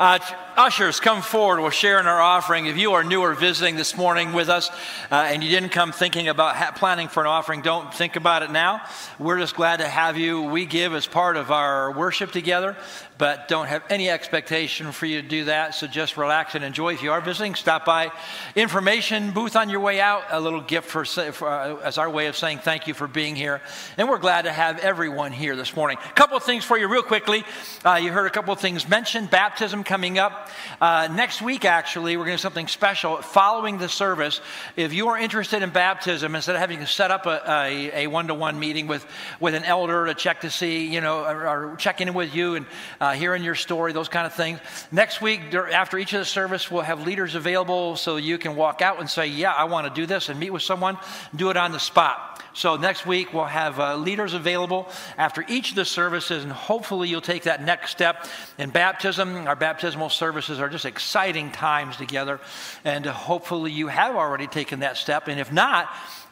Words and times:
Uh, 0.00 0.18
ushers, 0.60 1.00
come 1.00 1.22
forward. 1.22 1.58
We'll 1.58 1.70
share 1.70 1.98
in 2.00 2.06
our 2.06 2.20
offering. 2.20 2.66
If 2.66 2.76
you 2.76 2.92
are 2.92 3.02
new 3.02 3.22
or 3.22 3.32
visiting 3.32 3.76
this 3.76 3.96
morning 3.96 4.34
with 4.34 4.50
us 4.50 4.68
uh, 5.10 5.14
and 5.14 5.42
you 5.42 5.48
didn't 5.48 5.70
come 5.70 5.90
thinking 5.90 6.28
about 6.28 6.54
ha- 6.54 6.72
planning 6.76 7.08
for 7.08 7.22
an 7.22 7.28
offering, 7.28 7.62
don't 7.62 7.94
think 7.94 8.16
about 8.16 8.42
it 8.42 8.50
now. 8.50 8.82
We're 9.18 9.38
just 9.38 9.56
glad 9.56 9.78
to 9.78 9.88
have 9.88 10.18
you. 10.18 10.42
We 10.42 10.66
give 10.66 10.92
as 10.92 11.06
part 11.06 11.38
of 11.38 11.50
our 11.50 11.92
worship 11.92 12.30
together, 12.30 12.76
but 13.16 13.48
don't 13.48 13.68
have 13.68 13.82
any 13.88 14.10
expectation 14.10 14.92
for 14.92 15.06
you 15.06 15.22
to 15.22 15.26
do 15.26 15.44
that. 15.44 15.74
So 15.74 15.86
just 15.86 16.18
relax 16.18 16.54
and 16.54 16.62
enjoy. 16.62 16.92
If 16.92 17.02
you 17.02 17.12
are 17.12 17.22
visiting, 17.22 17.54
stop 17.54 17.86
by. 17.86 18.12
Information 18.54 19.30
booth 19.30 19.56
on 19.56 19.70
your 19.70 19.80
way 19.80 19.98
out. 19.98 20.24
A 20.30 20.40
little 20.40 20.60
gift 20.60 20.90
for, 20.90 21.06
for 21.06 21.48
uh, 21.48 21.76
as 21.78 21.96
our 21.96 22.10
way 22.10 22.26
of 22.26 22.36
saying 22.36 22.58
thank 22.58 22.86
you 22.86 22.92
for 22.92 23.08
being 23.08 23.34
here. 23.34 23.62
And 23.96 24.10
we're 24.10 24.18
glad 24.18 24.42
to 24.42 24.52
have 24.52 24.78
everyone 24.80 25.32
here 25.32 25.56
this 25.56 25.74
morning. 25.74 25.96
A 26.04 26.12
couple 26.12 26.36
of 26.36 26.42
things 26.42 26.66
for 26.66 26.76
you, 26.76 26.86
real 26.86 27.02
quickly. 27.02 27.44
Uh, 27.82 27.94
you 27.94 28.12
heard 28.12 28.26
a 28.26 28.30
couple 28.30 28.52
of 28.52 28.60
things 28.60 28.86
mentioned. 28.86 29.30
Baptism 29.30 29.84
coming 29.84 30.18
up 30.18 30.48
uh, 30.80 31.08
next 31.10 31.42
week. 31.42 31.64
Actually, 31.64 32.16
we're 32.16 32.24
going 32.24 32.36
to 32.36 32.40
do 32.40 32.42
something 32.42 32.68
special 32.68 33.16
following 33.22 33.78
the 33.78 33.88
service. 33.88 34.40
If 34.76 34.92
you 34.92 35.08
are 35.08 35.18
interested 35.18 35.62
in 35.62 35.70
baptism, 35.70 36.34
instead 36.34 36.54
of 36.54 36.60
having 36.60 36.78
to 36.80 36.86
set 36.86 37.10
up 37.10 37.26
a, 37.26 37.42
a, 37.46 38.04
a 38.04 38.06
one-to-one 38.06 38.58
meeting 38.58 38.86
with 38.86 39.06
with 39.40 39.54
an 39.54 39.64
elder 39.64 40.06
to 40.06 40.14
check 40.14 40.42
to 40.42 40.50
see, 40.50 40.86
you 40.86 41.00
know, 41.00 41.24
or, 41.24 41.48
or 41.48 41.76
check 41.76 42.00
in 42.00 42.14
with 42.14 42.34
you 42.34 42.54
and 42.54 42.66
uh, 43.00 43.12
hearing 43.12 43.42
your 43.42 43.54
story, 43.54 43.92
those 43.92 44.08
kind 44.08 44.26
of 44.26 44.34
things. 44.34 44.60
Next 44.92 45.20
week, 45.20 45.54
after 45.54 45.98
each 45.98 46.12
of 46.12 46.20
the 46.20 46.24
service, 46.24 46.70
we'll 46.70 46.82
have 46.82 47.06
leaders 47.06 47.34
available 47.34 47.96
so 47.96 48.16
you 48.16 48.38
can 48.38 48.56
walk 48.56 48.82
out 48.82 49.00
and 49.00 49.08
say, 49.08 49.26
Yeah, 49.26 49.52
I 49.52 49.64
want 49.64 49.86
to 49.86 50.00
do 50.00 50.06
this, 50.06 50.28
and 50.28 50.38
meet 50.38 50.50
with 50.50 50.62
someone, 50.62 50.98
do 51.34 51.50
it 51.50 51.56
on 51.56 51.72
the 51.72 51.80
spot. 51.80 52.29
So 52.52 52.76
next 52.76 53.06
week, 53.06 53.32
we'll 53.32 53.44
have 53.44 53.78
uh, 53.78 53.96
leaders 53.96 54.34
available 54.34 54.88
after 55.16 55.44
each 55.48 55.70
of 55.70 55.76
the 55.76 55.84
services, 55.84 56.42
and 56.42 56.52
hopefully, 56.52 57.08
you'll 57.08 57.20
take 57.20 57.44
that 57.44 57.62
next 57.62 57.90
step 57.90 58.26
in 58.58 58.70
baptism. 58.70 59.46
Our 59.46 59.56
baptismal 59.56 60.10
services 60.10 60.58
are 60.58 60.68
just 60.68 60.84
exciting 60.84 61.52
times 61.52 61.96
together, 61.96 62.40
and 62.84 63.06
hopefully, 63.06 63.70
you 63.70 63.88
have 63.88 64.16
already 64.16 64.46
taken 64.46 64.80
that 64.80 64.96
step. 64.96 65.28
And 65.28 65.38
if 65.38 65.52
not, 65.52 65.88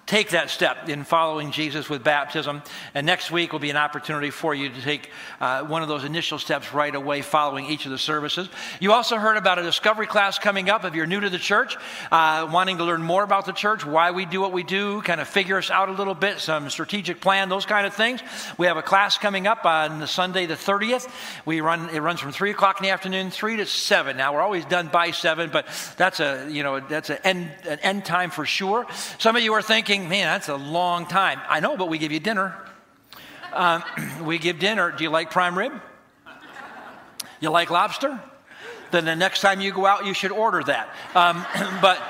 take 0.08 0.30
that 0.30 0.48
step 0.48 0.88
in 0.88 1.04
following 1.04 1.50
Jesus 1.50 1.90
with 1.90 2.02
baptism. 2.02 2.62
And 2.94 3.06
next 3.06 3.30
week 3.30 3.52
will 3.52 3.58
be 3.58 3.68
an 3.68 3.76
opportunity 3.76 4.30
for 4.30 4.54
you 4.54 4.70
to 4.70 4.80
take 4.80 5.10
uh, 5.38 5.64
one 5.64 5.82
of 5.82 5.88
those 5.88 6.02
initial 6.02 6.38
steps 6.38 6.72
right 6.72 6.94
away 6.94 7.20
following 7.20 7.66
each 7.66 7.84
of 7.84 7.92
the 7.92 7.98
services. 7.98 8.48
You 8.80 8.92
also 8.92 9.16
heard 9.16 9.36
about 9.36 9.58
a 9.58 9.62
discovery 9.62 10.06
class 10.06 10.38
coming 10.38 10.70
up 10.70 10.86
if 10.86 10.94
you're 10.94 11.06
new 11.06 11.20
to 11.20 11.28
the 11.28 11.38
church, 11.38 11.76
uh, 12.10 12.48
wanting 12.50 12.78
to 12.78 12.84
learn 12.84 13.02
more 13.02 13.22
about 13.22 13.44
the 13.44 13.52
church, 13.52 13.84
why 13.84 14.10
we 14.10 14.24
do 14.24 14.40
what 14.40 14.52
we 14.52 14.62
do, 14.62 15.02
kind 15.02 15.20
of 15.20 15.28
figure 15.28 15.58
us 15.58 15.70
out 15.70 15.90
a 15.90 15.92
little 15.92 16.14
bit, 16.14 16.38
some 16.38 16.70
strategic 16.70 17.20
plan, 17.20 17.50
those 17.50 17.66
kind 17.66 17.86
of 17.86 17.92
things. 17.92 18.22
We 18.56 18.66
have 18.66 18.78
a 18.78 18.82
class 18.82 19.18
coming 19.18 19.46
up 19.46 19.66
on 19.66 20.00
the 20.00 20.06
Sunday 20.06 20.46
the 20.46 20.54
30th. 20.54 21.06
We 21.44 21.60
run 21.60 21.90
it 21.90 22.00
runs 22.00 22.20
from 22.20 22.32
three 22.32 22.50
o'clock 22.50 22.80
in 22.80 22.84
the 22.84 22.90
afternoon, 22.90 23.30
three 23.30 23.56
to 23.56 23.66
seven. 23.66 24.16
Now 24.16 24.32
we're 24.32 24.40
always 24.40 24.64
done 24.64 24.88
by 24.88 25.10
seven, 25.10 25.50
but 25.50 25.66
that's 25.98 26.18
a 26.20 26.48
you 26.50 26.62
know 26.62 26.80
that's 26.80 27.10
an 27.10 27.18
end, 27.24 27.50
an 27.68 27.78
end 27.80 28.06
time 28.06 28.30
for 28.30 28.46
sure. 28.46 28.86
Some 29.18 29.36
of 29.36 29.42
you 29.42 29.52
are 29.52 29.62
thinking 29.62 29.97
thinking, 29.98 30.08
man, 30.08 30.26
that's 30.26 30.48
a 30.48 30.56
long 30.56 31.06
time. 31.06 31.40
I 31.48 31.60
know, 31.60 31.76
but 31.76 31.88
we 31.88 31.98
give 31.98 32.12
you 32.12 32.20
dinner. 32.20 32.54
Um, 33.52 33.82
we 34.22 34.38
give 34.38 34.58
dinner. 34.58 34.92
Do 34.92 35.04
you 35.04 35.10
like 35.10 35.30
prime 35.30 35.58
rib? 35.58 35.72
You 37.40 37.50
like 37.50 37.70
lobster? 37.70 38.20
Then 38.90 39.04
the 39.04 39.16
next 39.16 39.40
time 39.40 39.60
you 39.60 39.72
go 39.72 39.86
out, 39.86 40.06
you 40.06 40.14
should 40.14 40.32
order 40.32 40.62
that. 40.64 40.88
Um, 41.14 41.44
but, 41.82 42.00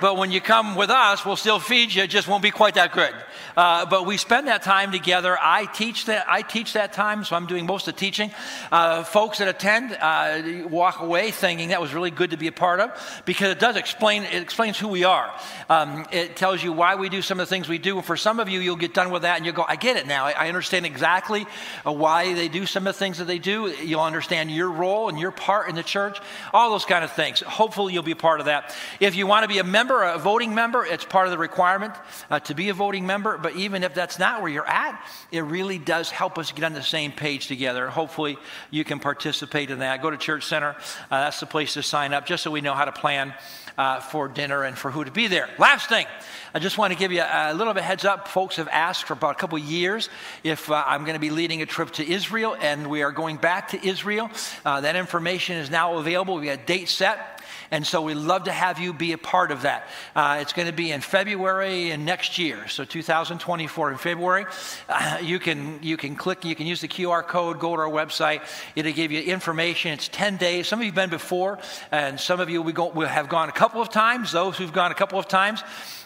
but 0.00 0.16
when 0.16 0.30
you 0.30 0.40
come 0.40 0.76
with 0.76 0.90
us, 0.90 1.24
we'll 1.24 1.36
still 1.36 1.58
feed 1.58 1.94
you. 1.94 2.02
It 2.02 2.10
just 2.10 2.28
won't 2.28 2.42
be 2.42 2.50
quite 2.50 2.74
that 2.74 2.92
good. 2.92 3.14
Uh, 3.56 3.86
but 3.86 4.06
we 4.06 4.16
spend 4.16 4.48
that 4.48 4.62
time 4.62 4.92
together. 4.92 5.36
I 5.40 5.66
teach 5.66 6.06
that. 6.06 6.26
I 6.28 6.42
teach 6.42 6.74
that 6.74 6.92
time, 6.92 7.24
so 7.24 7.36
I'm 7.36 7.46
doing 7.46 7.66
most 7.66 7.88
of 7.88 7.94
the 7.94 8.00
teaching. 8.00 8.30
Uh, 8.70 9.04
folks 9.04 9.38
that 9.38 9.48
attend 9.48 9.96
uh, 10.00 10.68
walk 10.68 11.00
away 11.00 11.30
thinking 11.30 11.70
that 11.70 11.80
was 11.80 11.92
really 11.94 12.10
good 12.10 12.30
to 12.30 12.36
be 12.36 12.46
a 12.46 12.52
part 12.52 12.80
of 12.80 13.22
because 13.24 13.50
it 13.50 13.58
does 13.58 13.76
explain. 13.76 14.24
It 14.24 14.42
explains 14.42 14.78
who 14.78 14.88
we 14.88 15.04
are. 15.04 15.30
Um, 15.68 16.06
it 16.12 16.36
tells 16.36 16.62
you 16.62 16.72
why 16.72 16.94
we 16.94 17.08
do 17.08 17.22
some 17.22 17.40
of 17.40 17.48
the 17.48 17.50
things 17.50 17.68
we 17.68 17.78
do. 17.78 18.00
For 18.02 18.16
some 18.16 18.40
of 18.40 18.48
you, 18.48 18.60
you'll 18.60 18.76
get 18.76 18.94
done 18.94 19.10
with 19.10 19.22
that 19.22 19.36
and 19.36 19.46
you'll 19.46 19.54
go, 19.54 19.64
"I 19.66 19.76
get 19.76 19.96
it 19.96 20.06
now. 20.06 20.26
I, 20.26 20.32
I 20.32 20.48
understand 20.48 20.86
exactly 20.86 21.46
uh, 21.86 21.92
why 21.92 22.34
they 22.34 22.48
do 22.48 22.66
some 22.66 22.86
of 22.86 22.94
the 22.94 22.98
things 22.98 23.18
that 23.18 23.26
they 23.26 23.38
do. 23.38 23.68
You'll 23.68 24.00
understand 24.00 24.50
your 24.50 24.70
role 24.70 25.08
and 25.08 25.18
your 25.18 25.30
part 25.30 25.68
in 25.68 25.74
the 25.74 25.82
church. 25.82 26.18
All 26.52 26.70
those 26.70 26.84
kind 26.84 27.04
of 27.04 27.12
things. 27.12 27.40
Hopefully, 27.40 27.92
you'll 27.92 28.02
be 28.02 28.12
a 28.12 28.16
part 28.16 28.40
of 28.40 28.46
that. 28.46 28.74
If 29.00 29.14
you 29.14 29.26
want 29.26 29.44
to 29.44 29.48
be 29.48 29.58
a 29.58 29.64
member, 29.64 30.02
a 30.02 30.18
voting 30.18 30.54
member, 30.54 30.84
it's 30.84 31.04
part 31.04 31.26
of 31.26 31.30
the 31.30 31.38
requirement 31.38 31.94
uh, 32.30 32.40
to 32.40 32.54
be 32.54 32.68
a 32.68 32.74
voting 32.74 33.06
member 33.06 33.29
but 33.38 33.56
even 33.56 33.82
if 33.82 33.94
that's 33.94 34.18
not 34.18 34.42
where 34.42 34.50
you're 34.50 34.66
at, 34.66 35.04
it 35.30 35.40
really 35.40 35.78
does 35.78 36.10
help 36.10 36.38
us 36.38 36.52
get 36.52 36.64
on 36.64 36.72
the 36.72 36.82
same 36.82 37.12
page 37.12 37.46
together. 37.46 37.88
Hopefully, 37.88 38.36
you 38.70 38.84
can 38.84 39.00
participate 39.00 39.70
in 39.70 39.80
that. 39.80 40.02
Go 40.02 40.10
to 40.10 40.16
Church 40.16 40.46
Center, 40.46 40.76
uh, 41.10 41.20
that's 41.20 41.40
the 41.40 41.46
place 41.46 41.74
to 41.74 41.82
sign 41.82 42.12
up, 42.12 42.26
just 42.26 42.42
so 42.42 42.50
we 42.50 42.60
know 42.60 42.74
how 42.74 42.84
to 42.84 42.92
plan 42.92 43.34
uh, 43.78 44.00
for 44.00 44.28
dinner 44.28 44.64
and 44.64 44.76
for 44.76 44.90
who 44.90 45.04
to 45.04 45.10
be 45.10 45.26
there. 45.26 45.48
Last 45.58 45.88
thing, 45.88 46.06
I 46.54 46.58
just 46.58 46.76
want 46.76 46.92
to 46.92 46.98
give 46.98 47.12
you 47.12 47.22
a, 47.22 47.54
little 47.54 47.72
bit 47.72 47.82
heads 47.82 48.04
up. 48.04 48.28
Folks 48.28 48.56
have 48.56 48.68
asked 48.68 49.04
for 49.04 49.14
about 49.14 49.36
a 49.36 49.38
couple 49.38 49.58
years 49.58 50.08
if 50.44 50.70
uh, 50.70 50.84
I'm 50.86 51.04
going 51.04 51.14
to 51.14 51.20
be 51.20 51.30
leading 51.30 51.62
a 51.62 51.66
trip 51.66 51.90
to 51.92 52.06
Israel, 52.06 52.56
and 52.60 52.90
we 52.90 53.02
are 53.02 53.12
going 53.12 53.36
back 53.36 53.68
to 53.68 53.86
Israel. 53.86 54.30
Uh, 54.64 54.82
that 54.82 54.96
information 54.96 55.56
is 55.56 55.70
now 55.70 55.96
available. 55.96 56.36
We 56.36 56.48
have 56.48 56.60
a 56.60 56.66
date 56.66 56.88
set. 56.88 57.39
And 57.70 57.86
so 57.86 58.02
we'd 58.02 58.14
love 58.14 58.44
to 58.44 58.52
have 58.52 58.78
you 58.78 58.92
be 58.92 59.12
a 59.12 59.18
part 59.18 59.52
of 59.52 59.62
that. 59.62 59.86
Uh, 60.16 60.38
it's 60.40 60.52
going 60.52 60.66
to 60.66 60.74
be 60.74 60.90
in 60.90 61.00
February 61.00 61.90
and 61.90 62.04
next 62.04 62.36
year, 62.36 62.66
so 62.66 62.84
2024 62.84 63.92
in 63.92 63.98
February. 63.98 64.46
Uh, 64.88 65.18
you, 65.22 65.38
can, 65.38 65.78
you 65.82 65.96
can 65.96 66.16
click, 66.16 66.44
you 66.44 66.56
can 66.56 66.66
use 66.66 66.80
the 66.80 66.88
QR 66.88 67.24
code, 67.26 67.60
go 67.60 67.76
to 67.76 67.82
our 67.82 67.88
website. 67.88 68.42
It'll 68.74 68.92
give 68.92 69.12
you 69.12 69.22
information. 69.22 69.92
It's 69.92 70.08
10 70.08 70.36
days. 70.36 70.66
Some 70.66 70.80
of 70.80 70.84
you 70.84 70.90
have 70.90 70.96
been 70.96 71.10
before, 71.10 71.58
and 71.92 72.18
some 72.18 72.40
of 72.40 72.50
you 72.50 72.60
will, 72.60 72.72
go, 72.72 72.88
will 72.88 73.06
have 73.06 73.28
gone 73.28 73.48
a 73.48 73.52
couple 73.52 73.80
of 73.80 73.88
times. 73.88 74.32
Those 74.32 74.56
who've 74.56 74.72
gone 74.72 74.90
a 74.90 74.94
couple 74.96 75.18
of 75.18 75.28
times, 75.28 75.62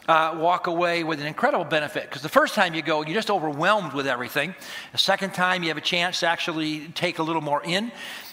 uh, 0.07 0.37
walk 0.39 0.67
away 0.67 1.03
with 1.03 1.21
an 1.21 1.27
incredible 1.27 1.65
benefit. 1.65 2.05
Because 2.05 2.23
the 2.23 2.29
first 2.29 2.55
time 2.55 2.75
you 2.75 2.83
go, 2.83 3.03
you're 3.03 3.15
just 3.15 3.31
overwhelmed 3.31 3.95
with 3.95 4.07
everything. 4.07 4.55
The 4.93 4.99
second 4.99 5.33
time, 5.33 5.63
you 5.63 5.71
have 5.71 5.79
a 5.79 5.83
chance 5.83 6.21
to 6.21 6.27
actually 6.27 6.89
take 6.89 7.19
a 7.19 7.23
little 7.23 7.43
more 7.43 7.63
in. 7.65 7.91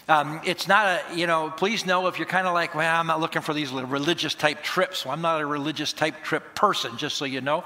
Um, 0.08 0.42
it's 0.44 0.68
not 0.68 0.88
a, 0.88 1.16
you 1.16 1.28
know, 1.28 1.52
please 1.56 1.86
know 1.86 2.08
if 2.08 2.18
you're 2.18 2.28
kind 2.28 2.48
of 2.48 2.54
like, 2.54 2.76
well, 2.76 3.00
I'm 3.00 3.08
not 3.08 3.20
looking 3.20 3.42
for 3.42 3.54
these 3.54 3.72
religious 3.72 4.34
type 4.34 4.64
trips. 4.64 5.06
Well, 5.06 5.14
I'm 5.14 5.22
not 5.22 5.40
a 5.42 5.46
religious 5.46 5.94
type 5.94 6.24
trip 6.24 6.56
person, 6.56 6.98
just 6.98 7.18
so 7.18 7.26
you 7.26 7.42
know. 7.42 7.64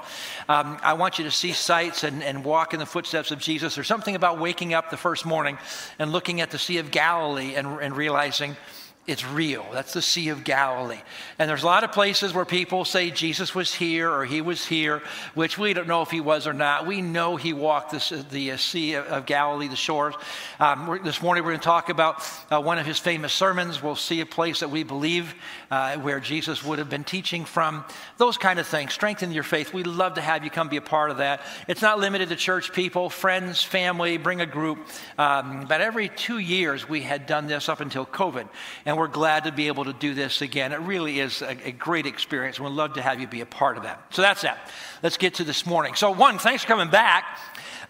Um, 0.48 0.78
I 0.82 0.92
want 0.92 1.18
you 1.18 1.24
to 1.24 1.30
see 1.30 1.52
sights 1.52 2.04
and, 2.04 2.22
and 2.22 2.44
walk 2.44 2.74
in 2.74 2.78
the 2.78 2.86
footsteps 2.86 3.30
of 3.30 3.38
Jesus. 3.38 3.74
There's 3.74 3.86
something 3.86 4.14
about 4.14 4.38
waking 4.38 4.74
up 4.74 4.90
the 4.90 4.96
first 4.96 5.24
morning 5.24 5.58
and 5.98 6.12
looking 6.12 6.40
at 6.40 6.50
the 6.50 6.58
Sea 6.58 6.78
of 6.78 6.90
Galilee 6.90 7.54
and, 7.54 7.80
and 7.80 7.96
realizing, 7.96 8.56
it's 9.06 9.24
real. 9.24 9.64
That's 9.72 9.92
the 9.92 10.02
Sea 10.02 10.30
of 10.30 10.42
Galilee. 10.42 11.00
And 11.38 11.48
there's 11.48 11.62
a 11.62 11.66
lot 11.66 11.84
of 11.84 11.92
places 11.92 12.34
where 12.34 12.44
people 12.44 12.84
say 12.84 13.10
Jesus 13.10 13.54
was 13.54 13.72
here 13.72 14.10
or 14.10 14.24
he 14.24 14.40
was 14.40 14.66
here, 14.66 15.00
which 15.34 15.56
we 15.56 15.74
don't 15.74 15.86
know 15.86 16.02
if 16.02 16.10
he 16.10 16.20
was 16.20 16.48
or 16.48 16.52
not. 16.52 16.86
We 16.86 17.02
know 17.02 17.36
he 17.36 17.52
walked 17.52 17.92
the, 17.92 18.26
the 18.30 18.56
Sea 18.56 18.94
of 18.94 19.24
Galilee, 19.24 19.68
the 19.68 19.76
shores. 19.76 20.16
Um, 20.58 21.00
this 21.04 21.22
morning 21.22 21.44
we're 21.44 21.50
going 21.50 21.60
to 21.60 21.64
talk 21.64 21.88
about 21.88 22.28
uh, 22.50 22.60
one 22.60 22.78
of 22.78 22.86
his 22.86 22.98
famous 22.98 23.32
sermons. 23.32 23.80
We'll 23.80 23.94
see 23.94 24.20
a 24.20 24.26
place 24.26 24.58
that 24.60 24.70
we 24.70 24.82
believe 24.82 25.36
uh, 25.70 25.98
where 25.98 26.18
Jesus 26.18 26.64
would 26.64 26.80
have 26.80 26.90
been 26.90 27.04
teaching 27.04 27.44
from. 27.44 27.84
Those 28.16 28.36
kind 28.36 28.58
of 28.58 28.66
things. 28.66 28.92
Strengthen 28.92 29.30
your 29.30 29.44
faith. 29.44 29.72
We'd 29.72 29.86
love 29.86 30.14
to 30.14 30.20
have 30.20 30.42
you 30.42 30.50
come 30.50 30.68
be 30.68 30.78
a 30.78 30.82
part 30.82 31.12
of 31.12 31.18
that. 31.18 31.42
It's 31.68 31.82
not 31.82 32.00
limited 32.00 32.30
to 32.30 32.36
church 32.36 32.72
people, 32.72 33.08
friends, 33.08 33.62
family, 33.62 34.16
bring 34.16 34.40
a 34.40 34.46
group. 34.46 34.78
Um, 35.16 35.66
but 35.68 35.80
every 35.80 36.08
two 36.08 36.38
years 36.38 36.88
we 36.88 37.02
had 37.02 37.26
done 37.26 37.46
this 37.46 37.68
up 37.68 37.80
until 37.80 38.04
COVID. 38.04 38.48
And 38.84 38.95
and 38.96 39.00
we're 39.02 39.08
glad 39.08 39.44
to 39.44 39.52
be 39.52 39.66
able 39.66 39.84
to 39.84 39.92
do 39.92 40.14
this 40.14 40.40
again. 40.40 40.72
It 40.72 40.80
really 40.80 41.20
is 41.20 41.42
a, 41.42 41.68
a 41.68 41.72
great 41.72 42.06
experience, 42.06 42.58
we'd 42.58 42.70
love 42.70 42.94
to 42.94 43.02
have 43.02 43.20
you 43.20 43.26
be 43.26 43.42
a 43.42 43.46
part 43.46 43.76
of 43.76 43.82
that. 43.82 44.02
So 44.08 44.22
that's 44.22 44.40
that. 44.40 44.70
Let's 45.02 45.18
get 45.18 45.34
to 45.34 45.44
this 45.44 45.66
morning. 45.66 45.94
So, 45.96 46.12
one, 46.12 46.38
thanks 46.38 46.62
for 46.62 46.68
coming 46.68 46.88
back. 46.88 47.38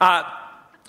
Uh, 0.01 0.25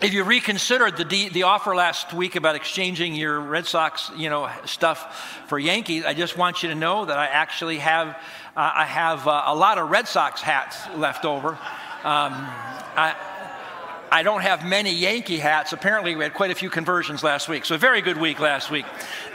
if 0.01 0.13
you 0.13 0.23
reconsidered 0.23 0.97
the, 0.97 1.29
the 1.29 1.43
offer 1.43 1.75
last 1.75 2.13
week 2.13 2.35
about 2.35 2.55
exchanging 2.55 3.13
your 3.13 3.39
Red 3.39 3.67
Sox, 3.67 4.09
you 4.17 4.31
know, 4.31 4.49
stuff 4.65 5.43
for 5.47 5.59
Yankees, 5.59 6.03
I 6.03 6.15
just 6.15 6.35
want 6.35 6.63
you 6.63 6.69
to 6.69 6.75
know 6.75 7.05
that 7.05 7.19
I 7.19 7.27
actually 7.27 7.77
have, 7.77 8.09
uh, 8.55 8.71
I 8.73 8.85
have 8.85 9.27
uh, 9.27 9.43
a 9.45 9.55
lot 9.55 9.77
of 9.77 9.91
Red 9.91 10.07
Sox 10.07 10.41
hats 10.41 10.77
left 10.95 11.25
over. 11.25 11.49
Um, 11.49 11.57
I, 12.03 13.15
I 14.11 14.23
don't 14.23 14.41
have 14.41 14.65
many 14.65 14.91
Yankee 14.93 15.37
hats. 15.37 15.73
Apparently, 15.73 16.15
we 16.15 16.23
had 16.23 16.33
quite 16.33 16.51
a 16.51 16.55
few 16.55 16.69
conversions 16.69 17.23
last 17.23 17.49
week. 17.49 17.65
So, 17.65 17.75
a 17.75 17.77
very 17.77 18.01
good 18.01 18.17
week 18.17 18.39
last 18.39 18.71
week. 18.71 18.85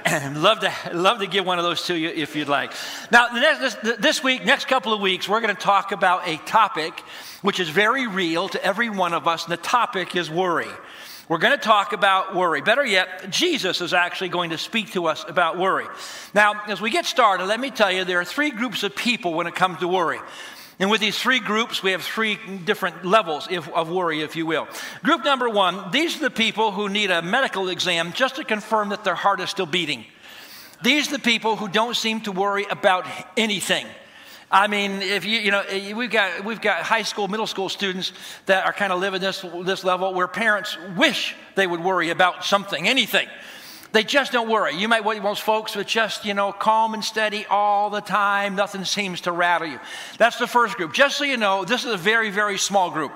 And 0.05 0.43
love 0.43 0.61
to, 0.61 0.73
love 0.93 1.19
to 1.19 1.27
give 1.27 1.45
one 1.45 1.59
of 1.59 1.65
those 1.65 1.83
to 1.87 1.97
you 1.97 2.09
if 2.09 2.35
you'd 2.35 2.49
like. 2.49 2.73
Now, 3.11 3.29
this, 3.29 3.77
this 3.99 4.23
week, 4.25 4.45
next 4.45 4.69
couple 4.69 4.93
of 4.93 5.01
weeks, 5.01 5.29
we're 5.29 5.41
going 5.41 5.55
to 5.55 5.61
talk 5.61 5.93
about 5.93 6.27
a 6.27 6.39
topic 6.39 6.99
which 7.43 7.61
is 7.61 7.69
very 7.69 8.07
real 8.07 8.49
to 8.49 8.65
every 8.65 8.89
one 8.89 9.13
of 9.13 9.29
us, 9.29 9.45
and 9.45 9.53
the 9.53 9.59
topic 9.59 10.17
is 10.17 10.31
worry. 10.31 10.71
We're 11.29 11.39
going 11.39 11.57
to 11.57 11.63
talk 11.63 11.93
about 11.93 12.35
worry. 12.35 12.61
Better 12.61 12.85
yet, 12.85 13.31
Jesus 13.31 13.81
is 13.81 13.95
actually 13.95 14.31
going 14.31 14.51
to 14.51 14.59
speak 14.59 14.93
to 14.93 15.07
us 15.07 15.25
about 15.27 15.59
worry. 15.59 15.87
Now, 16.35 16.63
as 16.67 16.81
we 16.81 16.91
get 16.91 17.07
started, 17.07 17.47
let 17.47 17.61
me 17.61 17.71
tell 17.71 17.93
you 17.93 18.05
there 18.05 18.21
are 18.21 18.25
three 18.25 18.51
groups 18.51 18.83
of 18.83 18.95
people 18.97 19.35
when 19.35 19.47
it 19.47 19.55
comes 19.55 19.79
to 19.79 19.89
worry. 19.89 20.19
And 20.83 20.91
with 20.91 21.01
these 21.01 21.17
three 21.17 21.39
groups, 21.39 21.81
we 21.81 21.93
have 21.93 22.03
three 22.03 22.41
different 22.65 23.05
levels 23.05 23.47
of 23.47 23.89
worry, 23.89 24.23
if 24.23 24.35
you 24.35 24.47
will. 24.47 24.67
Group 25.05 25.25
number 25.25 25.49
one, 25.49 25.93
these 25.93 26.17
are 26.17 26.23
the 26.23 26.31
people 26.31 26.73
who 26.73 26.89
need 26.89 27.13
a 27.13 27.23
medical 27.23 27.69
exam 27.69 28.13
just 28.13 28.35
to 28.35 28.45
confirm 28.45 28.89
that 28.89 29.05
their 29.05 29.15
heart 29.15 29.39
is 29.39 29.49
still 29.49 29.65
beating. 29.65 30.05
These 30.83 31.07
are 31.07 31.19
the 31.19 31.23
people 31.23 31.55
who 31.55 31.69
don't 31.69 31.95
seem 31.95 32.23
to 32.23 32.33
worry 32.33 32.67
about 32.69 33.07
anything. 33.37 33.87
I 34.51 34.67
mean, 34.67 35.03
if 35.03 35.25
you, 35.25 35.39
you 35.39 35.53
know, 35.53 35.63
we've 35.95 36.11
got, 36.11 36.45
we've 36.45 36.61
got 36.61 36.83
high 36.83 37.03
school, 37.03 37.29
middle 37.29 37.47
school 37.47 37.69
students 37.69 38.13
that 38.47 38.67
are 38.67 38.73
kind 38.73 38.93
of 38.93 38.99
living 38.99 39.21
this, 39.21 39.45
this 39.63 39.85
level 39.85 40.13
where 40.13 40.27
parents 40.27 40.77
wish 40.97 41.37
they 41.55 41.69
would 41.69 41.81
worry 41.81 42.11
about 42.11 42.45
something, 42.45 42.89
anything. 42.89 43.29
They 43.93 44.05
just 44.05 44.33
don't 44.33 44.49
worry. 44.49 44.75
You 44.77 44.89
might 44.89 45.05
want 45.05 45.39
folks 45.39 45.77
with 45.77 45.87
just, 45.87 46.25
you 46.25 46.35
know, 46.35 46.51
calm 46.53 46.95
and 46.95 47.05
steady 47.05 47.45
all 47.47 47.91
the 47.91 48.01
time. 48.01 48.57
Nothing 48.57 48.85
seems 48.85 49.23
to 49.23 49.33
rattle 49.33 49.69
you. 49.69 49.79
That's 50.19 50.39
the 50.39 50.47
first 50.47 50.77
group. 50.77 50.95
Just 50.95 51.19
so 51.19 51.25
you 51.25 51.37
know, 51.37 51.65
this 51.65 51.85
is 51.85 51.93
a 51.93 51.99
very, 51.99 52.31
very 52.31 52.59
small 52.59 52.91
group. 52.91 53.13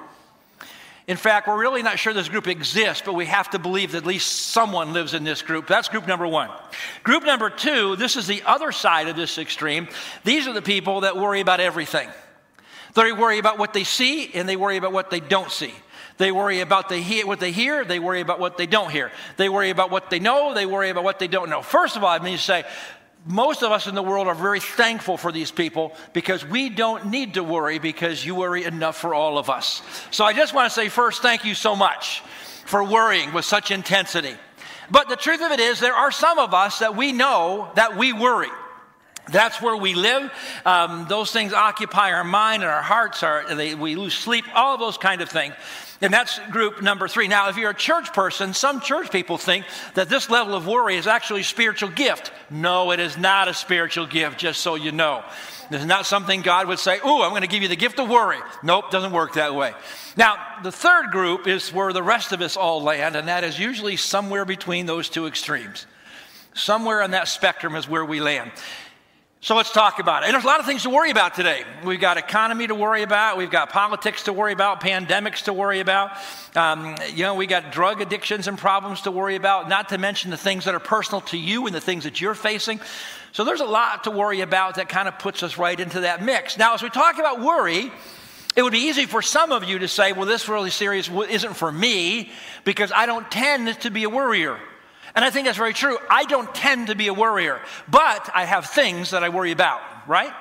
In 1.07 1.17
fact, 1.17 1.47
we're 1.47 1.59
really 1.59 1.83
not 1.83 1.99
sure 1.99 2.13
this 2.13 2.29
group 2.29 2.49
exists, 2.49 3.03
but 3.07 3.15
we 3.15 3.27
have 3.27 3.51
to 3.51 3.61
believe 3.61 3.93
that 3.93 3.99
at 3.99 4.07
least 4.07 4.51
someone 4.51 4.93
lives 4.93 5.15
in 5.15 5.23
this 5.23 5.41
group. 5.41 5.69
That's 5.69 5.89
group 5.89 6.07
number 6.07 6.27
one. 6.27 6.51
Group 7.05 7.25
number 7.25 7.49
two, 7.49 7.95
this 7.97 8.17
is 8.17 8.27
the 8.27 8.43
other 8.43 8.73
side 8.73 9.07
of 9.07 9.15
this 9.15 9.39
extreme. 9.39 9.89
These 10.25 10.49
are 10.49 10.53
the 10.53 10.63
people 10.63 11.03
that 11.03 11.17
worry 11.17 11.41
about 11.41 11.61
everything. 11.61 12.09
They 12.95 13.13
worry 13.13 13.39
about 13.39 13.59
what 13.59 13.73
they 13.73 13.85
see 13.85 14.33
and 14.35 14.49
they 14.49 14.57
worry 14.57 14.79
about 14.79 14.93
what 14.93 15.11
they 15.11 15.21
don't 15.21 15.51
see. 15.51 15.73
They 16.19 16.33
worry 16.33 16.61
about 16.61 16.91
what 16.91 17.41
they 17.41 17.53
hear, 17.53 17.85
they 17.85 17.99
worry 17.99 18.21
about 18.21 18.41
what 18.41 18.57
they 18.57 18.67
don't 18.67 18.91
hear. 18.91 19.13
They 19.37 19.49
worry 19.49 19.71
about 19.71 19.91
what 19.91 20.11
they 20.11 20.19
know, 20.19 20.55
they 20.55 20.67
worry 20.67 20.91
about 20.91 21.05
what 21.05 21.19
they 21.19 21.29
don't 21.29 21.51
know. 21.51 21.63
First 21.63 21.97
of 21.97 22.05
all, 22.05 22.11
I 22.11 22.19
mean 22.19 22.37
to 22.37 22.43
say, 22.43 22.65
most 23.27 23.63
of 23.63 23.73
us 23.73 23.87
in 23.87 23.95
the 23.95 24.03
world 24.03 24.29
are 24.29 24.35
very 24.35 24.61
thankful 24.61 25.17
for 25.17 25.33
these 25.33 25.51
people 25.51 25.93
because 26.13 26.47
we 26.47 26.69
don't 26.69 27.07
need 27.11 27.35
to 27.35 27.43
worry 27.43 27.79
because 27.79 28.25
you 28.25 28.37
worry 28.37 28.65
enough 28.65 28.97
for 28.97 29.15
all 29.15 29.37
of 29.37 29.51
us. 29.51 29.83
So 30.13 30.25
I 30.25 30.33
just 30.33 30.55
want 30.55 30.71
to 30.71 30.75
say 30.75 30.89
first, 30.89 31.23
thank 31.23 31.45
you 31.45 31.55
so 31.55 31.75
much 31.75 32.21
for 32.67 32.85
worrying 32.85 33.33
with 33.33 33.45
such 33.45 33.71
intensity. 33.71 34.35
But 34.91 35.09
the 35.09 35.17
truth 35.17 35.43
of 35.43 35.51
it 35.51 35.59
is, 35.59 35.81
there 35.81 35.95
are 35.95 36.13
some 36.13 36.39
of 36.39 36.55
us 36.55 36.79
that 36.79 36.97
we 36.97 37.11
know 37.11 37.71
that 37.75 37.97
we 37.97 38.13
worry. 38.13 38.51
That's 39.29 39.61
where 39.61 39.77
we 39.77 39.95
live. 39.95 40.31
Um, 40.65 41.07
those 41.09 41.33
things 41.33 41.53
occupy 41.53 42.13
our 42.13 42.23
mind 42.23 42.63
and 42.63 42.71
our 42.71 42.83
hearts. 42.83 43.25
Our, 43.25 43.55
they, 43.57 43.75
we 43.75 43.97
lose 43.97 44.15
sleep, 44.15 44.45
all 44.55 44.75
of 44.75 44.81
those 44.81 44.99
kind 44.99 45.21
of 45.21 45.29
things. 45.29 45.55
And 46.01 46.13
that's 46.13 46.39
group 46.51 46.83
number 46.83 47.09
three. 47.09 47.27
Now, 47.27 47.49
if 47.49 47.57
you're 47.57 47.71
a 47.71 47.75
church 47.75 48.13
person, 48.13 48.53
some 48.53 48.81
church 48.81 49.11
people 49.11 49.39
think 49.39 49.65
that 49.95 50.09
this 50.09 50.29
level 50.29 50.55
of 50.55 50.67
worry 50.67 50.97
is 50.97 51.07
actually 51.07 51.41
a 51.41 51.45
spiritual 51.45 51.89
gift. 51.89 52.33
No, 52.51 52.91
it 52.91 53.01
is 53.01 53.17
not 53.17 53.49
a 53.49 53.55
spiritual 53.55 54.07
gift, 54.07 54.39
just 54.39 54.61
so 54.61 54.75
you 54.75 54.93
know. 54.93 55.25
It's 55.71 55.85
not 55.85 56.07
something 56.07 56.43
God 56.43 56.69
would 56.69 56.79
say, 56.79 56.99
Ooh, 56.99 57.23
I'm 57.23 57.31
going 57.31 57.43
to 57.43 57.49
give 57.49 57.63
you 57.63 57.69
the 57.69 57.77
gift 57.77 57.99
of 57.99 58.09
worry. 58.09 58.39
Nope, 58.63 58.91
doesn't 58.91 59.13
work 59.13 59.35
that 59.35 59.55
way. 59.55 59.73
Now, 60.17 60.37
the 60.63 60.73
third 60.73 61.11
group 61.11 61.47
is 61.47 61.73
where 61.73 61.93
the 61.93 62.03
rest 62.03 62.33
of 62.33 62.41
us 62.41 62.57
all 62.57 62.83
land, 62.83 63.17
and 63.17 63.29
that 63.29 63.43
is 63.43 63.59
usually 63.59 63.97
somewhere 63.97 64.45
between 64.45 64.87
those 64.87 65.09
two 65.09 65.27
extremes. 65.27 65.87
Somewhere 66.55 67.03
on 67.03 67.11
that 67.11 67.29
spectrum 67.29 67.75
is 67.75 67.89
where 67.89 68.05
we 68.05 68.21
land. 68.21 68.51
So 69.43 69.55
let's 69.55 69.71
talk 69.71 70.01
about 70.01 70.23
it. 70.23 70.27
And 70.27 70.35
there's 70.35 70.45
a 70.45 70.47
lot 70.47 70.61
of 70.61 70.67
things 70.67 70.83
to 70.85 70.91
worry 70.91 71.11
about 71.11 71.35
today. 71.35 71.63
We've 71.85 72.01
got 72.01 72.17
economy 72.17 72.67
to 72.67 72.75
worry 72.75 73.03
about. 73.03 73.37
We've 73.37 73.51
got 73.51 73.71
politics 73.71 74.25
to 74.25 74.33
worry 74.33 74.53
about, 74.53 74.81
pandemics 74.81 75.45
to 75.45 75.53
worry 75.53 75.81
about. 75.81 76.17
Um, 76.57 76.97
you 77.15 77.23
know, 77.23 77.35
we 77.35 77.47
got 77.47 77.71
drug 77.71 78.01
addictions 78.01 78.49
and 78.49 78.59
problems 78.59 79.03
to 79.03 79.11
worry 79.11 79.37
about, 79.37 79.69
not 79.69 79.91
to 79.91 79.99
mention 79.99 80.31
the 80.31 80.37
things 80.37 80.65
that 80.65 80.75
are 80.75 80.81
personal 80.81 81.21
to 81.23 81.39
you 81.39 81.67
and 81.67 81.75
the 81.75 81.81
things 81.81 82.05
that 82.05 82.21
you're 82.21 82.35
facing. 82.35 82.81
So 83.33 83.45
there's 83.45 83.61
a 83.61 83.67
lot 83.67 84.05
to 84.05 84.11
worry 84.11 84.41
about 84.41 84.77
that 84.77 84.89
kind 84.89 85.07
of 85.07 85.19
puts 85.19 85.43
us 85.43 85.59
right 85.59 85.79
into 85.79 86.01
that 86.01 86.25
mix. 86.25 86.57
Now, 86.57 86.75
as 86.75 86.83
we 86.83 86.89
talk 86.89 87.19
about 87.19 87.41
worry, 87.41 87.93
it 88.57 88.63
would 88.63 88.73
be 88.73 88.89
easy 88.89 89.05
for 89.05 89.21
some 89.21 89.53
of 89.53 89.65
you 89.65 89.81
to 89.81 89.87
say, 89.87 90.13
well, 90.13 90.25
this 90.25 90.49
really 90.49 90.71
serious 90.71 91.11
isn't 91.11 91.55
for 91.55 91.71
me 91.71 92.33
because 92.65 92.91
I 92.91 93.05
don't 93.05 93.31
tend 93.31 93.79
to 93.83 93.91
be 93.91 94.05
a 94.05 94.11
worrier. 94.11 94.59
And 95.17 95.25
I 95.25 95.31
think 95.31 95.47
that's 95.47 95.59
very 95.59 95.73
true. 95.73 95.99
I 96.11 96.25
don't 96.25 96.55
tend 96.55 96.89
to 96.89 96.95
be 96.95 97.09
a 97.09 97.15
worrier, 97.15 97.61
but 97.89 98.31
I 98.35 98.45
have 98.45 98.67
things 98.67 99.11
that 99.11 99.25
I 99.25 99.31
worry 99.31 99.51
about, 99.51 99.81
right? 100.07 100.33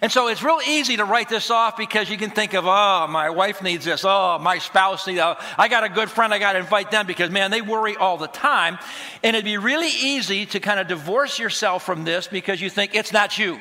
And 0.00 0.10
so 0.10 0.28
it's 0.28 0.42
real 0.42 0.60
easy 0.66 0.96
to 0.96 1.04
write 1.04 1.28
this 1.28 1.50
off 1.50 1.76
because 1.76 2.08
you 2.08 2.16
can 2.16 2.30
think 2.30 2.54
of, 2.54 2.64
oh, 2.66 3.06
my 3.08 3.30
wife 3.30 3.62
needs 3.62 3.84
this. 3.84 4.04
Oh, 4.04 4.38
my 4.38 4.58
spouse 4.58 5.06
needs. 5.06 5.20
Oh, 5.20 5.36
I 5.58 5.68
got 5.68 5.84
a 5.84 5.88
good 5.88 6.10
friend. 6.10 6.32
I 6.32 6.38
got 6.38 6.52
to 6.52 6.60
invite 6.60 6.90
them 6.90 7.06
because 7.06 7.30
man, 7.30 7.50
they 7.50 7.60
worry 7.60 7.96
all 7.96 8.16
the 8.16 8.28
time. 8.28 8.78
And 9.22 9.34
it'd 9.36 9.44
be 9.44 9.58
really 9.58 9.88
easy 9.88 10.46
to 10.46 10.60
kind 10.60 10.80
of 10.80 10.86
divorce 10.86 11.38
yourself 11.38 11.84
from 11.84 12.04
this 12.04 12.28
because 12.28 12.60
you 12.60 12.70
think 12.70 12.94
it's 12.94 13.12
not 13.12 13.38
you. 13.38 13.60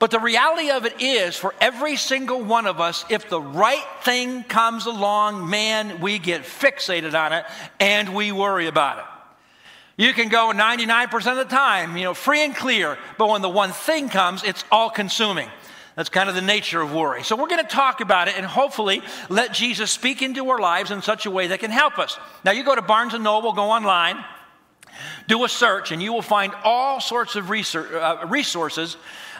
But 0.00 0.10
the 0.10 0.18
reality 0.18 0.70
of 0.70 0.86
it 0.86 1.02
is, 1.02 1.36
for 1.36 1.54
every 1.60 1.96
single 1.96 2.42
one 2.42 2.66
of 2.66 2.80
us, 2.80 3.04
if 3.10 3.28
the 3.28 3.40
right 3.40 3.84
thing 4.02 4.42
comes 4.44 4.86
along, 4.86 5.50
man, 5.50 6.00
we 6.00 6.18
get 6.18 6.42
fixated 6.42 7.12
on 7.12 7.34
it 7.34 7.44
and 7.78 8.14
we 8.14 8.32
worry 8.32 8.66
about 8.66 8.98
it. 8.98 9.04
You 10.02 10.14
can 10.14 10.30
go 10.30 10.52
99% 10.54 11.14
of 11.32 11.36
the 11.36 11.44
time, 11.44 11.98
you 11.98 12.04
know, 12.04 12.14
free 12.14 12.42
and 12.42 12.56
clear, 12.56 12.96
but 13.18 13.28
when 13.28 13.42
the 13.42 13.50
one 13.50 13.72
thing 13.72 14.08
comes, 14.08 14.42
it's 14.42 14.64
all 14.72 14.88
consuming. 14.88 15.50
That's 15.96 16.08
kind 16.08 16.30
of 16.30 16.34
the 16.34 16.40
nature 16.40 16.80
of 16.80 16.94
worry. 16.94 17.22
So 17.22 17.36
we're 17.36 17.48
going 17.48 17.62
to 17.62 17.70
talk 17.70 18.00
about 18.00 18.26
it 18.26 18.38
and 18.38 18.46
hopefully 18.46 19.02
let 19.28 19.52
Jesus 19.52 19.90
speak 19.90 20.22
into 20.22 20.48
our 20.48 20.58
lives 20.58 20.90
in 20.90 21.02
such 21.02 21.26
a 21.26 21.30
way 21.30 21.48
that 21.48 21.60
can 21.60 21.70
help 21.70 21.98
us. 21.98 22.18
Now 22.42 22.52
you 22.52 22.64
go 22.64 22.74
to 22.74 22.80
Barnes 22.80 23.12
and 23.12 23.22
Noble, 23.22 23.52
go 23.52 23.64
online, 23.64 24.16
do 25.28 25.44
a 25.44 25.48
search, 25.50 25.92
and 25.92 26.02
you 26.02 26.14
will 26.14 26.22
find 26.22 26.54
all 26.64 27.02
sorts 27.02 27.36
of 27.36 27.50
research, 27.50 27.92
uh, 27.92 28.24
resources 28.26 28.96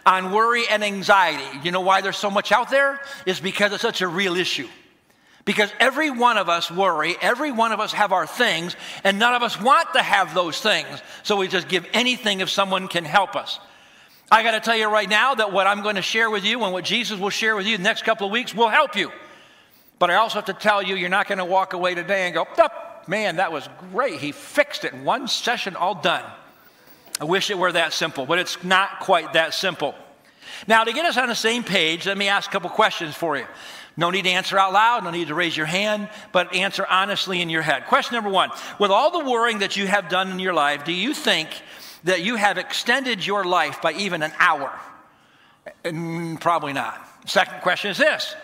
on 0.06 0.32
worry 0.32 0.64
and 0.68 0.82
anxiety. 0.82 1.60
You 1.62 1.72
know 1.72 1.80
why 1.80 2.00
there's 2.00 2.16
so 2.16 2.30
much 2.30 2.52
out 2.52 2.70
there? 2.70 3.00
Is 3.26 3.40
because 3.40 3.72
it's 3.72 3.82
such 3.82 4.00
a 4.00 4.08
real 4.08 4.36
issue. 4.36 4.68
Because 5.44 5.72
every 5.80 6.10
one 6.10 6.36
of 6.36 6.48
us 6.48 6.70
worry, 6.70 7.16
every 7.20 7.50
one 7.50 7.72
of 7.72 7.80
us 7.80 7.92
have 7.92 8.12
our 8.12 8.26
things, 8.26 8.76
and 9.04 9.18
none 9.18 9.34
of 9.34 9.42
us 9.42 9.60
want 9.60 9.92
to 9.94 10.02
have 10.02 10.34
those 10.34 10.60
things. 10.60 11.02
So 11.22 11.36
we 11.36 11.48
just 11.48 11.66
give 11.66 11.86
anything 11.92 12.40
if 12.40 12.50
someone 12.50 12.88
can 12.88 13.04
help 13.04 13.34
us. 13.36 13.58
I 14.30 14.42
got 14.42 14.52
to 14.52 14.60
tell 14.60 14.76
you 14.76 14.88
right 14.88 15.08
now 15.08 15.34
that 15.34 15.52
what 15.52 15.66
I'm 15.66 15.82
going 15.82 15.96
to 15.96 16.02
share 16.02 16.30
with 16.30 16.44
you 16.44 16.62
and 16.62 16.72
what 16.72 16.84
Jesus 16.84 17.18
will 17.18 17.30
share 17.30 17.56
with 17.56 17.66
you 17.66 17.76
the 17.76 17.82
next 17.82 18.04
couple 18.04 18.26
of 18.26 18.32
weeks 18.32 18.54
will 18.54 18.68
help 18.68 18.94
you. 18.94 19.10
But 19.98 20.10
I 20.10 20.16
also 20.16 20.36
have 20.36 20.44
to 20.46 20.54
tell 20.54 20.82
you, 20.82 20.94
you're 20.94 21.08
not 21.08 21.26
going 21.26 21.38
to 21.38 21.44
walk 21.44 21.72
away 21.72 21.94
today 21.94 22.26
and 22.26 22.34
go, 22.34 22.46
oh, 22.58 22.68
man, 23.08 23.36
that 23.36 23.50
was 23.50 23.68
great. 23.92 24.20
He 24.20 24.32
fixed 24.32 24.84
it. 24.84 24.92
In 24.92 25.04
one 25.04 25.26
session, 25.26 25.74
all 25.74 25.94
done. 25.94 26.24
I 27.20 27.24
wish 27.24 27.50
it 27.50 27.58
were 27.58 27.70
that 27.72 27.92
simple, 27.92 28.24
but 28.24 28.38
it's 28.38 28.64
not 28.64 29.00
quite 29.00 29.34
that 29.34 29.52
simple. 29.52 29.94
Now, 30.66 30.84
to 30.84 30.92
get 30.92 31.04
us 31.04 31.18
on 31.18 31.28
the 31.28 31.34
same 31.34 31.62
page, 31.62 32.06
let 32.06 32.16
me 32.16 32.28
ask 32.28 32.48
a 32.48 32.52
couple 32.52 32.70
questions 32.70 33.14
for 33.14 33.36
you. 33.36 33.46
No 33.96 34.10
need 34.10 34.22
to 34.22 34.30
answer 34.30 34.58
out 34.58 34.72
loud, 34.72 35.04
no 35.04 35.10
need 35.10 35.28
to 35.28 35.34
raise 35.34 35.54
your 35.54 35.66
hand, 35.66 36.08
but 36.32 36.54
answer 36.54 36.86
honestly 36.88 37.42
in 37.42 37.50
your 37.50 37.60
head. 37.60 37.86
Question 37.86 38.14
number 38.14 38.30
one 38.30 38.50
With 38.78 38.90
all 38.90 39.10
the 39.10 39.30
worrying 39.30 39.58
that 39.58 39.76
you 39.76 39.86
have 39.86 40.08
done 40.08 40.30
in 40.30 40.38
your 40.38 40.54
life, 40.54 40.84
do 40.84 40.92
you 40.92 41.12
think 41.12 41.48
that 42.04 42.22
you 42.22 42.36
have 42.36 42.56
extended 42.56 43.26
your 43.26 43.44
life 43.44 43.82
by 43.82 43.92
even 43.92 44.22
an 44.22 44.32
hour? 44.38 44.72
Mm, 45.84 46.40
probably 46.40 46.72
not. 46.72 47.06
Second 47.26 47.60
question 47.60 47.90
is 47.90 47.98
this 47.98 48.34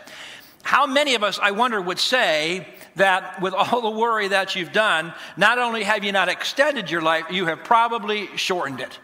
How 0.62 0.86
many 0.86 1.14
of 1.14 1.22
us, 1.22 1.38
I 1.40 1.52
wonder, 1.52 1.80
would 1.80 1.98
say 1.98 2.66
that 2.96 3.40
with 3.40 3.54
all 3.54 3.80
the 3.80 3.90
worry 3.90 4.28
that 4.28 4.56
you've 4.56 4.72
done, 4.72 5.14
not 5.36 5.58
only 5.58 5.84
have 5.84 6.04
you 6.04 6.12
not 6.12 6.28
extended 6.28 6.90
your 6.90 7.02
life, 7.02 7.26
you 7.30 7.46
have 7.46 7.62
probably 7.62 8.28
shortened 8.36 8.80
it? 8.80 8.98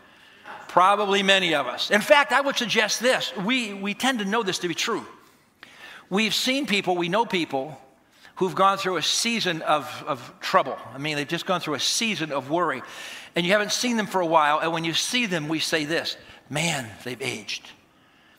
Probably 0.69 1.23
many 1.23 1.55
of 1.55 1.67
us. 1.67 1.91
In 1.91 2.01
fact, 2.01 2.33
I 2.33 2.41
would 2.41 2.57
suggest 2.57 3.01
this. 3.01 3.35
We, 3.37 3.75
we 3.75 3.93
tend 3.93 4.21
to 4.21 4.25
know 4.25 4.43
this 4.43 4.59
to 4.61 4.69
be 4.69 4.75
true. 4.75 5.07
We've 6.09 6.35
seen 6.35 6.67
people, 6.67 6.97
we 6.97 7.09
know 7.09 7.27
people 7.27 7.79
who've 8.37 8.55
gone 8.55 8.79
through 8.79 8.97
a 8.97 9.03
season 9.03 9.63
of, 9.63 10.05
of 10.07 10.33
trouble. 10.41 10.79
I 10.95 10.99
mean, 10.99 11.17
they've 11.17 11.29
just 11.29 11.47
gone 11.47 11.61
through 11.61 11.75
a 11.75 11.81
season 11.81 12.33
of 12.33 12.51
worry. 12.51 12.83
And 13.37 13.45
you 13.47 13.53
haven't 13.53 13.73
seen 13.73 13.97
them 13.97 14.07
for 14.07 14.21
a 14.21 14.27
while. 14.27 14.59
And 14.61 14.73
when 14.73 14.85
you 14.85 14.95
see 14.95 15.27
them, 15.27 15.49
we 15.49 15.59
say 15.59 15.85
this 15.85 16.17
man, 16.49 16.89
they've 17.05 17.21
aged. 17.21 17.69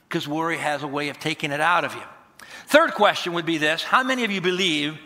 Because 0.07 0.27
worry 0.27 0.57
has 0.57 0.83
a 0.83 0.87
way 0.87 1.09
of 1.09 1.19
taking 1.19 1.51
it 1.51 1.61
out 1.61 1.85
of 1.85 1.93
you. 1.93 2.03
Third 2.67 2.93
question 2.93 3.33
would 3.33 3.45
be 3.45 3.57
this 3.57 3.83
How 3.83 4.03
many 4.03 4.23
of 4.23 4.31
you 4.31 4.41
believe 4.41 4.97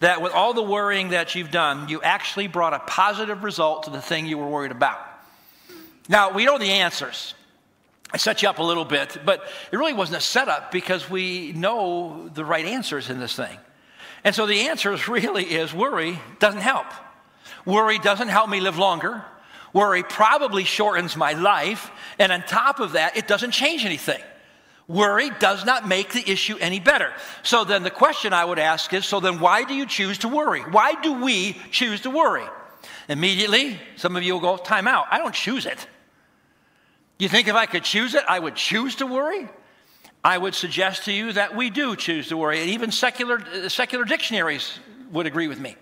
that 0.00 0.20
with 0.20 0.32
all 0.32 0.52
the 0.52 0.62
worrying 0.62 1.10
that 1.10 1.34
you've 1.34 1.50
done, 1.50 1.88
you 1.88 2.02
actually 2.02 2.48
brought 2.48 2.74
a 2.74 2.80
positive 2.80 3.42
result 3.42 3.84
to 3.84 3.90
the 3.90 4.00
thing 4.00 4.26
you 4.26 4.38
were 4.38 4.48
worried 4.48 4.72
about? 4.72 4.98
Now, 6.08 6.32
we 6.32 6.44
know 6.44 6.58
the 6.58 6.70
answers. 6.70 7.34
I 8.12 8.18
set 8.18 8.42
you 8.42 8.48
up 8.48 8.58
a 8.58 8.62
little 8.62 8.84
bit, 8.84 9.18
but 9.24 9.42
it 9.72 9.76
really 9.76 9.92
wasn't 9.92 10.18
a 10.18 10.20
setup 10.20 10.70
because 10.70 11.10
we 11.10 11.52
know 11.52 12.30
the 12.34 12.44
right 12.44 12.64
answers 12.64 13.10
in 13.10 13.18
this 13.18 13.34
thing. 13.34 13.58
And 14.22 14.34
so 14.34 14.46
the 14.46 14.68
answer 14.68 14.96
really 15.08 15.44
is 15.44 15.74
worry 15.74 16.20
doesn't 16.38 16.60
help. 16.60 16.86
Worry 17.64 17.98
doesn't 17.98 18.28
help 18.28 18.48
me 18.48 18.60
live 18.60 18.78
longer. 18.78 19.24
Worry 19.72 20.02
probably 20.02 20.64
shortens 20.64 21.16
my 21.16 21.32
life. 21.32 21.90
And 22.18 22.32
on 22.32 22.42
top 22.42 22.80
of 22.80 22.92
that, 22.92 23.16
it 23.16 23.26
doesn't 23.26 23.50
change 23.50 23.84
anything. 23.84 24.22
Worry 24.88 25.30
does 25.40 25.64
not 25.64 25.88
make 25.88 26.12
the 26.12 26.30
issue 26.30 26.56
any 26.60 26.78
better. 26.78 27.12
So 27.42 27.64
then 27.64 27.82
the 27.82 27.90
question 27.90 28.32
I 28.32 28.44
would 28.44 28.58
ask 28.58 28.92
is 28.92 29.04
so 29.04 29.18
then 29.18 29.40
why 29.40 29.64
do 29.64 29.74
you 29.74 29.86
choose 29.86 30.18
to 30.18 30.28
worry? 30.28 30.60
Why 30.60 31.00
do 31.00 31.24
we 31.24 31.54
choose 31.72 32.02
to 32.02 32.10
worry? 32.10 32.46
Immediately, 33.08 33.80
some 33.96 34.16
of 34.16 34.22
you 34.22 34.34
will 34.34 34.40
go, 34.40 34.56
time 34.56 34.86
out. 34.86 35.06
I 35.10 35.18
don't 35.18 35.34
choose 35.34 35.66
it. 35.66 35.86
You 37.18 37.28
think 37.28 37.48
if 37.48 37.54
I 37.54 37.66
could 37.66 37.82
choose 37.82 38.14
it, 38.14 38.22
I 38.28 38.38
would 38.38 38.54
choose 38.54 38.96
to 38.96 39.06
worry? 39.06 39.48
I 40.22 40.38
would 40.38 40.54
suggest 40.54 41.04
to 41.04 41.12
you 41.12 41.32
that 41.32 41.56
we 41.56 41.70
do 41.70 41.96
choose 41.96 42.28
to 42.28 42.36
worry. 42.36 42.60
And 42.60 42.70
even 42.70 42.92
secular, 42.92 43.40
uh, 43.40 43.68
secular 43.68 44.04
dictionaries 44.04 44.78
would 45.12 45.26
agree 45.26 45.48
with 45.48 45.60
me. 45.60 45.76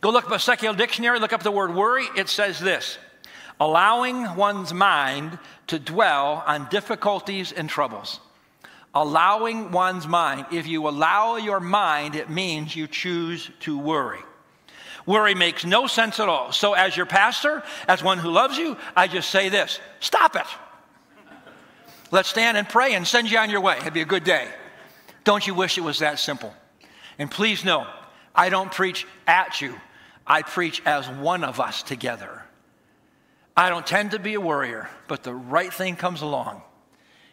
Go 0.00 0.10
look 0.10 0.26
up 0.26 0.32
a 0.32 0.38
secular 0.38 0.76
dictionary, 0.76 1.18
look 1.18 1.32
up 1.32 1.42
the 1.42 1.50
word 1.50 1.74
worry. 1.74 2.06
It 2.16 2.28
says 2.28 2.58
this 2.58 2.98
allowing 3.60 4.34
one's 4.34 4.72
mind 4.72 5.38
to 5.66 5.78
dwell 5.78 6.42
on 6.46 6.68
difficulties 6.70 7.52
and 7.52 7.68
troubles. 7.68 8.18
Allowing 8.94 9.70
one's 9.70 10.08
mind. 10.08 10.46
If 10.50 10.66
you 10.66 10.88
allow 10.88 11.36
your 11.36 11.60
mind, 11.60 12.16
it 12.16 12.30
means 12.30 12.74
you 12.74 12.88
choose 12.88 13.50
to 13.60 13.78
worry. 13.78 14.18
Worry 15.06 15.34
makes 15.34 15.64
no 15.64 15.86
sense 15.86 16.18
at 16.18 16.28
all. 16.28 16.52
So, 16.52 16.72
as 16.74 16.96
your 16.96 17.06
pastor, 17.06 17.62
as 17.86 18.02
one 18.02 18.18
who 18.18 18.30
loves 18.30 18.56
you, 18.58 18.76
I 18.96 19.06
just 19.06 19.30
say 19.30 19.48
this 19.48 19.78
stop 20.00 20.34
it. 20.34 20.46
Let's 22.10 22.28
stand 22.28 22.56
and 22.56 22.68
pray 22.68 22.94
and 22.94 23.06
send 23.06 23.30
you 23.30 23.38
on 23.38 23.50
your 23.50 23.60
way. 23.60 23.76
It'd 23.78 23.94
be 23.94 24.00
a 24.00 24.04
good 24.06 24.24
day. 24.24 24.48
Don't 25.22 25.46
you 25.46 25.54
wish 25.54 25.78
it 25.78 25.82
was 25.82 26.00
that 26.00 26.18
simple? 26.18 26.52
And 27.18 27.30
please 27.30 27.64
know, 27.64 27.86
I 28.34 28.48
don't 28.48 28.72
preach 28.72 29.06
at 29.26 29.60
you, 29.60 29.74
I 30.26 30.42
preach 30.42 30.82
as 30.84 31.08
one 31.08 31.44
of 31.44 31.60
us 31.60 31.82
together. 31.82 32.42
I 33.56 33.68
don't 33.68 33.86
tend 33.86 34.12
to 34.12 34.18
be 34.18 34.34
a 34.34 34.40
worrier, 34.40 34.88
but 35.08 35.22
the 35.22 35.34
right 35.34 35.72
thing 35.72 35.96
comes 35.96 36.22
along 36.22 36.62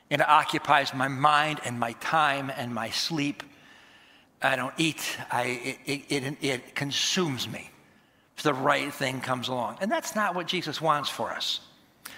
and 0.10 0.22
it 0.22 0.30
occupies 0.30 0.94
my 0.94 1.08
mind 1.08 1.60
and 1.66 1.80
my 1.80 1.94
time 1.94 2.52
and 2.56 2.74
my 2.74 2.90
sleep. 2.90 3.44
I 4.42 4.56
don't 4.56 4.74
eat, 4.78 5.18
I, 5.32 5.78
it, 5.86 6.04
it, 6.10 6.38
it 6.42 6.76
consumes 6.76 7.48
me. 7.48 7.70
If 8.38 8.44
the 8.44 8.54
right 8.54 8.94
thing 8.94 9.22
comes 9.22 9.48
along. 9.48 9.80
And 9.82 9.92
that's 9.92 10.16
not 10.16 10.36
what 10.36 10.46
Jesus 10.46 10.80
wants 10.80 11.10
for 11.10 11.32
us. 11.32 11.60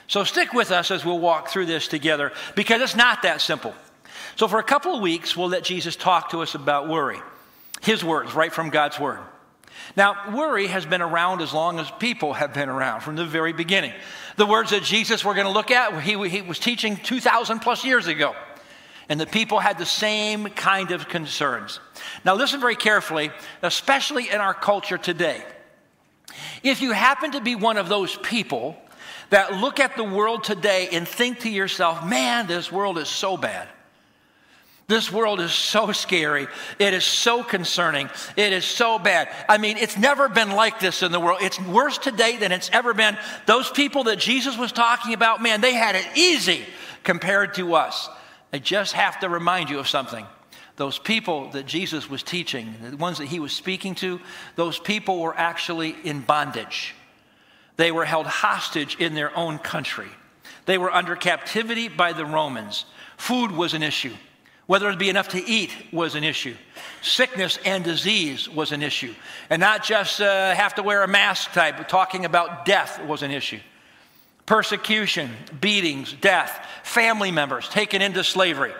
So 0.08 0.25
stick 0.25 0.51
with 0.51 0.72
us 0.72 0.91
as 0.91 1.06
we'll 1.06 1.20
walk 1.20 1.48
through 1.48 1.68
this 1.68 1.88
together 1.88 2.34
because 2.56 2.82
it's 2.82 2.96
not 2.96 3.22
that 3.22 3.39
simple. 3.39 3.74
So, 4.36 4.48
for 4.48 4.60
a 4.60 4.63
couple 4.63 4.96
of 4.96 5.01
weeks, 5.01 5.38
we'll 5.38 5.50
let 5.50 5.63
Jesus 5.63 5.96
talk 5.96 6.32
to 6.32 6.39
us 6.39 6.56
about 6.56 6.89
worry. 6.89 7.20
His 7.82 8.03
words, 8.03 8.34
right 8.34 8.51
from 8.51 8.70
God's 8.70 9.00
Word. 9.00 9.20
Now, 9.96 10.36
worry 10.36 10.67
has 10.67 10.86
been 10.86 11.01
around 11.01 11.41
as 11.41 11.53
long 11.53 11.79
as 11.79 11.89
people 11.91 12.34
have 12.34 12.53
been 12.53 12.69
around 12.69 13.01
from 13.01 13.15
the 13.15 13.25
very 13.25 13.53
beginning. 13.53 13.93
The 14.38 14.46
words 14.46 14.72
that 14.72 14.84
Jesus 14.84 15.25
we're 15.25 15.34
going 15.34 15.48
to 15.48 15.53
look 15.53 15.72
at, 15.72 16.01
he, 16.01 16.29
he 16.29 16.41
was 16.41 16.60
teaching 16.60 16.98
2,000 16.98 17.60
plus 17.60 17.84
years 17.84 18.08
ago. 18.08 18.36
And 19.10 19.19
the 19.19 19.25
people 19.25 19.60
had 19.60 19.79
the 19.79 19.86
same 19.86 20.46
kind 20.50 20.91
of 20.91 21.10
concerns. 21.10 21.79
Now, 22.24 22.36
listen 22.36 22.60
very 22.60 22.75
carefully, 22.75 23.31
especially 23.63 24.29
in 24.29 24.38
our 24.38 24.53
culture 24.53 25.00
today. 25.00 25.43
If 26.62 26.81
you 26.81 26.91
happen 26.91 27.31
to 27.31 27.41
be 27.41 27.55
one 27.55 27.77
of 27.77 27.89
those 27.89 28.15
people 28.17 28.77
that 29.31 29.53
look 29.53 29.79
at 29.79 29.96
the 29.96 30.03
world 30.03 30.43
today 30.43 30.89
and 30.91 31.08
think 31.08 31.39
to 31.39 31.50
yourself, 31.50 32.05
man, 32.05 32.48
this 32.48 32.72
world 32.72 32.98
is 32.98 33.08
so 33.08 33.38
bad. 33.38 33.67
This 34.89 35.12
world 35.12 35.39
is 35.39 35.53
so 35.53 35.91
scary. 35.91 36.48
It 36.79 36.96
is 36.96 37.05
so 37.05 37.43
concerning. 37.43 38.10
It 38.36 38.53
is 38.53 38.65
so 38.65 38.98
bad. 38.98 39.29
I 39.48 39.60
mean, 39.60 39.77
it's 39.77 39.96
never 39.96 40.27
been 40.27 40.50
like 40.50 40.79
this 40.79 41.03
in 41.03 41.12
the 41.12 41.19
world. 41.19 41.38
It's 41.43 41.62
worse 41.62 42.00
today 42.00 42.38
than 42.38 42.51
it's 42.51 42.72
ever 42.74 42.96
been. 42.96 43.15
Those 43.46 43.69
people 43.69 44.05
that 44.05 44.17
Jesus 44.17 44.58
was 44.58 44.72
talking 44.72 45.13
about, 45.13 45.43
man, 45.43 45.62
they 45.62 45.75
had 45.75 45.93
it 45.93 46.08
easy 46.15 46.65
compared 47.03 47.53
to 47.53 47.75
us. 47.75 48.10
I 48.51 48.58
just 48.58 48.93
have 48.93 49.19
to 49.19 49.29
remind 49.29 49.69
you 49.69 49.77
of 49.77 49.88
something. 49.88 50.25
Those 50.75 50.98
people 50.98 51.51
that 51.51 51.67
Jesus 51.67 52.10
was 52.10 52.24
teaching, 52.24 52.74
the 52.81 52.98
ones 52.98 53.19
that 53.19 53.27
he 53.27 53.39
was 53.39 53.53
speaking 53.53 53.93
to, 53.96 54.19
those 54.55 54.79
people 54.79 55.19
were 55.19 55.38
actually 55.38 55.96
in 56.03 56.22
bondage. 56.22 56.96
They 57.77 57.91
were 57.91 58.05
held 58.05 58.25
hostage 58.25 58.96
in 58.96 59.13
their 59.13 59.38
own 59.38 59.60
country. 59.60 60.10
They 60.65 60.79
were 60.79 60.91
under 60.91 61.15
captivity 61.15 61.89
by 61.89 62.13
the 62.13 62.25
Romans. 62.25 62.86
Food 63.17 63.51
was 63.51 63.75
an 63.75 63.84
issue. 63.84 64.15
Whether 64.69 64.88
it 64.91 64.99
be 64.99 65.09
enough 65.09 65.29
to 65.29 65.43
eat 65.43 65.71
was 65.91 66.13
an 66.13 66.23
issue. 66.23 66.55
Sickness 67.01 67.57
and 67.65 67.83
disease 67.83 68.47
was 68.47 68.71
an 68.71 68.83
issue. 68.83 69.15
And 69.49 69.59
not 69.59 69.83
just 69.83 70.21
uh, 70.21 70.53
have 70.53 70.75
to 70.75 70.83
wear 70.83 71.01
a 71.01 71.07
mask 71.07 71.53
type, 71.53 71.77
but 71.77 71.89
talking 71.89 72.23
about 72.23 72.65
death 72.65 73.03
was 73.03 73.23
an 73.23 73.31
issue. 73.31 73.59
Persecution, 74.45 75.31
beatings, 75.59 76.13
death, 76.13 76.63
family 76.83 77.31
members 77.31 77.67
taken 77.67 78.03
into 78.03 78.23
slavery 78.23 78.71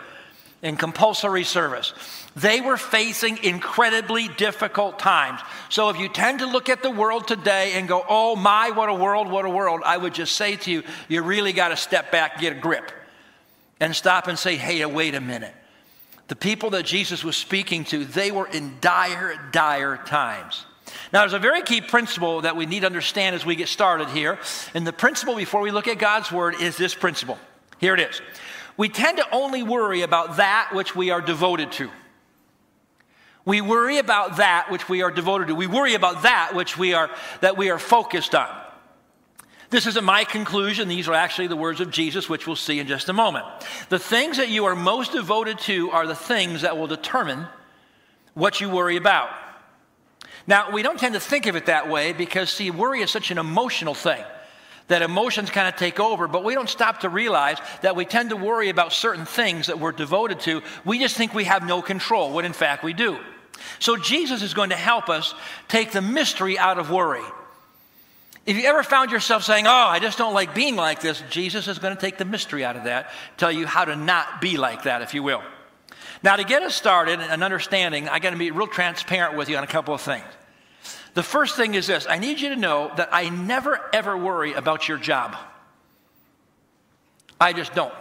in 0.62 0.78
compulsory 0.78 1.44
service. 1.44 1.96
They 2.36 2.62
were 2.62 2.78
facing 2.78 3.44
incredibly 3.44 4.28
difficult 4.28 5.00
times. 5.00 5.42
So 5.70 5.90
if 5.90 5.98
you 5.98 6.08
tend 6.08 6.38
to 6.38 6.46
look 6.46 6.70
at 6.70 6.84
the 6.84 6.92
world 6.92 7.28
today 7.28 7.74
and 7.74 7.88
go, 7.88 8.06
oh 8.08 8.36
my, 8.36 8.70
what 8.70 8.90
a 8.90 8.94
world, 8.94 9.28
what 9.28 9.44
a 9.44 9.50
world, 9.50 9.82
I 9.84 9.98
would 9.98 10.14
just 10.14 10.36
say 10.36 10.56
to 10.56 10.72
you, 10.72 10.84
you 11.08 11.24
really 11.24 11.52
got 11.52 11.70
to 11.70 11.76
step 11.76 12.12
back, 12.12 12.40
get 12.40 12.54
a 12.54 12.60
grip, 12.60 12.92
and 13.80 13.96
stop 13.96 14.28
and 14.28 14.38
say, 14.38 14.56
hey, 14.56 14.86
wait 14.86 15.16
a 15.16 15.22
minute. 15.22 15.56
The 16.30 16.36
people 16.36 16.70
that 16.72 16.86
Jesus 16.86 17.24
was 17.24 17.36
speaking 17.36 17.84
to, 17.86 18.06
they 18.06 18.32
were 18.32 18.48
in 18.48 18.78
dire, 18.82 19.50
dire 19.52 19.98
times. 19.98 20.66
Now, 21.12 21.22
there's 21.22 21.34
a 21.34 21.40
very 21.40 21.64
key 21.64 21.82
principle 21.82 22.42
that 22.42 22.56
we 22.56 22.68
need 22.68 22.82
to 22.82 22.86
understand 22.86 23.36
as 23.36 23.46
we 23.46 23.56
get 23.56 23.68
started 23.68 24.10
here. 24.10 24.40
And 24.74 24.86
the 24.86 24.94
principle 24.94 25.36
before 25.36 25.62
we 25.62 25.72
look 25.72 25.88
at 25.88 25.98
God's 25.98 26.32
word 26.32 26.56
is 26.62 26.78
this 26.78 26.94
principle. 26.94 27.38
Here 27.80 27.96
it 27.96 28.00
is. 28.00 28.22
We 28.78 28.90
tend 28.90 29.18
to 29.18 29.26
only 29.32 29.64
worry 29.64 30.04
about 30.04 30.38
that 30.38 30.70
which 30.72 30.96
we 30.96 31.10
are 31.10 31.20
devoted 31.20 31.72
to. 31.74 31.90
We 33.44 33.62
worry 33.62 33.98
about 33.98 34.38
that 34.38 34.68
which 34.70 34.88
we 34.88 35.02
are 35.02 35.12
devoted 35.12 35.48
to. 35.48 35.56
We 35.56 35.66
worry 35.66 35.96
about 35.96 36.24
that 36.24 36.54
which 36.54 36.78
we 36.78 36.94
are 36.94 37.10
that 37.42 37.58
we 37.58 37.72
are 37.72 37.80
focused 37.80 38.36
on. 38.36 38.50
This 39.70 39.86
isn't 39.86 40.04
my 40.04 40.24
conclusion. 40.24 40.88
These 40.88 41.08
are 41.08 41.14
actually 41.14 41.48
the 41.48 41.56
words 41.56 41.80
of 41.80 41.92
Jesus, 41.92 42.28
which 42.28 42.48
we'll 42.48 42.56
see 42.56 42.80
in 42.80 42.88
just 42.88 43.08
a 43.08 43.14
moment. 43.14 43.46
The 43.90 44.00
things 44.00 44.38
that 44.38 44.50
you 44.50 44.66
are 44.66 44.76
most 44.76 45.12
devoted 45.12 45.60
to 45.60 45.92
are 45.92 46.08
the 46.08 46.16
things 46.16 46.64
that 46.64 46.78
will 46.78 46.88
determine 46.88 47.48
what 48.34 48.62
you 48.62 48.70
worry 48.70 48.98
about. 48.98 49.30
Now, 50.48 50.72
we 50.72 50.82
don't 50.82 51.00
tend 51.00 51.14
to 51.14 51.20
think 51.20 51.46
of 51.46 51.56
it 51.56 51.68
that 51.68 51.90
way 51.90 52.14
because, 52.14 52.50
see, 52.50 52.72
worry 52.72 53.02
is 53.02 53.12
such 53.12 53.30
an 53.30 53.38
emotional 53.38 53.94
thing 53.94 54.24
that 54.88 55.04
emotions 55.04 55.52
kind 55.52 55.68
of 55.68 55.76
take 55.76 56.00
over, 56.00 56.28
but 56.28 56.44
we 56.44 56.56
don't 56.56 56.70
stop 56.70 57.02
to 57.02 57.10
realize 57.10 57.58
that 57.84 57.96
we 57.96 58.06
tend 58.06 58.32
to 58.32 58.36
worry 58.36 58.70
about 58.70 58.92
certain 58.92 59.26
things 59.26 59.68
that 59.68 59.80
we're 59.80 59.92
devoted 59.92 60.40
to. 60.40 60.64
We 60.84 60.98
just 60.98 61.16
think 61.16 61.36
we 61.36 61.44
have 61.44 61.68
no 61.68 61.84
control, 61.84 62.32
when 62.32 62.46
in 62.46 62.54
fact 62.54 62.84
we 62.84 62.94
do. 62.94 63.20
So, 63.78 63.98
Jesus 63.98 64.42
is 64.42 64.56
going 64.56 64.72
to 64.72 64.76
help 64.76 65.10
us 65.10 65.36
take 65.68 65.92
the 65.92 66.02
mystery 66.02 66.58
out 66.58 66.80
of 66.80 66.90
worry. 66.90 67.22
If 68.46 68.58
you 68.58 68.64
ever 68.64 68.84
found 68.84 69.12
yourself 69.12 69.44
saying, 69.44 69.68
Oh, 69.68 69.72
I 69.72 70.00
just 70.00 70.18
don't 70.18 70.34
like 70.34 70.56
being 70.56 70.76
like 70.76 71.02
this, 71.02 71.22
Jesus 71.30 71.68
is 71.68 71.80
going 71.80 71.96
to 71.96 72.02
take 72.02 72.18
the 72.18 72.26
mystery 72.26 72.66
out 72.66 72.76
of 72.76 72.86
that, 72.86 73.12
tell 73.38 73.52
you 73.52 73.68
how 73.68 73.86
to 73.86 73.96
not 73.96 74.42
be 74.42 74.58
like 74.58 74.84
that, 74.84 75.02
if 75.02 75.14
you 75.14 75.24
will. 75.24 75.44
Now, 76.22 76.36
to 76.36 76.44
get 76.44 76.64
us 76.64 76.76
started 76.76 77.20
and 77.20 77.44
understanding, 77.44 78.10
I 78.10 78.20
got 78.20 78.32
to 78.32 78.38
be 78.38 78.52
real 78.52 78.68
transparent 78.68 79.38
with 79.38 79.50
you 79.50 79.58
on 79.58 79.64
a 79.64 79.68
couple 79.68 79.94
of 79.94 80.02
things. 80.02 80.26
The 81.14 81.24
first 81.24 81.56
thing 81.56 81.76
is 81.76 81.88
this 81.88 82.08
I 82.10 82.18
need 82.18 82.40
you 82.40 82.50
to 82.50 82.56
know 82.56 82.92
that 82.98 83.10
I 83.12 83.30
never 83.30 83.80
ever 83.94 84.18
worry 84.18 84.54
about 84.54 84.88
your 84.88 84.98
job. 84.98 85.36
I 87.40 87.54
just 87.54 87.74
don't, 87.74 87.94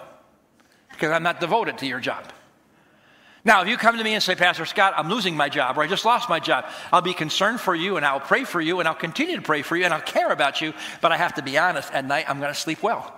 because 0.90 1.12
I'm 1.12 1.22
not 1.22 1.40
devoted 1.40 1.78
to 1.78 1.86
your 1.86 2.00
job. 2.00 2.24
Now, 3.48 3.62
if 3.62 3.68
you 3.68 3.78
come 3.78 3.96
to 3.96 4.04
me 4.04 4.12
and 4.12 4.22
say, 4.22 4.34
Pastor 4.34 4.66
Scott, 4.66 4.92
I'm 4.94 5.08
losing 5.08 5.34
my 5.34 5.48
job 5.48 5.78
or 5.78 5.82
I 5.82 5.86
just 5.86 6.04
lost 6.04 6.28
my 6.28 6.38
job, 6.38 6.66
I'll 6.92 7.00
be 7.00 7.14
concerned 7.14 7.60
for 7.60 7.74
you 7.74 7.96
and 7.96 8.04
I'll 8.04 8.20
pray 8.20 8.44
for 8.44 8.60
you 8.60 8.78
and 8.78 8.86
I'll 8.86 8.94
continue 8.94 9.36
to 9.36 9.40
pray 9.40 9.62
for 9.62 9.74
you 9.74 9.86
and 9.86 9.94
I'll 9.94 10.02
care 10.02 10.30
about 10.30 10.60
you, 10.60 10.74
but 11.00 11.12
I 11.12 11.16
have 11.16 11.32
to 11.36 11.42
be 11.42 11.56
honest, 11.56 11.90
at 11.94 12.04
night 12.04 12.26
I'm 12.28 12.40
going 12.40 12.52
to 12.52 12.60
sleep 12.60 12.82
well 12.82 13.10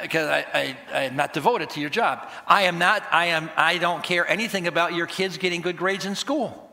because 0.00 0.28
uh, 0.28 0.44
I, 0.54 0.58
I, 0.60 0.76
I, 0.92 1.02
am 1.06 1.16
not 1.16 1.32
devoted 1.32 1.70
to 1.70 1.80
your 1.80 1.90
job. 1.90 2.28
I 2.46 2.62
am 2.62 2.78
not, 2.78 3.02
I, 3.10 3.26
am, 3.26 3.50
I 3.56 3.78
don't 3.78 4.04
care 4.04 4.28
anything 4.28 4.68
about 4.68 4.94
your 4.94 5.06
kids 5.06 5.38
getting 5.38 5.60
good 5.60 5.76
grades 5.76 6.04
in 6.04 6.14
school 6.14 6.70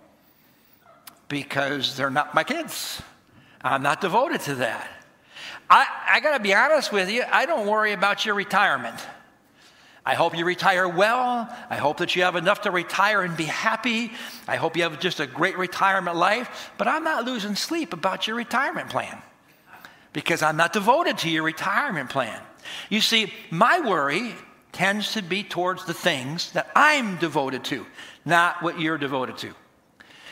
because 1.30 1.98
they're 1.98 2.12
not 2.12 2.36
my 2.36 2.44
kids. 2.44 3.02
I'm 3.64 3.82
not 3.82 4.00
devoted 4.00 4.42
to 4.42 4.56
that. 4.56 4.88
I, 5.72 5.88
I 6.08 6.20
got 6.20 6.38
to 6.38 6.44
be 6.44 6.54
honest 6.54 6.94
with 6.94 7.10
you, 7.10 7.24
I 7.32 7.48
don't 7.48 7.66
worry 7.66 7.94
about 7.94 8.28
your 8.28 8.36
retirement. 8.36 9.00
I 10.08 10.14
hope 10.14 10.38
you 10.38 10.46
retire 10.46 10.88
well. 10.88 11.54
I 11.70 11.76
hope 11.76 11.98
that 11.98 12.16
you 12.16 12.24
have 12.24 12.38
enough 12.38 12.62
to 12.62 12.72
retire 12.72 13.24
and 13.24 13.36
be 13.36 13.44
happy. 13.44 14.14
I 14.48 14.56
hope 14.56 14.78
you 14.78 14.84
have 14.84 15.02
just 15.02 15.20
a 15.20 15.28
great 15.28 15.58
retirement 15.58 16.16
life. 16.16 16.72
But 16.78 16.88
I'm 16.88 17.04
not 17.04 17.26
losing 17.26 17.56
sleep 17.56 17.92
about 17.92 18.26
your 18.26 18.38
retirement 18.38 18.90
plan 18.90 19.22
because 20.14 20.42
I'm 20.42 20.56
not 20.56 20.72
devoted 20.72 21.18
to 21.20 21.30
your 21.30 21.44
retirement 21.44 22.10
plan. 22.10 22.42
You 22.88 23.02
see, 23.02 23.34
my 23.52 23.82
worry 23.82 24.34
tends 24.72 25.12
to 25.16 25.22
be 25.22 25.44
towards 25.44 25.84
the 25.84 25.94
things 25.94 26.54
that 26.54 26.72
I'm 26.74 27.18
devoted 27.18 27.66
to, 27.66 27.86
not 28.24 28.64
what 28.64 28.80
you're 28.80 28.98
devoted 28.98 29.38
to. 29.40 29.54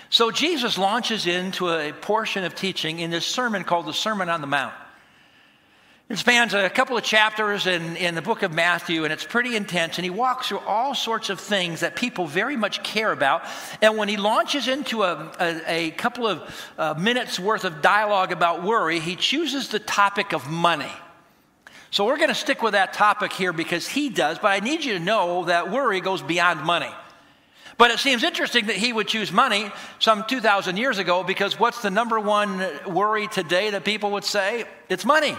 So 0.10 0.32
Jesus 0.32 0.78
launches 0.78 1.28
into 1.28 1.68
a 1.68 1.92
portion 1.92 2.46
of 2.46 2.56
teaching 2.56 3.00
in 3.00 3.12
this 3.12 3.26
sermon 3.26 3.66
called 3.66 3.88
the 3.88 3.94
Sermon 3.94 4.30
on 4.30 4.40
the 4.40 4.48
Mount. 4.48 4.74
It 6.08 6.20
spans 6.20 6.54
a 6.54 6.70
couple 6.70 6.98
of 6.98 7.04
chapters 7.04 7.66
in, 7.66 7.98
in 7.98 8.14
the 8.14 8.22
book 8.22 8.44
of 8.44 8.54
Matthew, 8.54 9.06
and 9.06 9.12
it's 9.12 9.26
pretty 9.26 9.56
intense. 9.56 9.98
And 9.98 10.06
he 10.06 10.12
walks 10.12 10.50
through 10.50 10.60
all 10.60 10.94
sorts 10.94 11.32
of 11.32 11.40
things 11.40 11.80
that 11.80 11.96
people 11.96 12.28
very 12.28 12.56
much 12.56 12.84
care 12.84 13.12
about. 13.12 13.44
And 13.82 13.98
when 13.98 14.08
he 14.08 14.16
launches 14.16 14.68
into 14.68 15.02
a, 15.02 15.32
a, 15.40 15.88
a 15.88 15.92
couple 15.92 16.28
of 16.28 16.68
uh, 16.78 16.94
minutes 16.94 17.40
worth 17.40 17.66
of 17.66 17.82
dialogue 17.82 18.32
about 18.32 18.64
worry, 18.64 19.00
he 19.00 19.16
chooses 19.16 19.70
the 19.70 19.80
topic 19.80 20.32
of 20.32 20.48
money. 20.48 20.92
So 21.90 22.06
we're 22.06 22.18
going 22.18 22.30
to 22.30 22.36
stick 22.36 22.62
with 22.62 22.74
that 22.74 22.94
topic 22.94 23.34
here 23.34 23.54
because 23.54 23.88
he 23.88 24.10
does, 24.10 24.38
but 24.38 24.50
I 24.50 24.60
need 24.60 24.86
you 24.86 24.94
to 24.94 25.00
know 25.00 25.46
that 25.46 25.72
worry 25.72 26.02
goes 26.02 26.22
beyond 26.22 26.62
money. 26.62 26.94
But 27.80 27.90
it 27.90 27.98
seems 27.98 28.24
interesting 28.24 28.68
that 28.68 28.76
he 28.76 28.94
would 28.94 29.08
choose 29.08 29.32
money 29.32 29.72
some 29.98 30.24
2,000 30.28 30.78
years 30.78 31.00
ago 31.00 31.24
because 31.24 31.60
what's 31.60 31.82
the 31.82 31.90
number 31.90 32.20
one 32.20 32.64
worry 32.86 33.28
today 33.28 33.72
that 33.72 33.84
people 33.84 34.12
would 34.12 34.24
say? 34.24 34.66
It's 34.88 35.04
money. 35.04 35.36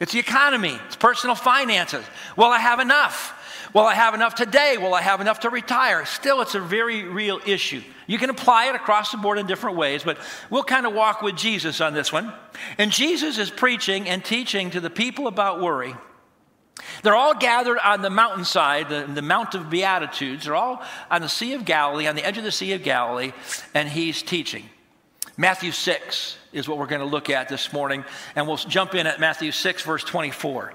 It's 0.00 0.12
the 0.12 0.18
economy, 0.20 0.78
it's 0.86 0.96
personal 0.96 1.34
finances. 1.34 2.04
Will 2.36 2.46
I 2.46 2.58
have 2.58 2.78
enough? 2.80 3.34
Will 3.74 3.84
I 3.84 3.94
have 3.94 4.14
enough 4.14 4.34
today? 4.34 4.76
Will 4.78 4.94
I 4.94 5.02
have 5.02 5.20
enough 5.20 5.40
to 5.40 5.50
retire? 5.50 6.06
Still, 6.06 6.40
it's 6.40 6.54
a 6.54 6.60
very 6.60 7.04
real 7.04 7.40
issue. 7.44 7.82
You 8.06 8.16
can 8.16 8.30
apply 8.30 8.66
it 8.66 8.74
across 8.74 9.10
the 9.10 9.18
board 9.18 9.38
in 9.38 9.46
different 9.46 9.76
ways, 9.76 10.02
but 10.02 10.18
we'll 10.48 10.62
kind 10.62 10.86
of 10.86 10.94
walk 10.94 11.20
with 11.20 11.36
Jesus 11.36 11.80
on 11.80 11.92
this 11.92 12.12
one. 12.12 12.32
And 12.78 12.90
Jesus 12.90 13.38
is 13.38 13.50
preaching 13.50 14.08
and 14.08 14.24
teaching 14.24 14.70
to 14.70 14.80
the 14.80 14.88
people 14.88 15.26
about 15.26 15.60
worry. 15.60 15.94
They're 17.02 17.16
all 17.16 17.34
gathered 17.34 17.78
on 17.78 18.02
the 18.02 18.10
mountainside, 18.10 18.88
the, 18.88 19.04
the 19.12 19.22
Mount 19.22 19.54
of 19.54 19.68
Beatitudes. 19.68 20.44
They're 20.44 20.54
all 20.54 20.82
on 21.10 21.22
the 21.22 21.28
Sea 21.28 21.54
of 21.54 21.64
Galilee, 21.64 22.06
on 22.06 22.14
the 22.14 22.24
edge 22.24 22.38
of 22.38 22.44
the 22.44 22.52
Sea 22.52 22.72
of 22.72 22.82
Galilee, 22.82 23.32
and 23.74 23.88
he's 23.88 24.22
teaching. 24.22 24.64
Matthew 25.38 25.70
6 25.70 26.36
is 26.52 26.68
what 26.68 26.78
we're 26.78 26.86
going 26.86 27.00
to 27.00 27.06
look 27.06 27.30
at 27.30 27.48
this 27.48 27.72
morning, 27.72 28.04
and 28.34 28.48
we'll 28.48 28.56
jump 28.56 28.96
in 28.96 29.06
at 29.06 29.20
Matthew 29.20 29.52
6, 29.52 29.82
verse 29.82 30.02
24. 30.02 30.74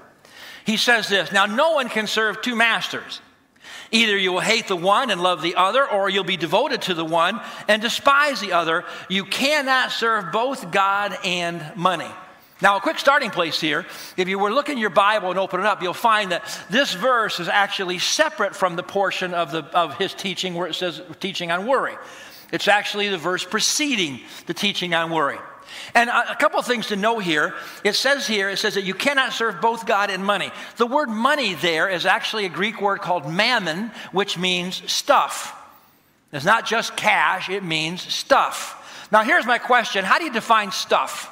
He 0.64 0.78
says 0.78 1.06
this 1.06 1.30
Now, 1.30 1.44
no 1.44 1.72
one 1.72 1.90
can 1.90 2.06
serve 2.06 2.40
two 2.40 2.56
masters. 2.56 3.20
Either 3.92 4.16
you 4.16 4.32
will 4.32 4.40
hate 4.40 4.66
the 4.66 4.74
one 4.74 5.10
and 5.10 5.20
love 5.20 5.42
the 5.42 5.54
other, 5.56 5.88
or 5.88 6.08
you'll 6.08 6.24
be 6.24 6.38
devoted 6.38 6.80
to 6.82 6.94
the 6.94 7.04
one 7.04 7.40
and 7.68 7.82
despise 7.82 8.40
the 8.40 8.52
other. 8.52 8.84
You 9.10 9.24
cannot 9.26 9.92
serve 9.92 10.32
both 10.32 10.72
God 10.72 11.16
and 11.22 11.62
money. 11.76 12.10
Now, 12.62 12.78
a 12.78 12.80
quick 12.80 12.98
starting 12.98 13.30
place 13.30 13.60
here. 13.60 13.84
If 14.16 14.28
you 14.28 14.38
were 14.38 14.50
looking 14.50 14.78
your 14.78 14.88
Bible 14.88 15.28
and 15.28 15.38
open 15.38 15.60
it 15.60 15.66
up, 15.66 15.82
you'll 15.82 15.92
find 15.92 16.32
that 16.32 16.42
this 16.70 16.94
verse 16.94 17.38
is 17.38 17.48
actually 17.48 17.98
separate 17.98 18.56
from 18.56 18.76
the 18.76 18.82
portion 18.82 19.34
of, 19.34 19.52
the, 19.52 19.64
of 19.76 19.98
his 19.98 20.14
teaching 20.14 20.54
where 20.54 20.68
it 20.68 20.74
says 20.74 21.02
teaching 21.20 21.50
on 21.50 21.66
worry. 21.66 21.96
It's 22.52 22.68
actually 22.68 23.08
the 23.08 23.18
verse 23.18 23.44
preceding 23.44 24.20
the 24.46 24.54
teaching 24.54 24.94
on 24.94 25.10
worry. 25.10 25.38
And 25.94 26.10
a 26.10 26.36
couple 26.36 26.58
of 26.58 26.66
things 26.66 26.88
to 26.88 26.96
know 26.96 27.18
here. 27.18 27.54
It 27.82 27.94
says 27.94 28.26
here, 28.26 28.48
it 28.48 28.58
says 28.58 28.74
that 28.74 28.84
you 28.84 28.94
cannot 28.94 29.32
serve 29.32 29.60
both 29.60 29.86
God 29.86 30.10
and 30.10 30.24
money. 30.24 30.50
The 30.76 30.86
word 30.86 31.08
money 31.08 31.54
there 31.54 31.88
is 31.88 32.06
actually 32.06 32.46
a 32.46 32.48
Greek 32.48 32.80
word 32.80 33.00
called 33.00 33.30
mammon, 33.30 33.90
which 34.12 34.38
means 34.38 34.90
stuff. 34.90 35.54
It's 36.32 36.44
not 36.44 36.66
just 36.66 36.96
cash, 36.96 37.48
it 37.48 37.62
means 37.62 38.02
stuff. 38.02 39.08
Now, 39.12 39.22
here's 39.22 39.46
my 39.46 39.58
question 39.58 40.04
How 40.04 40.18
do 40.18 40.24
you 40.24 40.32
define 40.32 40.72
stuff? 40.72 41.30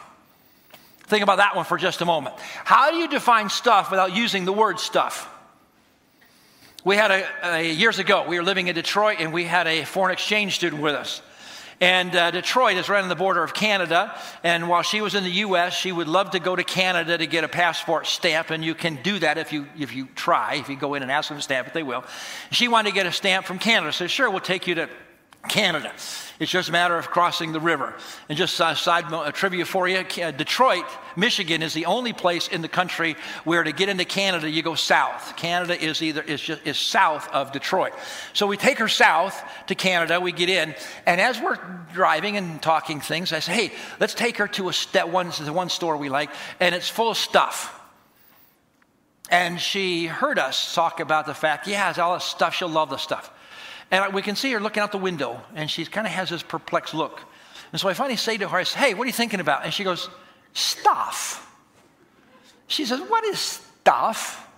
Think 1.05 1.23
about 1.23 1.39
that 1.39 1.57
one 1.57 1.65
for 1.65 1.77
just 1.77 2.01
a 2.01 2.05
moment. 2.05 2.37
How 2.65 2.91
do 2.91 2.97
you 2.97 3.09
define 3.09 3.51
stuff 3.51 3.91
without 3.91 4.15
using 4.15 4.45
the 4.45 4.53
word 4.53 4.79
stuff? 4.79 5.29
We 6.85 6.97
had 6.97 7.13
a, 7.13 7.25
a, 7.45 7.73
years 7.73 8.01
ago, 8.01 8.25
we 8.27 8.37
were 8.37 8.43
living 8.43 8.67
in 8.67 8.75
Detroit 8.75 9.19
and 9.21 9.33
we 9.33 9.45
had 9.45 9.69
a 9.69 9.85
foreign 9.85 10.13
exchange 10.13 10.57
student 10.57 10.83
with 10.83 10.97
us. 10.97 11.23
And 11.81 12.15
uh, 12.15 12.33
Detroit 12.33 12.77
is 12.77 12.89
right 12.89 13.03
on 13.03 13.09
the 13.09 13.15
border 13.15 13.43
of 13.45 13.55
Canada. 13.55 14.19
And 14.43 14.69
while 14.69 14.83
she 14.83 15.01
was 15.01 15.15
in 15.15 15.23
the 15.23 15.31
U.S., 15.31 15.75
she 15.75 15.93
would 15.93 16.09
love 16.09 16.33
to 16.33 16.41
go 16.41 16.57
to 16.57 16.65
Canada 16.65 17.17
to 17.17 17.27
get 17.27 17.45
a 17.45 17.49
passport 17.49 18.09
stamp. 18.09 18.51
And 18.51 18.65
you 18.65 18.75
can 18.75 19.01
do 19.01 19.21
that 19.21 19.39
if 19.39 19.53
you, 19.53 19.67
if 19.79 19.95
you 19.95 20.09
try, 20.17 20.57
if 20.57 20.69
you 20.69 20.77
go 20.77 20.95
in 20.95 21.03
and 21.03 21.11
ask 21.11 21.29
them 21.29 21.39
to 21.39 21.43
stamp 21.43 21.69
it, 21.69 21.75
they 21.75 21.85
will. 21.85 22.05
She 22.51 22.67
wanted 22.67 22.91
to 22.91 22.95
get 22.97 23.07
a 23.07 23.13
stamp 23.13 23.47
from 23.47 23.61
Canada. 23.61 23.93
So, 23.93 24.09
sure, 24.09 24.29
we'll 24.29 24.41
take 24.41 24.67
you 24.67 24.75
to 24.77 24.89
Canada. 25.49 25.93
It's 26.39 26.51
just 26.51 26.69
a 26.69 26.73
matter 26.73 26.97
of 26.97 27.09
crossing 27.09 27.53
the 27.53 27.61
river. 27.61 27.95
And 28.29 28.39
just 28.39 28.59
a 28.61 28.75
side 28.75 29.05
a 29.13 29.33
trivia 29.33 29.65
for 29.65 29.87
you 29.87 30.03
Detroit, 30.37 30.85
Michigan 31.17 31.63
is 31.63 31.75
the 31.75 31.87
only 31.87 32.13
place 32.13 32.49
in 32.49 32.63
the 32.63 32.69
country 32.69 33.17
where 33.45 33.63
to 33.63 33.73
get 33.73 33.89
into 33.89 34.05
Canada 34.05 34.49
you 34.49 34.63
go 34.63 34.75
south. 34.75 35.37
Canada 35.37 35.81
is 35.81 36.03
either 36.03 36.23
is 36.23 36.41
just 36.41 36.67
is 36.67 36.79
south 36.79 37.29
of 37.33 37.53
Detroit. 37.53 37.93
So 38.33 38.47
we 38.47 38.57
take 38.57 38.79
her 38.79 38.89
south 38.89 39.41
to 39.67 39.75
Canada, 39.75 40.21
we 40.21 40.33
get 40.33 40.49
in, 40.49 40.75
and 41.07 41.21
as 41.21 41.41
we're 41.41 41.59
driving 41.93 42.37
and 42.37 42.63
talking 42.63 43.01
things, 43.01 43.33
I 43.33 43.41
say, 43.41 43.53
"Hey, 43.53 43.73
let's 44.01 44.15
take 44.15 44.39
her 44.39 44.49
to 44.49 44.69
a 44.69 44.73
that 44.93 45.11
one 45.11 45.31
the 45.41 45.53
one 45.53 45.69
store 45.69 45.97
we 45.97 46.09
like, 46.09 46.31
and 46.61 46.75
it's 46.75 46.89
full 46.89 47.11
of 47.11 47.17
stuff." 47.17 47.79
And 49.29 49.61
she 49.61 50.07
heard 50.07 50.39
us 50.39 50.75
talk 50.75 51.01
about 51.01 51.27
the 51.27 51.35
fact, 51.35 51.67
yeah, 51.67 51.89
it's 51.89 51.99
all 51.99 52.15
this 52.15 52.25
stuff. 52.25 52.55
She'll 52.55 52.69
love 52.69 52.91
the 52.91 52.99
stuff. 52.99 53.31
And 53.93 54.15
we 54.15 54.23
can 54.23 54.35
see 54.35 54.51
her 54.53 54.59
looking 54.59 54.83
out 54.83 54.91
the 54.91 54.99
window, 54.99 55.41
and 55.55 55.71
she 55.71 55.85
kind 55.85 56.07
of 56.07 56.13
has 56.15 56.31
this 56.31 56.43
perplexed 56.43 56.95
look. 56.95 57.21
And 57.73 57.81
so 57.81 57.91
I 57.91 57.95
finally 57.95 58.17
say 58.17 58.39
to 58.39 58.49
her, 58.49 58.59
I 58.59 58.63
say, 58.65 58.79
Hey, 58.81 58.95
what 58.95 59.05
are 59.05 59.07
you 59.07 59.13
thinking 59.13 59.39
about? 59.39 59.65
And 59.65 59.73
she 59.73 59.85
goes, 59.85 60.09
Stuff. 60.55 61.39
She 62.67 62.87
says, 62.87 63.01
What 63.01 63.23
is 63.25 63.39
stuff? 63.39 64.49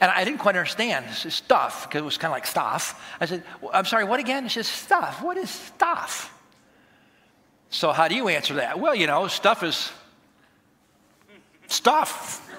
And 0.00 0.10
I 0.10 0.24
didn't 0.24 0.38
quite 0.38 0.56
understand. 0.56 1.04
It's 1.10 1.34
stuff, 1.34 1.86
because 1.86 2.00
it 2.00 2.04
was 2.04 2.16
kind 2.16 2.32
of 2.32 2.36
like 2.36 2.46
stuff. 2.46 3.14
I 3.20 3.26
said, 3.26 3.44
I'm 3.70 3.84
sorry, 3.84 4.04
what 4.04 4.18
again? 4.18 4.48
She 4.48 4.54
says, 4.54 4.66
Stuff. 4.66 5.22
What 5.22 5.36
is 5.36 5.50
stuff? 5.50 6.34
So, 7.68 7.92
how 7.92 8.08
do 8.08 8.14
you 8.14 8.28
answer 8.28 8.54
that? 8.54 8.80
Well, 8.80 8.94
you 8.94 9.06
know, 9.06 9.28
stuff 9.28 9.62
is 9.62 9.92
stuff. 11.68 12.49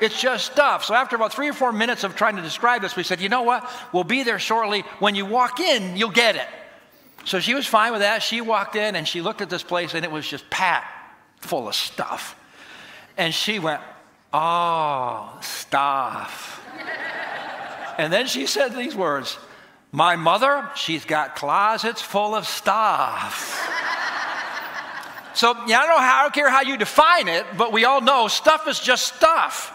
It's 0.00 0.20
just 0.20 0.52
stuff. 0.52 0.84
So 0.84 0.94
after 0.94 1.16
about 1.16 1.32
three 1.32 1.48
or 1.48 1.52
four 1.52 1.72
minutes 1.72 2.04
of 2.04 2.14
trying 2.16 2.36
to 2.36 2.42
describe 2.42 2.82
this, 2.82 2.96
we 2.96 3.02
said, 3.02 3.20
you 3.20 3.28
know 3.28 3.42
what? 3.42 3.68
We'll 3.92 4.04
be 4.04 4.22
there 4.22 4.38
shortly. 4.38 4.82
When 4.98 5.14
you 5.14 5.24
walk 5.24 5.60
in, 5.60 5.96
you'll 5.96 6.10
get 6.10 6.36
it. 6.36 6.48
So 7.24 7.40
she 7.40 7.54
was 7.54 7.66
fine 7.66 7.92
with 7.92 8.02
that. 8.02 8.22
She 8.22 8.40
walked 8.40 8.76
in 8.76 8.94
and 8.94 9.06
she 9.06 9.20
looked 9.20 9.40
at 9.40 9.50
this 9.50 9.62
place 9.62 9.94
and 9.94 10.04
it 10.04 10.10
was 10.10 10.28
just 10.28 10.48
packed 10.50 10.86
full 11.40 11.68
of 11.68 11.74
stuff. 11.74 12.38
And 13.16 13.34
she 13.34 13.58
went, 13.58 13.80
oh, 14.32 15.36
stuff. 15.40 16.62
and 17.98 18.12
then 18.12 18.26
she 18.26 18.46
said 18.46 18.74
these 18.76 18.94
words 18.94 19.38
My 19.90 20.16
mother, 20.16 20.70
she's 20.76 21.04
got 21.04 21.36
closets 21.36 22.02
full 22.02 22.34
of 22.34 22.46
stuff. 22.46 23.58
so, 25.34 25.54
yeah, 25.66 25.80
I 25.80 25.86
don't, 25.86 25.96
know 25.96 26.02
how, 26.02 26.18
I 26.18 26.22
don't 26.22 26.34
care 26.34 26.50
how 26.50 26.62
you 26.62 26.76
define 26.76 27.28
it, 27.28 27.44
but 27.56 27.72
we 27.72 27.84
all 27.84 28.02
know 28.02 28.28
stuff 28.28 28.68
is 28.68 28.78
just 28.78 29.14
stuff. 29.14 29.72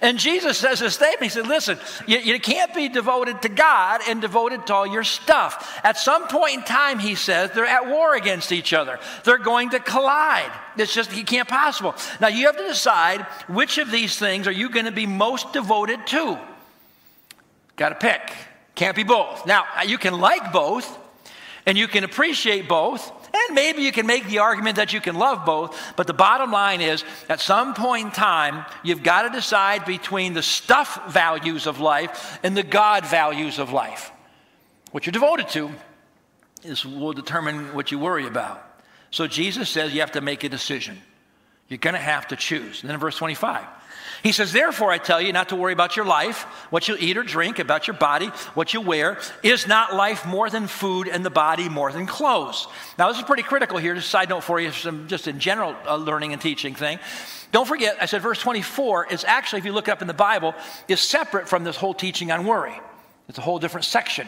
And 0.00 0.18
Jesus 0.18 0.58
says 0.58 0.82
a 0.82 0.90
statement. 0.90 1.22
He 1.22 1.28
said, 1.28 1.46
Listen, 1.46 1.78
you, 2.06 2.18
you, 2.18 2.40
can't 2.40 2.74
be 2.74 2.88
devoted 2.88 3.42
to 3.42 3.48
God 3.48 4.00
and 4.06 4.20
devoted 4.20 4.66
to 4.66 4.74
all 4.74 4.86
your 4.86 5.04
stuff. 5.04 5.80
At 5.82 5.96
some 5.96 6.28
point 6.28 6.54
in 6.54 6.62
time, 6.64 6.98
he 6.98 7.14
says, 7.14 7.50
they're 7.52 7.64
at 7.64 7.86
war 7.86 8.14
against 8.14 8.52
each 8.52 8.72
other. 8.72 8.98
They're 9.24 9.38
going 9.38 9.70
to 9.70 9.80
collide. 9.80 10.52
It's 10.76 10.94
just, 10.94 11.16
you 11.16 11.24
can't 11.24 11.48
possible. 11.48 11.94
Now, 12.20 12.28
you 12.28 12.46
have 12.46 12.56
to 12.56 12.66
decide 12.66 13.22
which 13.48 13.78
of 13.78 13.90
these 13.90 14.18
things 14.18 14.46
are 14.46 14.52
you 14.52 14.68
going 14.68 14.86
to 14.86 14.92
be 14.92 15.06
most 15.06 15.52
devoted 15.52 16.06
to. 16.08 16.38
Got 17.76 17.88
to 17.90 17.94
pick. 17.94 18.20
Can't 18.74 18.96
be 18.96 19.04
both. 19.04 19.46
Now, 19.46 19.64
you 19.86 19.96
can 19.96 20.20
like 20.20 20.52
both 20.52 20.98
and 21.64 21.76
you 21.76 21.88
can 21.88 22.04
appreciate 22.04 22.68
both 22.68 23.10
and 23.48 23.54
maybe 23.54 23.82
you 23.82 23.92
can 23.92 24.06
make 24.06 24.26
the 24.26 24.38
argument 24.38 24.76
that 24.76 24.92
you 24.92 25.00
can 25.00 25.16
love 25.16 25.44
both, 25.44 25.78
but 25.96 26.06
the 26.06 26.14
bottom 26.14 26.50
line 26.50 26.80
is 26.80 27.04
at 27.28 27.40
some 27.40 27.74
point 27.74 28.06
in 28.06 28.12
time, 28.12 28.64
you've 28.82 29.02
got 29.02 29.22
to 29.22 29.30
decide 29.30 29.84
between 29.84 30.34
the 30.34 30.42
stuff 30.42 31.12
values 31.12 31.66
of 31.66 31.80
life 31.80 32.38
and 32.42 32.56
the 32.56 32.62
God 32.62 33.06
values 33.06 33.58
of 33.58 33.72
life. 33.72 34.10
What 34.92 35.06
you're 35.06 35.12
devoted 35.12 35.48
to 35.50 35.70
is 36.64 36.84
will 36.84 37.12
determine 37.12 37.74
what 37.74 37.90
you 37.90 37.98
worry 37.98 38.26
about. 38.26 38.62
So 39.10 39.26
Jesus 39.26 39.68
says 39.68 39.94
you 39.94 40.00
have 40.00 40.12
to 40.12 40.20
make 40.20 40.44
a 40.44 40.48
decision. 40.48 41.00
You're 41.68 41.78
going 41.78 41.94
to 41.94 42.00
have 42.00 42.28
to 42.28 42.36
choose. 42.36 42.80
And 42.80 42.88
then 42.88 42.94
in 42.94 43.00
verse 43.00 43.16
25, 43.16 43.64
he 44.26 44.32
says, 44.32 44.52
Therefore, 44.52 44.90
I 44.90 44.98
tell 44.98 45.20
you 45.20 45.32
not 45.32 45.50
to 45.50 45.56
worry 45.56 45.72
about 45.72 45.94
your 45.94 46.04
life, 46.04 46.42
what 46.70 46.88
you'll 46.88 46.98
eat 46.98 47.16
or 47.16 47.22
drink, 47.22 47.60
about 47.60 47.86
your 47.86 47.96
body, 47.96 48.26
what 48.54 48.74
you'll 48.74 48.82
wear. 48.82 49.18
Is 49.44 49.68
not 49.68 49.94
life 49.94 50.26
more 50.26 50.50
than 50.50 50.66
food 50.66 51.06
and 51.06 51.24
the 51.24 51.30
body 51.30 51.68
more 51.68 51.92
than 51.92 52.06
clothes? 52.06 52.66
Now, 52.98 53.06
this 53.06 53.18
is 53.18 53.22
pretty 53.22 53.44
critical 53.44 53.78
here. 53.78 53.94
Just 53.94 54.08
a 54.08 54.10
side 54.10 54.28
note 54.28 54.42
for 54.42 54.58
you, 54.58 54.72
some, 54.72 55.06
just 55.06 55.28
in 55.28 55.38
general 55.38 55.76
uh, 55.86 55.94
learning 55.94 56.32
and 56.32 56.42
teaching 56.42 56.74
thing. 56.74 56.98
Don't 57.52 57.68
forget, 57.68 57.98
I 58.00 58.06
said 58.06 58.20
verse 58.20 58.40
24 58.40 59.12
is 59.12 59.22
actually, 59.22 59.60
if 59.60 59.64
you 59.64 59.72
look 59.72 59.88
up 59.88 60.02
in 60.02 60.08
the 60.08 60.12
Bible, 60.14 60.56
is 60.88 61.00
separate 61.00 61.48
from 61.48 61.62
this 61.62 61.76
whole 61.76 61.94
teaching 61.94 62.32
on 62.32 62.44
worry. 62.44 62.74
It's 63.28 63.38
a 63.38 63.42
whole 63.42 63.60
different 63.60 63.84
section. 63.84 64.26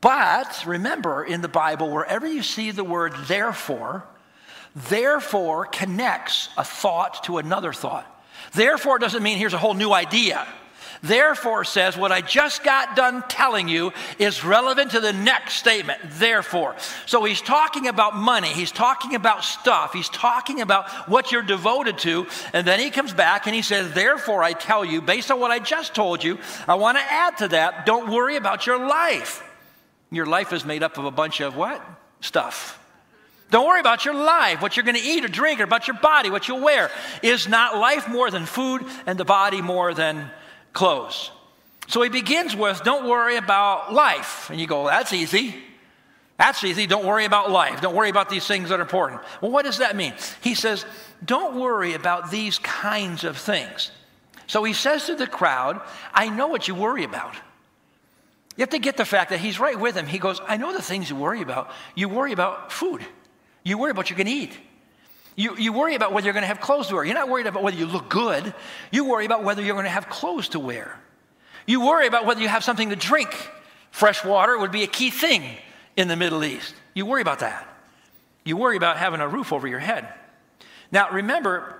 But 0.00 0.64
remember, 0.66 1.22
in 1.22 1.40
the 1.40 1.46
Bible, 1.46 1.88
wherever 1.88 2.26
you 2.26 2.42
see 2.42 2.72
the 2.72 2.82
word 2.82 3.14
therefore, 3.28 4.02
therefore 4.74 5.66
connects 5.66 6.48
a 6.58 6.64
thought 6.64 7.22
to 7.24 7.38
another 7.38 7.72
thought. 7.72 8.16
Therefore 8.52 8.98
doesn't 8.98 9.22
mean 9.22 9.38
here's 9.38 9.54
a 9.54 9.58
whole 9.58 9.74
new 9.74 9.92
idea. 9.92 10.46
Therefore 11.02 11.64
says 11.64 11.96
what 11.96 12.12
I 12.12 12.20
just 12.20 12.64
got 12.64 12.96
done 12.96 13.22
telling 13.28 13.68
you 13.68 13.92
is 14.18 14.44
relevant 14.44 14.92
to 14.92 15.00
the 15.00 15.12
next 15.12 15.54
statement. 15.54 16.00
Therefore. 16.12 16.74
So 17.06 17.24
he's 17.24 17.40
talking 17.40 17.86
about 17.86 18.16
money. 18.16 18.48
He's 18.48 18.72
talking 18.72 19.14
about 19.14 19.44
stuff. 19.44 19.92
He's 19.92 20.08
talking 20.08 20.60
about 20.60 20.90
what 21.08 21.30
you're 21.30 21.42
devoted 21.42 21.98
to. 21.98 22.26
And 22.52 22.66
then 22.66 22.80
he 22.80 22.90
comes 22.90 23.12
back 23.12 23.46
and 23.46 23.54
he 23.54 23.62
says, 23.62 23.92
Therefore 23.92 24.42
I 24.42 24.52
tell 24.52 24.84
you, 24.84 25.00
based 25.00 25.30
on 25.30 25.40
what 25.40 25.50
I 25.50 25.58
just 25.58 25.94
told 25.94 26.24
you, 26.24 26.38
I 26.66 26.74
want 26.74 26.98
to 26.98 27.04
add 27.04 27.38
to 27.38 27.48
that, 27.48 27.86
don't 27.86 28.10
worry 28.10 28.36
about 28.36 28.66
your 28.66 28.84
life. 28.86 29.44
Your 30.10 30.26
life 30.26 30.52
is 30.52 30.64
made 30.64 30.82
up 30.82 30.98
of 30.98 31.04
a 31.04 31.10
bunch 31.10 31.40
of 31.40 31.56
what? 31.56 31.84
Stuff. 32.20 32.77
Don't 33.50 33.66
worry 33.66 33.80
about 33.80 34.04
your 34.04 34.14
life, 34.14 34.60
what 34.60 34.76
you're 34.76 34.84
going 34.84 34.96
to 34.96 35.02
eat 35.02 35.24
or 35.24 35.28
drink, 35.28 35.60
or 35.60 35.64
about 35.64 35.86
your 35.86 35.96
body, 35.98 36.30
what 36.30 36.48
you'll 36.48 36.60
wear. 36.60 36.90
Is 37.22 37.48
not 37.48 37.78
life 37.78 38.08
more 38.08 38.30
than 38.30 38.44
food 38.44 38.84
and 39.06 39.18
the 39.18 39.24
body 39.24 39.62
more 39.62 39.94
than 39.94 40.30
clothes? 40.72 41.30
So 41.86 42.02
he 42.02 42.10
begins 42.10 42.54
with, 42.54 42.82
Don't 42.84 43.08
worry 43.08 43.36
about 43.36 43.92
life. 43.92 44.50
And 44.50 44.60
you 44.60 44.66
go, 44.66 44.86
That's 44.86 45.12
easy. 45.12 45.54
That's 46.38 46.62
easy. 46.62 46.86
Don't 46.86 47.04
worry 47.04 47.24
about 47.24 47.50
life. 47.50 47.80
Don't 47.80 47.96
worry 47.96 48.10
about 48.10 48.30
these 48.30 48.46
things 48.46 48.68
that 48.68 48.78
are 48.78 48.82
important. 48.82 49.20
Well, 49.42 49.50
what 49.50 49.64
does 49.64 49.78
that 49.78 49.96
mean? 49.96 50.14
He 50.40 50.54
says, 50.54 50.86
don't 51.24 51.58
worry 51.58 51.94
about 51.94 52.30
these 52.30 52.60
kinds 52.60 53.24
of 53.24 53.36
things. 53.36 53.90
So 54.46 54.62
he 54.62 54.72
says 54.72 55.06
to 55.06 55.16
the 55.16 55.26
crowd, 55.26 55.80
I 56.14 56.28
know 56.28 56.46
what 56.46 56.68
you 56.68 56.76
worry 56.76 57.02
about. 57.02 57.34
You 58.56 58.62
have 58.62 58.70
to 58.70 58.78
get 58.78 58.96
the 58.96 59.04
fact 59.04 59.30
that 59.30 59.40
he's 59.40 59.58
right 59.58 59.78
with 59.78 59.96
him. 59.96 60.06
He 60.06 60.18
goes, 60.18 60.40
I 60.46 60.56
know 60.56 60.72
the 60.72 60.82
things 60.82 61.10
you 61.10 61.16
worry 61.16 61.42
about. 61.42 61.70
You 61.96 62.08
worry 62.08 62.32
about 62.32 62.72
food, 62.72 63.04
you 63.68 63.78
worry 63.78 63.90
about 63.90 63.98
what 63.98 64.10
you're 64.10 64.16
going 64.16 64.26
to 64.26 64.32
eat. 64.32 64.58
You, 65.36 65.56
you 65.56 65.72
worry 65.72 65.94
about 65.94 66.12
whether 66.12 66.24
you're 66.24 66.34
going 66.34 66.42
to 66.42 66.48
have 66.48 66.60
clothes 66.60 66.88
to 66.88 66.96
wear. 66.96 67.04
You're 67.04 67.14
not 67.14 67.28
worried 67.28 67.46
about 67.46 67.62
whether 67.62 67.76
you 67.76 67.86
look 67.86 68.08
good. 68.08 68.52
You 68.90 69.04
worry 69.04 69.24
about 69.24 69.44
whether 69.44 69.62
you're 69.62 69.74
going 69.74 69.84
to 69.84 69.90
have 69.90 70.08
clothes 70.08 70.48
to 70.50 70.58
wear. 70.58 70.98
You 71.66 71.80
worry 71.80 72.06
about 72.06 72.26
whether 72.26 72.40
you 72.40 72.48
have 72.48 72.64
something 72.64 72.90
to 72.90 72.96
drink. 72.96 73.28
Fresh 73.90 74.24
water 74.24 74.58
would 74.58 74.72
be 74.72 74.82
a 74.82 74.88
key 74.88 75.10
thing 75.10 75.44
in 75.96 76.08
the 76.08 76.16
Middle 76.16 76.42
East. 76.44 76.74
You 76.94 77.06
worry 77.06 77.22
about 77.22 77.40
that. 77.40 77.68
You 78.44 78.56
worry 78.56 78.76
about 78.76 78.96
having 78.96 79.20
a 79.20 79.28
roof 79.28 79.52
over 79.52 79.68
your 79.68 79.78
head. 79.78 80.08
Now, 80.90 81.10
remember 81.10 81.78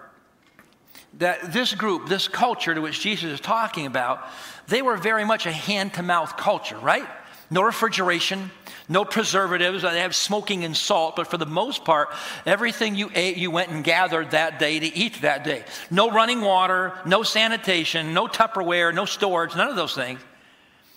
that 1.15 1.53
this 1.53 1.75
group, 1.75 2.09
this 2.09 2.29
culture 2.29 2.75
to 2.75 2.81
which 2.81 3.01
Jesus 3.01 3.33
is 3.33 3.41
talking 3.41 3.87
about, 3.87 4.29
they 4.69 4.83
were 4.83 4.97
very 4.97 5.25
much 5.25 5.47
a 5.47 5.53
hand 5.53 5.95
to 5.95 6.03
mouth 6.03 6.37
culture, 6.37 6.79
right? 6.79 7.09
No 7.51 7.63
refrigeration, 7.63 8.51
no 8.89 9.05
preservatives. 9.05 9.83
They 9.83 10.01
have 10.01 10.15
smoking 10.15 10.65
and 10.65 10.77
salt, 10.77 11.17
but 11.17 11.27
for 11.27 11.37
the 11.37 11.47
most 11.47 11.85
part, 11.85 12.09
everything 12.47 12.95
you 12.95 13.11
ate, 13.15 13.37
you 13.37 13.51
went 13.51 13.71
and 13.71 13.85
gathered 13.85 14.31
that 14.31 14.59
day 14.59 14.79
to 14.79 14.87
eat 14.87 15.21
that 15.23 15.45
day. 15.45 15.65
No 15.91 16.11
running 16.11 16.41
water, 16.41 16.95
no 17.05 17.23
sanitation, 17.23 18.15
no 18.15 18.27
Tupperware, 18.27 18.95
no 18.95 19.05
storage, 19.05 19.55
none 19.55 19.69
of 19.69 19.77
those 19.77 19.95
things. 19.95 20.21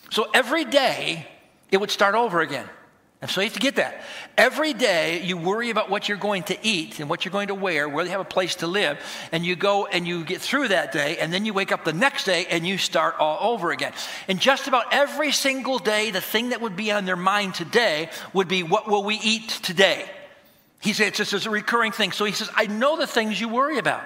So 0.10 0.30
every 0.34 0.66
day, 0.66 1.28
it 1.72 1.78
would 1.78 1.92
start 1.92 2.16
over 2.16 2.42
again. 2.42 2.68
And 3.22 3.30
so 3.30 3.42
you 3.42 3.46
have 3.46 3.54
to 3.54 3.60
get 3.60 3.76
that. 3.76 4.04
Every 4.42 4.74
day 4.74 5.22
you 5.22 5.38
worry 5.38 5.70
about 5.70 5.92
what 5.92 6.10
you're 6.10 6.18
going 6.18 6.42
to 6.46 6.58
eat 6.64 7.00
and 7.00 7.08
what 7.08 7.24
you're 7.24 7.32
going 7.32 7.50
to 7.50 7.54
wear, 7.54 7.88
where 7.88 8.04
you 8.04 8.10
have 8.10 8.22
a 8.22 8.24
place 8.24 8.56
to 8.56 8.66
live, 8.66 8.98
and 9.32 9.46
you 9.46 9.56
go 9.56 9.86
and 9.86 10.08
you 10.08 10.24
get 10.24 10.42
through 10.42 10.70
that 10.70 10.92
day, 10.92 11.20
and 11.20 11.32
then 11.32 11.46
you 11.46 11.54
wake 11.54 11.72
up 11.72 11.86
the 11.86 11.94
next 11.94 12.24
day 12.24 12.48
and 12.50 12.66
you 12.66 12.80
start 12.80 13.14
all 13.20 13.54
over 13.54 13.70
again. 13.70 13.94
And 14.28 14.40
just 14.40 14.68
about 14.68 14.86
every 14.92 15.32
single 15.32 15.78
day, 15.78 16.10
the 16.10 16.22
thing 16.22 16.50
that 16.50 16.60
would 16.60 16.76
be 16.76 16.92
on 16.92 17.06
their 17.06 17.16
mind 17.16 17.54
today 17.54 18.10
would 18.34 18.48
be, 18.48 18.64
What 18.64 18.88
will 18.88 19.04
we 19.04 19.20
eat 19.24 19.48
today? 19.48 20.10
He 20.80 20.94
said 20.94 21.10
it's 21.10 21.30
just 21.30 21.46
a 21.46 21.52
recurring 21.52 21.92
thing. 21.92 22.12
So 22.12 22.26
he 22.26 22.32
says, 22.32 22.50
I 22.56 22.66
know 22.66 22.98
the 22.98 23.06
things 23.06 23.40
you 23.40 23.48
worry 23.48 23.78
about. 23.78 24.04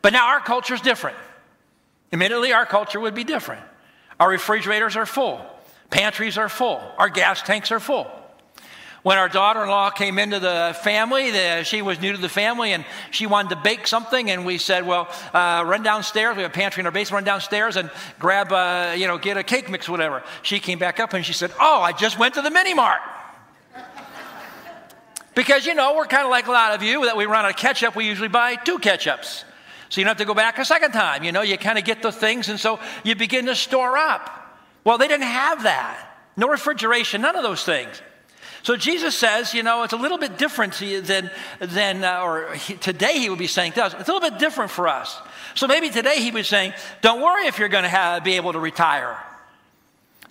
But 0.00 0.14
now 0.14 0.28
our 0.28 0.40
culture 0.40 0.72
is 0.72 0.80
different. 0.80 1.18
Immediately, 2.10 2.54
our 2.54 2.64
culture 2.64 3.00
would 3.00 3.14
be 3.14 3.24
different. 3.24 3.62
Our 4.18 4.30
refrigerators 4.30 4.96
are 4.96 5.04
full, 5.04 5.44
pantries 5.90 6.38
are 6.38 6.48
full, 6.48 6.80
our 6.96 7.10
gas 7.10 7.42
tanks 7.42 7.70
are 7.70 7.80
full. 7.80 8.10
When 9.04 9.18
our 9.18 9.28
daughter 9.28 9.62
in 9.62 9.68
law 9.68 9.90
came 9.90 10.18
into 10.18 10.40
the 10.40 10.74
family, 10.82 11.30
the, 11.30 11.62
she 11.62 11.82
was 11.82 12.00
new 12.00 12.12
to 12.12 12.18
the 12.18 12.26
family 12.26 12.72
and 12.72 12.86
she 13.10 13.26
wanted 13.26 13.50
to 13.50 13.56
bake 13.56 13.86
something. 13.86 14.30
And 14.30 14.46
we 14.46 14.56
said, 14.56 14.86
Well, 14.86 15.10
uh, 15.34 15.62
run 15.66 15.82
downstairs. 15.82 16.34
We 16.36 16.42
have 16.42 16.52
a 16.52 16.54
pantry 16.54 16.80
in 16.80 16.86
our 16.86 16.90
basement. 16.90 17.16
Run 17.16 17.24
downstairs 17.24 17.76
and 17.76 17.90
grab, 18.18 18.50
uh, 18.50 18.94
you 18.96 19.06
know, 19.06 19.18
get 19.18 19.36
a 19.36 19.42
cake 19.42 19.68
mix, 19.68 19.90
whatever. 19.90 20.22
She 20.40 20.58
came 20.58 20.78
back 20.78 21.00
up 21.00 21.12
and 21.12 21.22
she 21.24 21.34
said, 21.34 21.52
Oh, 21.60 21.82
I 21.82 21.92
just 21.92 22.18
went 22.18 22.32
to 22.36 22.40
the 22.40 22.50
mini 22.50 22.72
mart. 22.72 23.02
because, 25.34 25.66
you 25.66 25.74
know, 25.74 25.94
we're 25.96 26.06
kind 26.06 26.24
of 26.24 26.30
like 26.30 26.46
a 26.46 26.52
lot 26.52 26.74
of 26.74 26.82
you 26.82 27.04
that 27.04 27.14
we 27.14 27.26
run 27.26 27.44
out 27.44 27.50
of 27.50 27.58
ketchup. 27.58 27.94
We 27.94 28.06
usually 28.06 28.28
buy 28.28 28.54
two 28.54 28.78
ketchups. 28.78 29.44
So 29.90 30.00
you 30.00 30.06
don't 30.06 30.12
have 30.12 30.16
to 30.16 30.24
go 30.24 30.32
back 30.32 30.58
a 30.58 30.64
second 30.64 30.92
time. 30.92 31.24
You 31.24 31.32
know, 31.32 31.42
you 31.42 31.58
kind 31.58 31.76
of 31.76 31.84
get 31.84 32.00
the 32.00 32.10
things 32.10 32.48
and 32.48 32.58
so 32.58 32.80
you 33.02 33.14
begin 33.14 33.44
to 33.46 33.54
store 33.54 33.98
up. 33.98 34.64
Well, 34.82 34.96
they 34.96 35.08
didn't 35.08 35.26
have 35.26 35.64
that. 35.64 36.16
No 36.38 36.48
refrigeration, 36.48 37.20
none 37.20 37.36
of 37.36 37.42
those 37.42 37.64
things. 37.64 38.00
So 38.64 38.76
Jesus 38.78 39.14
says, 39.14 39.52
you 39.52 39.62
know, 39.62 39.82
it's 39.82 39.92
a 39.92 39.98
little 39.98 40.16
bit 40.16 40.38
different 40.38 40.72
than, 40.78 41.30
than 41.60 42.02
uh, 42.02 42.20
or 42.22 42.54
he, 42.54 42.74
today 42.74 43.18
he 43.18 43.28
would 43.28 43.38
be 43.38 43.46
saying 43.46 43.72
to 43.72 43.84
us, 43.84 43.92
it's 43.92 44.08
a 44.08 44.12
little 44.12 44.30
bit 44.30 44.38
different 44.38 44.70
for 44.70 44.88
us. 44.88 45.20
So 45.54 45.66
maybe 45.66 45.90
today 45.90 46.16
he 46.22 46.30
was 46.30 46.48
saying, 46.48 46.72
don't 47.02 47.20
worry 47.20 47.46
if 47.46 47.58
you're 47.58 47.68
going 47.68 47.84
to 47.84 48.20
be 48.24 48.36
able 48.36 48.54
to 48.54 48.58
retire. 48.58 49.18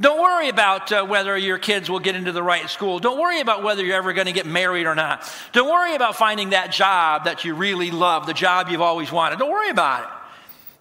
Don't 0.02 0.20
worry 0.20 0.50
about 0.50 0.92
uh, 0.92 1.06
whether 1.06 1.38
your 1.38 1.60
kids 1.60 1.92
will 1.92 2.00
get 2.00 2.16
into 2.16 2.32
the 2.32 2.42
right 2.42 2.68
school. 2.72 2.98
Don't 2.98 3.20
worry 3.20 3.40
about 3.40 3.62
whether 3.62 3.86
you're 3.86 3.96
ever 3.96 4.14
going 4.14 4.26
to 4.26 4.34
get 4.34 4.48
married 4.48 4.88
or 4.88 4.96
not. 4.96 5.32
Don't 5.52 5.70
worry 5.70 5.94
about 5.94 6.16
finding 6.16 6.50
that 6.50 6.72
job 6.72 7.26
that 7.26 7.46
you 7.46 7.54
really 7.54 7.92
love, 7.92 8.26
the 8.26 8.34
job 8.34 8.68
you've 8.70 8.82
always 8.82 9.12
wanted. 9.12 9.38
Don't 9.38 9.52
worry 9.52 9.70
about 9.70 10.06
it. 10.06 10.10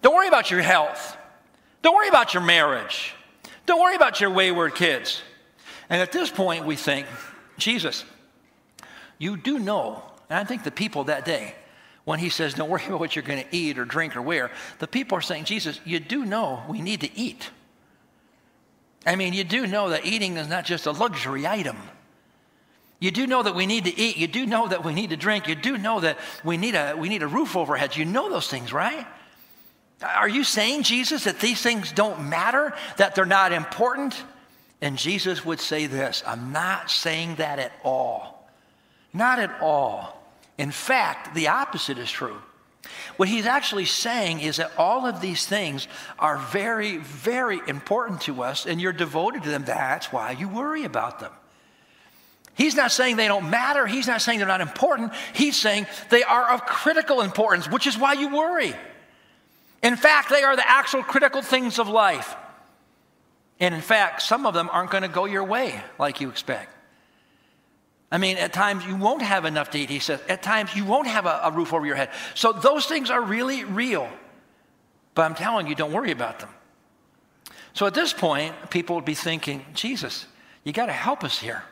Don't 0.01 0.15
worry 0.15 0.27
about 0.27 0.49
your 0.49 0.63
health. 0.63 1.15
Don't 1.83 1.93
worry 1.93 2.09
about 2.09 2.33
your 2.33 2.41
marriage. 2.41 3.13
Don't 3.67 3.79
worry 3.79 3.95
about 3.95 4.19
your 4.19 4.31
wayward 4.31 4.73
kids. 4.73 5.21
And 5.87 6.01
at 6.01 6.11
this 6.11 6.31
point, 6.31 6.65
we 6.65 6.75
think, 6.75 7.05
Jesus, 7.57 8.03
you 9.17 9.37
do 9.37 9.59
know, 9.59 10.03
and 10.29 10.39
I 10.39 10.43
think 10.43 10.63
the 10.63 10.71
people 10.71 11.05
that 11.05 11.25
day, 11.25 11.55
when 12.05 12.19
he 12.19 12.29
says, 12.29 12.53
Don't 12.53 12.69
worry 12.69 12.83
about 12.87 12.99
what 12.99 13.15
you're 13.15 13.23
going 13.23 13.43
to 13.43 13.55
eat 13.55 13.77
or 13.77 13.85
drink 13.85 14.15
or 14.15 14.21
wear, 14.21 14.51
the 14.79 14.87
people 14.87 15.17
are 15.17 15.21
saying, 15.21 15.45
Jesus, 15.45 15.79
you 15.85 15.99
do 15.99 16.25
know 16.25 16.63
we 16.67 16.81
need 16.81 17.01
to 17.01 17.17
eat. 17.17 17.49
I 19.05 19.15
mean, 19.15 19.33
you 19.33 19.43
do 19.43 19.67
know 19.67 19.89
that 19.89 20.05
eating 20.05 20.37
is 20.37 20.47
not 20.47 20.65
just 20.65 20.85
a 20.85 20.91
luxury 20.91 21.45
item. 21.45 21.77
You 22.99 23.11
do 23.11 23.27
know 23.27 23.43
that 23.43 23.53
we 23.53 23.65
need 23.65 23.83
to 23.83 23.99
eat. 23.99 24.15
You 24.15 24.27
do 24.27 24.45
know 24.45 24.65
that 24.69 24.85
we 24.85 24.93
need 24.93 25.09
to 25.09 25.17
drink. 25.17 25.49
You 25.49 25.55
do 25.55 25.77
know 25.77 25.99
that 25.99 26.17
we 26.45 26.55
need 26.55 26.75
a, 26.75 26.95
we 26.97 27.09
need 27.09 27.21
a 27.21 27.27
roof 27.27 27.57
overhead. 27.57 27.97
You 27.97 28.05
know 28.05 28.29
those 28.29 28.47
things, 28.47 28.71
right? 28.71 29.05
Are 30.01 30.29
you 30.29 30.45
saying, 30.45 30.83
Jesus, 30.83 31.25
that 31.25 31.39
these 31.39 31.61
things 31.61 31.91
don't 31.91 32.29
matter, 32.29 32.73
that 32.95 33.13
they're 33.13 33.25
not 33.25 33.51
important? 33.51 34.15
And 34.83 34.97
Jesus 34.97 35.45
would 35.45 35.61
say 35.61 35.87
this 35.87 36.23
I'm 36.27 36.51
not 36.51 36.91
saying 36.91 37.35
that 37.35 37.57
at 37.57 37.71
all. 37.85 38.45
Not 39.13 39.39
at 39.39 39.61
all. 39.61 40.21
In 40.57 40.71
fact, 40.71 41.33
the 41.33 41.47
opposite 41.47 41.97
is 41.97 42.11
true. 42.11 42.37
What 43.15 43.29
he's 43.29 43.45
actually 43.45 43.85
saying 43.85 44.41
is 44.41 44.57
that 44.57 44.73
all 44.77 45.05
of 45.05 45.21
these 45.21 45.45
things 45.45 45.87
are 46.19 46.37
very, 46.37 46.97
very 46.97 47.61
important 47.65 48.21
to 48.21 48.43
us, 48.43 48.65
and 48.65 48.81
you're 48.81 48.91
devoted 48.91 49.43
to 49.43 49.49
them. 49.49 49.63
That's 49.63 50.11
why 50.11 50.31
you 50.31 50.49
worry 50.49 50.83
about 50.83 51.21
them. 51.21 51.31
He's 52.55 52.75
not 52.75 52.91
saying 52.91 53.15
they 53.15 53.29
don't 53.29 53.49
matter. 53.49 53.87
He's 53.87 54.07
not 54.07 54.21
saying 54.21 54.39
they're 54.39 54.47
not 54.49 54.59
important. 54.59 55.13
He's 55.31 55.55
saying 55.55 55.87
they 56.09 56.23
are 56.23 56.51
of 56.51 56.65
critical 56.65 57.21
importance, 57.21 57.71
which 57.71 57.87
is 57.87 57.97
why 57.97 58.13
you 58.13 58.35
worry. 58.35 58.75
In 59.81 59.95
fact, 59.95 60.29
they 60.29 60.43
are 60.43 60.57
the 60.57 60.69
actual 60.69 61.03
critical 61.03 61.41
things 61.41 61.79
of 61.79 61.87
life. 61.87 62.35
And 63.59 63.73
in 63.73 63.81
fact, 63.81 64.21
some 64.21 64.45
of 64.45 64.53
them 64.53 64.69
aren't 64.71 64.91
going 64.91 65.03
to 65.03 65.09
go 65.09 65.25
your 65.25 65.43
way 65.43 65.81
like 65.99 66.21
you 66.21 66.29
expect. 66.29 66.69
I 68.11 68.17
mean, 68.17 68.37
at 68.37 68.53
times 68.53 68.85
you 68.85 68.95
won't 68.95 69.23
have 69.23 69.45
enough 69.45 69.71
to 69.71 69.79
eat, 69.79 69.89
he 69.89 69.99
says. 69.99 70.19
At 70.29 70.43
times 70.43 70.75
you 70.75 70.85
won't 70.85 71.07
have 71.07 71.25
a, 71.25 71.41
a, 71.45 71.51
roof 71.51 71.73
over 71.73 71.85
your 71.85 71.95
head. 71.95 72.09
So 72.35 72.51
those 72.51 72.85
things 72.85 73.09
are 73.09 73.21
really 73.21 73.63
real. 73.63 74.07
But 75.15 75.23
I'm 75.23 75.33
telling 75.33 75.65
you, 75.65 75.73
don't 75.73 75.91
worry 75.91 76.11
about 76.11 76.39
them. 76.39 76.49
So 77.73 77.87
at 77.87 77.95
this 77.95 78.13
point, 78.13 78.53
people 78.69 78.95
would 78.95 79.05
be 79.05 79.15
thinking, 79.15 79.65
Jesus, 79.73 80.27
you 80.63 80.73
got 80.73 80.85
to 80.85 80.93
help 80.93 81.23
us 81.23 81.39
here. 81.39 81.63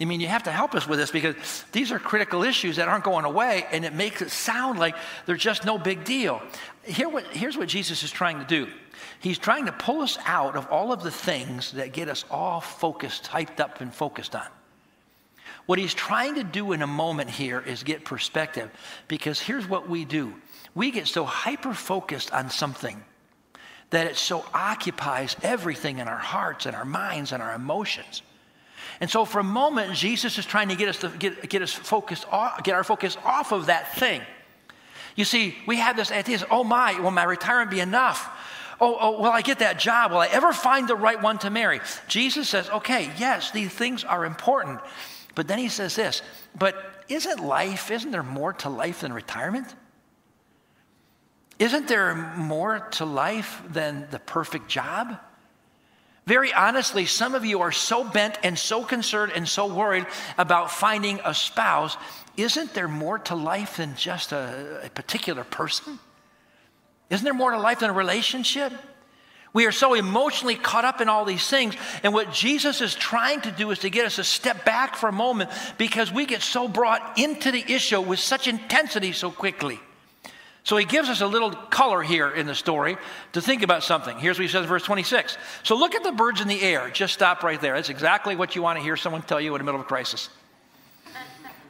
I 0.00 0.04
mean, 0.04 0.20
you 0.20 0.28
have 0.28 0.44
to 0.44 0.52
help 0.52 0.74
us 0.76 0.86
with 0.86 1.00
this 1.00 1.10
because 1.10 1.34
these 1.72 1.90
are 1.90 1.98
critical 1.98 2.44
issues 2.44 2.76
that 2.76 2.86
aren't 2.86 3.02
going 3.02 3.24
away, 3.24 3.66
and 3.72 3.84
it 3.84 3.92
makes 3.92 4.22
it 4.22 4.30
sound 4.30 4.78
like 4.78 4.94
they're 5.26 5.34
just 5.34 5.64
no 5.64 5.76
big 5.76 6.04
deal. 6.04 6.40
Here 6.84 7.08
what, 7.08 7.24
here's 7.26 7.56
what 7.56 7.68
Jesus 7.68 8.04
is 8.04 8.10
trying 8.10 8.38
to 8.38 8.44
do 8.44 8.68
He's 9.20 9.38
trying 9.38 9.66
to 9.66 9.72
pull 9.72 10.02
us 10.02 10.16
out 10.26 10.56
of 10.56 10.66
all 10.68 10.92
of 10.92 11.02
the 11.02 11.10
things 11.10 11.72
that 11.72 11.92
get 11.92 12.08
us 12.08 12.24
all 12.30 12.60
focused, 12.60 13.24
hyped 13.24 13.58
up, 13.58 13.80
and 13.80 13.92
focused 13.92 14.36
on. 14.36 14.46
What 15.66 15.78
he's 15.78 15.94
trying 15.94 16.36
to 16.36 16.44
do 16.44 16.72
in 16.72 16.82
a 16.82 16.86
moment 16.86 17.28
here 17.28 17.60
is 17.60 17.82
get 17.82 18.04
perspective 18.04 18.70
because 19.06 19.40
here's 19.40 19.68
what 19.68 19.88
we 19.88 20.04
do 20.04 20.34
we 20.74 20.90
get 20.90 21.08
so 21.08 21.24
hyper 21.24 21.74
focused 21.74 22.32
on 22.32 22.50
something 22.50 23.02
that 23.90 24.06
it 24.06 24.16
so 24.16 24.44
occupies 24.54 25.36
everything 25.42 25.98
in 25.98 26.06
our 26.08 26.18
hearts 26.18 26.66
and 26.66 26.76
our 26.76 26.84
minds 26.84 27.32
and 27.32 27.42
our 27.42 27.54
emotions 27.54 28.22
and 29.00 29.08
so 29.08 29.24
for 29.24 29.38
a 29.38 29.44
moment, 29.44 29.94
Jesus 29.94 30.38
is 30.38 30.46
trying 30.46 30.68
to 30.68 30.74
get 30.74 30.88
us 30.88 30.98
to 30.98 31.08
get, 31.08 31.48
get 31.48 31.62
us 31.62 31.72
focused 31.72 32.26
off, 32.30 32.62
get 32.64 32.74
our 32.74 32.84
focus 32.84 33.16
off 33.24 33.52
of 33.52 33.66
that 33.66 33.94
thing. 33.96 34.22
You 35.14 35.24
see, 35.24 35.56
we 35.66 35.76
have 35.76 35.96
this 35.96 36.10
idea, 36.10 36.38
oh 36.50 36.64
my, 36.64 36.98
will 37.00 37.10
my 37.10 37.24
retirement 37.24 37.70
be 37.70 37.80
enough? 37.80 38.28
Oh, 38.80 38.96
oh, 39.00 39.20
will 39.20 39.30
I 39.30 39.42
get 39.42 39.58
that 39.58 39.78
job? 39.78 40.12
Will 40.12 40.18
I 40.18 40.28
ever 40.28 40.52
find 40.52 40.88
the 40.88 40.94
right 40.94 41.20
one 41.20 41.38
to 41.38 41.50
marry? 41.50 41.80
Jesus 42.06 42.48
says, 42.48 42.70
okay, 42.70 43.10
yes, 43.18 43.50
these 43.50 43.70
things 43.70 44.04
are 44.04 44.24
important. 44.24 44.80
But 45.34 45.48
then 45.48 45.58
he 45.58 45.68
says 45.68 45.96
this, 45.96 46.22
but 46.56 47.04
isn't 47.08 47.44
life, 47.44 47.90
isn't 47.90 48.10
there 48.10 48.22
more 48.22 48.52
to 48.54 48.68
life 48.68 49.00
than 49.00 49.12
retirement? 49.12 49.74
Isn't 51.58 51.88
there 51.88 52.14
more 52.14 52.80
to 52.92 53.04
life 53.04 53.62
than 53.68 54.06
the 54.10 54.20
perfect 54.20 54.68
job? 54.68 55.18
Very 56.28 56.52
honestly, 56.52 57.06
some 57.06 57.34
of 57.34 57.46
you 57.46 57.62
are 57.62 57.72
so 57.72 58.04
bent 58.04 58.36
and 58.42 58.58
so 58.58 58.84
concerned 58.84 59.32
and 59.34 59.48
so 59.48 59.66
worried 59.66 60.04
about 60.36 60.70
finding 60.70 61.20
a 61.24 61.32
spouse. 61.32 61.96
Isn't 62.36 62.74
there 62.74 62.86
more 62.86 63.18
to 63.20 63.34
life 63.34 63.78
than 63.78 63.96
just 63.96 64.32
a, 64.32 64.82
a 64.84 64.90
particular 64.90 65.42
person? 65.42 65.98
Isn't 67.08 67.24
there 67.24 67.32
more 67.32 67.52
to 67.52 67.58
life 67.58 67.78
than 67.78 67.88
a 67.88 67.94
relationship? 67.94 68.74
We 69.54 69.64
are 69.64 69.72
so 69.72 69.94
emotionally 69.94 70.56
caught 70.56 70.84
up 70.84 71.00
in 71.00 71.08
all 71.08 71.24
these 71.24 71.48
things. 71.48 71.74
And 72.02 72.12
what 72.12 72.30
Jesus 72.30 72.82
is 72.82 72.94
trying 72.94 73.40
to 73.40 73.50
do 73.50 73.70
is 73.70 73.78
to 73.78 73.88
get 73.88 74.04
us 74.04 74.16
to 74.16 74.24
step 74.24 74.66
back 74.66 74.96
for 74.96 75.08
a 75.08 75.12
moment 75.12 75.48
because 75.78 76.12
we 76.12 76.26
get 76.26 76.42
so 76.42 76.68
brought 76.68 77.18
into 77.18 77.50
the 77.50 77.72
issue 77.72 78.02
with 78.02 78.18
such 78.18 78.46
intensity 78.46 79.12
so 79.12 79.30
quickly. 79.30 79.80
So 80.68 80.76
he 80.76 80.84
gives 80.84 81.08
us 81.08 81.22
a 81.22 81.26
little 81.26 81.50
color 81.50 82.02
here 82.02 82.28
in 82.28 82.46
the 82.46 82.54
story 82.54 82.98
to 83.32 83.40
think 83.40 83.62
about 83.62 83.82
something. 83.82 84.18
Here's 84.18 84.38
what 84.38 84.42
he 84.42 84.48
says 84.48 84.66
verse 84.66 84.82
26. 84.82 85.38
So 85.62 85.74
look 85.76 85.94
at 85.94 86.02
the 86.02 86.12
birds 86.12 86.42
in 86.42 86.48
the 86.48 86.60
air. 86.60 86.90
Just 86.90 87.14
stop 87.14 87.42
right 87.42 87.58
there. 87.58 87.74
That's 87.74 87.88
exactly 87.88 88.36
what 88.36 88.54
you 88.54 88.60
want 88.60 88.78
to 88.78 88.82
hear 88.82 88.94
someone 88.94 89.22
tell 89.22 89.40
you 89.40 89.54
in 89.54 89.60
the 89.60 89.64
middle 89.64 89.80
of 89.80 89.86
a 89.86 89.88
crisis. 89.88 90.28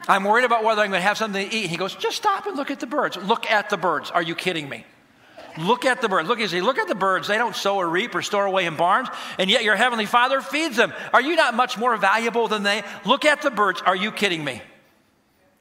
I'm 0.09 0.25
worried 0.25 0.43
about 0.43 0.65
whether 0.65 0.81
I'm 0.81 0.89
going 0.89 0.99
to 0.99 1.07
have 1.07 1.17
something 1.17 1.49
to 1.49 1.55
eat. 1.55 1.69
He 1.69 1.77
goes, 1.77 1.95
just 1.95 2.17
stop 2.17 2.45
and 2.45 2.57
look 2.57 2.71
at 2.71 2.81
the 2.81 2.87
birds. 2.87 3.15
Look 3.15 3.49
at 3.49 3.69
the 3.69 3.77
birds. 3.77 4.11
Are 4.11 4.21
you 4.21 4.35
kidding 4.35 4.67
me? 4.67 4.83
Look 5.57 5.85
at 5.85 6.01
the 6.01 6.09
birds. 6.09 6.27
Look, 6.27 6.41
see, 6.41 6.59
look 6.59 6.77
at 6.77 6.89
the 6.89 6.93
birds. 6.93 7.29
They 7.29 7.37
don't 7.37 7.55
sow 7.55 7.77
or 7.77 7.87
reap 7.87 8.13
or 8.13 8.21
store 8.21 8.47
away 8.47 8.65
in 8.65 8.75
barns, 8.75 9.07
and 9.37 9.49
yet 9.49 9.63
your 9.63 9.77
heavenly 9.77 10.07
Father 10.07 10.41
feeds 10.41 10.75
them. 10.75 10.91
Are 11.13 11.21
you 11.21 11.37
not 11.37 11.53
much 11.53 11.77
more 11.77 11.95
valuable 11.95 12.49
than 12.49 12.63
they? 12.63 12.83
Look 13.05 13.23
at 13.23 13.43
the 13.43 13.49
birds. 13.49 13.81
Are 13.81 13.95
you 13.95 14.11
kidding 14.11 14.43
me? 14.43 14.61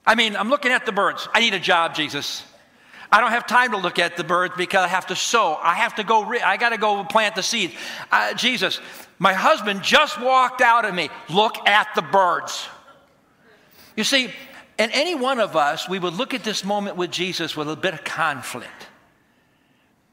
I 0.04 0.16
mean, 0.16 0.34
I'm 0.34 0.48
looking 0.48 0.72
at 0.72 0.86
the 0.86 0.92
birds. 0.92 1.28
I 1.32 1.38
need 1.38 1.54
a 1.54 1.60
job, 1.60 1.94
Jesus. 1.94 2.42
I 3.10 3.20
don't 3.20 3.30
have 3.30 3.46
time 3.46 3.70
to 3.70 3.78
look 3.78 3.98
at 3.98 4.16
the 4.16 4.24
birds 4.24 4.54
because 4.56 4.84
I 4.84 4.88
have 4.88 5.06
to 5.06 5.16
sow. 5.16 5.58
I 5.62 5.74
have 5.74 5.94
to 5.94 6.04
go, 6.04 6.24
re- 6.24 6.40
I 6.40 6.56
got 6.58 6.70
to 6.70 6.78
go 6.78 7.04
plant 7.04 7.34
the 7.34 7.42
seeds. 7.42 7.74
Uh, 8.12 8.34
Jesus, 8.34 8.80
my 9.18 9.32
husband 9.32 9.82
just 9.82 10.20
walked 10.20 10.60
out 10.60 10.84
of 10.84 10.94
me. 10.94 11.08
Look 11.30 11.66
at 11.66 11.88
the 11.94 12.02
birds. 12.02 12.68
You 13.96 14.04
see, 14.04 14.30
and 14.78 14.92
any 14.92 15.14
one 15.14 15.40
of 15.40 15.56
us, 15.56 15.88
we 15.88 15.98
would 15.98 16.14
look 16.14 16.34
at 16.34 16.44
this 16.44 16.64
moment 16.64 16.96
with 16.96 17.10
Jesus 17.10 17.56
with 17.56 17.68
a 17.68 17.76
bit 17.76 17.94
of 17.94 18.04
conflict. 18.04 18.86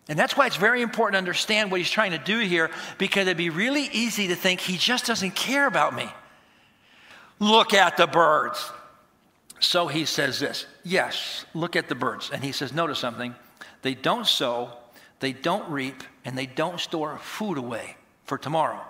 And 0.08 0.17
that's 0.17 0.38
why 0.38 0.45
it's 0.45 0.55
very 0.55 0.81
important 0.81 1.15
to 1.15 1.17
understand 1.17 1.71
what 1.71 1.79
he's 1.79 1.89
trying 1.89 2.12
to 2.12 2.17
do 2.17 2.39
here 2.39 2.69
because 2.97 3.23
it'd 3.23 3.38
be 3.38 3.49
really 3.49 3.89
easy 3.91 4.27
to 4.27 4.36
think 4.36 4.60
he 4.60 4.77
just 4.77 5.05
doesn't 5.05 5.36
care 5.36 5.67
about 5.67 5.95
me. 5.95 6.08
Look 7.39 7.73
at 7.73 7.97
the 7.97 8.08
birds. 8.08 8.71
So 9.65 9.88
he 9.88 10.06
says 10.06 10.39
this 10.39 10.67
Yes, 10.84 11.45
look 11.54 11.75
at 11.75 11.89
the 11.89 11.95
birds. 11.95 12.30
And 12.32 12.43
he 12.43 12.51
says, 12.51 12.71
Notice 12.71 12.99
something. 12.99 13.34
They 13.82 13.95
don't 13.95 14.25
sow, 14.28 14.71
they 15.19 15.34
don't 15.34 15.69
reap, 15.69 16.04
and 16.23 16.38
they 16.38 16.45
don't 16.45 16.80
store 16.80 17.17
food 17.17 17.58
away 17.58 17.97
for 18.25 18.38
tomorrow 18.38 18.82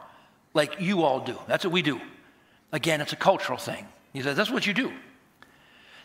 like 0.53 0.79
you 0.79 1.03
all 1.03 1.19
do. 1.19 1.38
That's 1.47 1.63
what 1.63 1.73
we 1.73 1.81
do. 1.81 1.99
Again, 2.71 3.01
it's 3.01 3.13
a 3.13 3.17
cultural 3.17 3.57
thing. 3.57 3.88
He 4.13 4.21
says, 4.21 4.35
That's 4.35 4.51
what 4.51 4.67
you 4.67 4.73
do. 4.73 4.91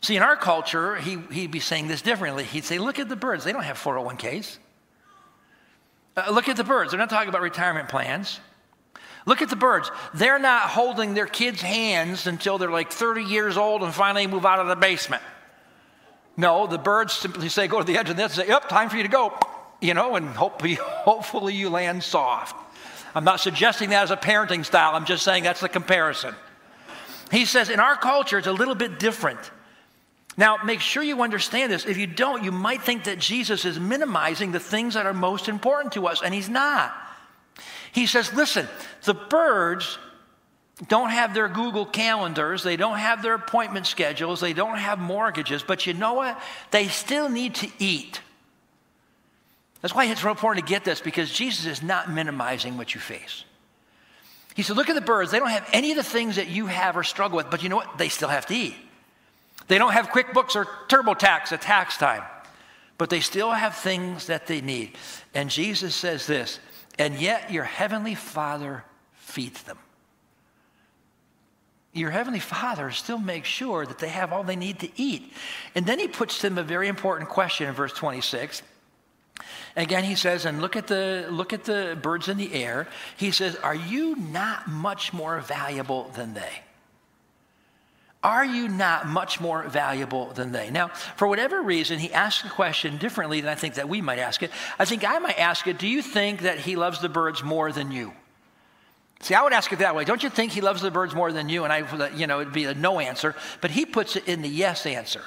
See, 0.02 0.16
in 0.16 0.22
our 0.22 0.36
culture, 0.36 0.96
he, 0.96 1.18
he'd 1.32 1.50
be 1.50 1.60
saying 1.60 1.88
this 1.88 2.00
differently. 2.00 2.44
He'd 2.44 2.64
say, 2.64 2.78
Look 2.78 3.00
at 3.00 3.08
the 3.08 3.16
birds. 3.16 3.44
They 3.44 3.52
don't 3.52 3.64
have 3.64 3.76
401ks. 3.76 4.58
Uh, 6.16 6.30
look 6.30 6.48
at 6.48 6.56
the 6.56 6.64
birds. 6.64 6.92
They're 6.92 6.98
not 6.98 7.10
talking 7.10 7.28
about 7.28 7.42
retirement 7.42 7.88
plans. 7.88 8.38
Look 9.26 9.42
at 9.42 9.50
the 9.50 9.56
birds. 9.56 9.90
They're 10.14 10.38
not 10.38 10.62
holding 10.62 11.14
their 11.14 11.26
kids' 11.26 11.60
hands 11.60 12.26
until 12.26 12.58
they're 12.58 12.70
like 12.70 12.90
30 12.90 13.24
years 13.24 13.56
old 13.56 13.82
and 13.82 13.92
finally 13.92 14.26
move 14.26 14.46
out 14.46 14.58
of 14.58 14.68
the 14.68 14.76
basement. 14.76 15.22
No, 16.36 16.66
the 16.66 16.78
birds 16.78 17.12
simply 17.12 17.48
say, 17.48 17.68
go 17.68 17.78
to 17.78 17.84
the 17.84 17.98
edge 17.98 18.08
of 18.08 18.16
the 18.16 18.22
net 18.22 18.30
and 18.30 18.40
say, 18.40 18.48
yep, 18.48 18.68
time 18.68 18.88
for 18.88 18.96
you 18.96 19.02
to 19.02 19.08
go. 19.08 19.36
You 19.80 19.94
know, 19.94 20.16
and 20.16 20.28
hopefully, 20.28 20.74
hopefully 20.80 21.54
you 21.54 21.68
land 21.68 22.02
soft. 22.02 22.56
I'm 23.14 23.24
not 23.24 23.40
suggesting 23.40 23.90
that 23.90 24.04
as 24.04 24.10
a 24.10 24.16
parenting 24.16 24.64
style. 24.64 24.94
I'm 24.94 25.04
just 25.04 25.24
saying 25.24 25.42
that's 25.42 25.60
the 25.60 25.68
comparison. 25.68 26.34
He 27.30 27.44
says, 27.44 27.68
in 27.68 27.80
our 27.80 27.96
culture, 27.96 28.38
it's 28.38 28.46
a 28.46 28.52
little 28.52 28.74
bit 28.74 28.98
different. 28.98 29.38
Now, 30.36 30.58
make 30.64 30.80
sure 30.80 31.02
you 31.02 31.22
understand 31.22 31.70
this. 31.70 31.84
If 31.84 31.98
you 31.98 32.06
don't, 32.06 32.44
you 32.44 32.52
might 32.52 32.82
think 32.82 33.04
that 33.04 33.18
Jesus 33.18 33.64
is 33.64 33.78
minimizing 33.78 34.52
the 34.52 34.60
things 34.60 34.94
that 34.94 35.06
are 35.06 35.12
most 35.12 35.48
important 35.48 35.92
to 35.94 36.06
us, 36.06 36.22
and 36.22 36.32
he's 36.32 36.48
not. 36.48 36.94
He 37.92 38.06
says, 38.06 38.32
listen, 38.32 38.68
the 39.04 39.14
birds 39.14 39.98
don't 40.88 41.10
have 41.10 41.34
their 41.34 41.48
Google 41.48 41.84
calendars, 41.84 42.62
they 42.62 42.76
don't 42.76 42.98
have 42.98 43.22
their 43.22 43.34
appointment 43.34 43.86
schedules, 43.86 44.40
they 44.40 44.52
don't 44.52 44.78
have 44.78 44.98
mortgages, 44.98 45.62
but 45.62 45.86
you 45.86 45.92
know 45.92 46.14
what? 46.14 46.40
They 46.70 46.88
still 46.88 47.28
need 47.28 47.56
to 47.56 47.68
eat. 47.78 48.20
That's 49.82 49.94
why 49.94 50.06
it's 50.06 50.22
important 50.22 50.66
to 50.66 50.70
get 50.70 50.84
this 50.84 51.00
because 51.00 51.30
Jesus 51.30 51.66
is 51.66 51.82
not 51.82 52.10
minimizing 52.10 52.76
what 52.76 52.94
you 52.94 53.00
face. 53.00 53.44
He 54.54 54.62
said, 54.62 54.76
Look 54.76 54.88
at 54.88 54.94
the 54.94 55.00
birds. 55.00 55.30
They 55.30 55.38
don't 55.38 55.50
have 55.50 55.68
any 55.72 55.90
of 55.90 55.96
the 55.96 56.02
things 56.02 56.36
that 56.36 56.48
you 56.48 56.66
have 56.66 56.96
or 56.96 57.02
struggle 57.02 57.36
with, 57.36 57.50
but 57.50 57.62
you 57.62 57.68
know 57.68 57.76
what? 57.76 57.98
They 57.98 58.08
still 58.08 58.28
have 58.28 58.46
to 58.46 58.54
eat. 58.54 58.74
They 59.68 59.78
don't 59.78 59.92
have 59.92 60.08
QuickBooks 60.08 60.56
or 60.56 60.66
TurboTax 60.88 61.52
at 61.52 61.62
tax 61.62 61.96
time, 61.96 62.22
but 62.98 63.08
they 63.08 63.20
still 63.20 63.52
have 63.52 63.76
things 63.76 64.26
that 64.26 64.46
they 64.46 64.60
need. 64.60 64.96
And 65.32 65.48
Jesus 65.48 65.94
says 65.94 66.26
this 66.26 66.58
and 67.00 67.18
yet 67.18 67.50
your 67.50 67.64
heavenly 67.64 68.14
Father 68.14 68.84
feeds 69.14 69.62
them. 69.62 69.78
Your 71.94 72.10
heavenly 72.10 72.40
Father 72.40 72.90
still 72.90 73.18
makes 73.18 73.48
sure 73.48 73.86
that 73.86 73.98
they 73.98 74.10
have 74.10 74.32
all 74.32 74.44
they 74.44 74.54
need 74.54 74.78
to 74.80 74.90
eat. 74.96 75.32
And 75.74 75.86
then 75.86 75.98
he 75.98 76.06
puts 76.06 76.40
them 76.40 76.58
a 76.58 76.62
very 76.62 76.88
important 76.88 77.30
question 77.30 77.66
in 77.68 77.74
verse 77.74 77.94
26. 77.94 78.62
Again, 79.76 80.04
he 80.04 80.14
says, 80.14 80.44
and 80.44 80.60
look 80.60 80.76
at 80.76 80.88
the 80.88 81.26
look 81.30 81.54
at 81.54 81.64
the 81.64 81.98
birds 82.00 82.28
in 82.28 82.36
the 82.36 82.52
air. 82.52 82.86
He 83.16 83.30
says, 83.30 83.56
Are 83.56 83.74
you 83.74 84.14
not 84.16 84.68
much 84.68 85.12
more 85.12 85.40
valuable 85.40 86.10
than 86.14 86.34
they? 86.34 86.62
Are 88.22 88.44
you 88.44 88.68
not 88.68 89.06
much 89.06 89.40
more 89.40 89.62
valuable 89.62 90.26
than 90.26 90.52
they? 90.52 90.70
Now, 90.70 90.88
for 90.88 91.26
whatever 91.26 91.62
reason, 91.62 91.98
he 91.98 92.12
asks 92.12 92.42
the 92.42 92.50
question 92.50 92.98
differently 92.98 93.40
than 93.40 93.48
I 93.48 93.54
think 93.54 93.74
that 93.74 93.88
we 93.88 94.02
might 94.02 94.18
ask 94.18 94.42
it. 94.42 94.50
I 94.78 94.84
think 94.84 95.08
I 95.08 95.18
might 95.20 95.38
ask 95.38 95.66
it 95.66 95.78
Do 95.78 95.88
you 95.88 96.02
think 96.02 96.42
that 96.42 96.58
he 96.58 96.76
loves 96.76 97.00
the 97.00 97.08
birds 97.08 97.42
more 97.42 97.72
than 97.72 97.90
you? 97.90 98.12
See, 99.20 99.34
I 99.34 99.42
would 99.42 99.52
ask 99.52 99.72
it 99.72 99.80
that 99.80 99.94
way. 99.94 100.04
Don't 100.04 100.22
you 100.22 100.30
think 100.30 100.52
he 100.52 100.60
loves 100.60 100.82
the 100.82 100.90
birds 100.90 101.14
more 101.14 101.30
than 101.30 101.48
you? 101.48 101.64
And 101.64 101.72
I, 101.72 102.10
you 102.14 102.26
know, 102.26 102.40
it'd 102.40 102.54
be 102.54 102.64
a 102.64 102.74
no 102.74 103.00
answer. 103.00 103.34
But 103.60 103.70
he 103.70 103.84
puts 103.84 104.16
it 104.16 104.28
in 104.28 104.42
the 104.42 104.48
yes 104.48 104.86
answer. 104.86 105.22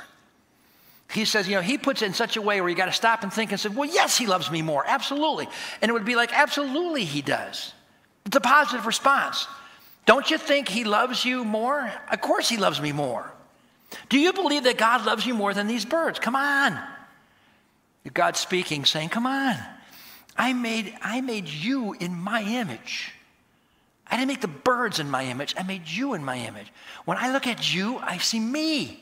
He 1.12 1.26
says, 1.26 1.48
you 1.48 1.56
know, 1.56 1.62
he 1.62 1.78
puts 1.78 2.02
it 2.02 2.08
in 2.08 2.14
such 2.14 2.38
a 2.38 2.42
way 2.42 2.60
where 2.60 2.70
you 2.70 2.76
got 2.76 2.88
to 2.88 2.92
stop 2.92 3.22
and 3.22 3.32
think 3.32 3.52
and 3.52 3.60
say, 3.60 3.70
well, 3.70 3.88
yes, 3.88 4.18
he 4.18 4.26
loves 4.26 4.50
me 4.50 4.64
more. 4.64 4.84
Absolutely. 4.86 5.48
And 5.82 5.90
it 5.90 5.94
would 5.94 6.06
be 6.06 6.16
like, 6.16 6.34
absolutely, 6.34 7.06
he 7.06 7.22
does. 7.22 7.72
It's 8.26 8.36
a 8.36 8.42
positive 8.42 8.88
response. 8.88 9.48
Don't 10.06 10.30
you 10.30 10.38
think 10.38 10.68
He 10.68 10.84
loves 10.84 11.24
you 11.24 11.46
more? 11.46 11.92
Of 12.12 12.22
course, 12.22 12.50
He 12.50 12.58
loves 12.58 12.82
me 12.82 12.92
more. 12.92 13.32
Do 14.10 14.20
you 14.20 14.34
believe 14.34 14.64
that 14.64 14.78
God 14.78 15.06
loves 15.06 15.26
you 15.26 15.34
more 15.34 15.54
than 15.54 15.68
these 15.68 15.86
birds? 15.86 16.20
Come 16.20 16.36
on. 16.36 16.80
God 18.14 18.36
speaking, 18.36 18.86
saying, 18.86 19.10
Come 19.10 19.26
on. 19.26 19.56
I 20.36 20.54
made, 20.54 20.94
I 21.02 21.22
made 21.22 21.48
you 21.48 21.94
in 21.94 22.16
my 22.16 22.42
image. 22.42 23.14
I 24.08 24.18
didn't 24.18 24.28
make 24.28 24.42
the 24.42 24.48
birds 24.48 25.00
in 25.00 25.10
my 25.10 25.26
image, 25.26 25.56
I 25.58 25.64
made 25.64 25.88
you 25.88 26.14
in 26.14 26.24
my 26.24 26.38
image. 26.38 26.72
When 27.06 27.18
I 27.18 27.32
look 27.32 27.48
at 27.48 27.74
you, 27.74 27.98
I 28.00 28.18
see 28.18 28.40
me. 28.40 29.00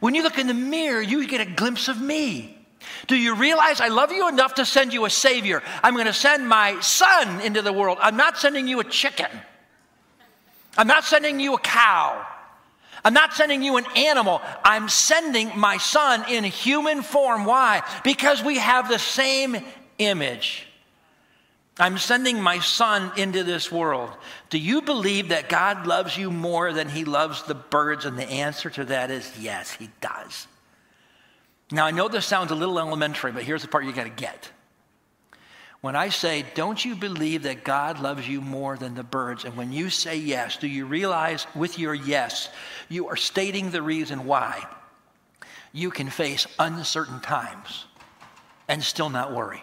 When 0.00 0.14
you 0.14 0.22
look 0.22 0.38
in 0.38 0.46
the 0.46 0.54
mirror, 0.54 1.00
you 1.00 1.26
get 1.26 1.40
a 1.40 1.50
glimpse 1.50 1.88
of 1.88 2.00
me. 2.00 2.58
Do 3.06 3.16
you 3.16 3.34
realize 3.34 3.80
I 3.80 3.88
love 3.88 4.10
you 4.10 4.28
enough 4.28 4.54
to 4.54 4.64
send 4.64 4.92
you 4.92 5.04
a 5.04 5.10
Savior? 5.10 5.62
I'm 5.82 5.94
going 5.94 6.06
to 6.06 6.12
send 6.12 6.48
my 6.48 6.80
son 6.80 7.40
into 7.40 7.62
the 7.62 7.72
world. 7.72 7.98
I'm 8.00 8.16
not 8.16 8.38
sending 8.38 8.66
you 8.66 8.80
a 8.80 8.84
chicken. 8.84 9.30
I'm 10.76 10.86
not 10.86 11.04
sending 11.04 11.40
you 11.40 11.54
a 11.54 11.58
cow. 11.58 12.26
I'm 13.04 13.14
not 13.14 13.34
sending 13.34 13.62
you 13.62 13.76
an 13.76 13.86
animal. 13.96 14.40
I'm 14.64 14.88
sending 14.88 15.58
my 15.58 15.76
son 15.76 16.24
in 16.30 16.44
human 16.44 17.02
form. 17.02 17.44
Why? 17.44 17.82
Because 18.04 18.42
we 18.42 18.58
have 18.58 18.88
the 18.88 18.98
same 18.98 19.56
image. 19.98 20.66
I'm 21.78 21.98
sending 21.98 22.40
my 22.40 22.58
son 22.58 23.10
into 23.16 23.44
this 23.44 23.72
world. 23.72 24.10
Do 24.50 24.58
you 24.58 24.82
believe 24.82 25.28
that 25.28 25.48
God 25.48 25.86
loves 25.86 26.16
you 26.16 26.30
more 26.30 26.72
than 26.72 26.88
he 26.88 27.04
loves 27.04 27.42
the 27.42 27.54
birds? 27.54 28.04
And 28.04 28.18
the 28.18 28.30
answer 28.30 28.70
to 28.70 28.84
that 28.84 29.10
is 29.10 29.32
yes, 29.38 29.72
he 29.72 29.90
does. 30.00 30.46
Now, 31.70 31.86
I 31.86 31.90
know 31.90 32.08
this 32.08 32.26
sounds 32.26 32.50
a 32.50 32.54
little 32.54 32.78
elementary, 32.78 33.32
but 33.32 33.42
here's 33.42 33.62
the 33.62 33.68
part 33.68 33.84
you 33.84 33.92
got 33.92 34.04
to 34.04 34.10
get. 34.10 34.50
When 35.82 35.96
I 35.96 36.10
say, 36.10 36.46
Don't 36.54 36.82
you 36.82 36.94
believe 36.94 37.42
that 37.42 37.64
God 37.64 38.00
loves 38.00 38.26
you 38.26 38.40
more 38.40 38.76
than 38.76 38.94
the 38.94 39.02
birds? 39.02 39.44
And 39.44 39.56
when 39.56 39.72
you 39.72 39.90
say 39.90 40.16
yes, 40.16 40.56
do 40.56 40.68
you 40.68 40.86
realize 40.86 41.46
with 41.56 41.78
your 41.78 41.92
yes, 41.92 42.48
you 42.88 43.08
are 43.08 43.16
stating 43.16 43.70
the 43.70 43.82
reason 43.82 44.24
why 44.24 44.64
you 45.72 45.90
can 45.90 46.08
face 46.08 46.46
uncertain 46.58 47.20
times 47.20 47.86
and 48.68 48.82
still 48.82 49.10
not 49.10 49.34
worry? 49.34 49.62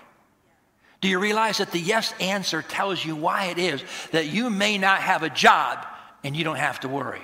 Do 1.00 1.08
you 1.08 1.20
realize 1.20 1.60
that 1.60 1.72
the 1.72 1.80
yes 1.80 2.14
answer 2.20 2.62
tells 2.62 3.04
you 3.04 3.16
why 3.16 3.46
it 3.46 3.58
is 3.58 3.82
that 4.12 4.28
you 4.28 4.50
may 4.50 4.78
not 4.78 5.00
have 5.00 5.24
a 5.24 5.30
job 5.30 5.88
and 6.26 6.36
you 6.36 6.44
don't 6.44 6.58
have 6.58 6.82
to 6.82 6.90
worry? 6.90 7.24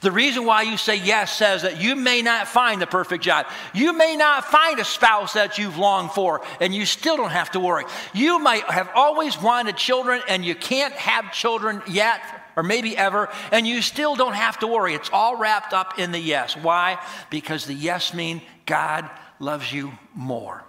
The 0.00 0.10
reason 0.10 0.44
why 0.44 0.62
you 0.62 0.76
say 0.76 0.96
yes 0.96 1.36
says 1.36 1.62
that 1.62 1.80
you 1.80 1.96
may 1.96 2.22
not 2.22 2.48
find 2.48 2.80
the 2.80 2.86
perfect 2.86 3.24
job. 3.24 3.46
You 3.72 3.92
may 3.92 4.16
not 4.16 4.44
find 4.44 4.78
a 4.78 4.84
spouse 4.84 5.34
that 5.34 5.58
you've 5.58 5.78
longed 5.78 6.12
for, 6.12 6.42
and 6.60 6.74
you 6.74 6.86
still 6.86 7.16
don't 7.16 7.30
have 7.30 7.50
to 7.52 7.60
worry. 7.60 7.84
You 8.12 8.38
might 8.38 8.64
have 8.64 8.90
always 8.94 9.40
wanted 9.40 9.76
children, 9.76 10.20
and 10.28 10.44
you 10.44 10.54
can't 10.54 10.94
have 10.94 11.32
children 11.32 11.82
yet, 11.88 12.20
or 12.56 12.62
maybe 12.62 12.96
ever, 12.96 13.28
and 13.50 13.66
you 13.66 13.82
still 13.82 14.14
don't 14.16 14.34
have 14.34 14.58
to 14.60 14.66
worry. 14.66 14.94
It's 14.94 15.10
all 15.12 15.36
wrapped 15.36 15.72
up 15.72 15.98
in 15.98 16.12
the 16.12 16.18
yes. 16.18 16.56
Why? 16.56 16.98
Because 17.30 17.66
the 17.66 17.74
yes 17.74 18.14
mean 18.14 18.42
God 18.66 19.08
loves 19.40 19.72
you 19.72 19.92
more, 20.14 20.64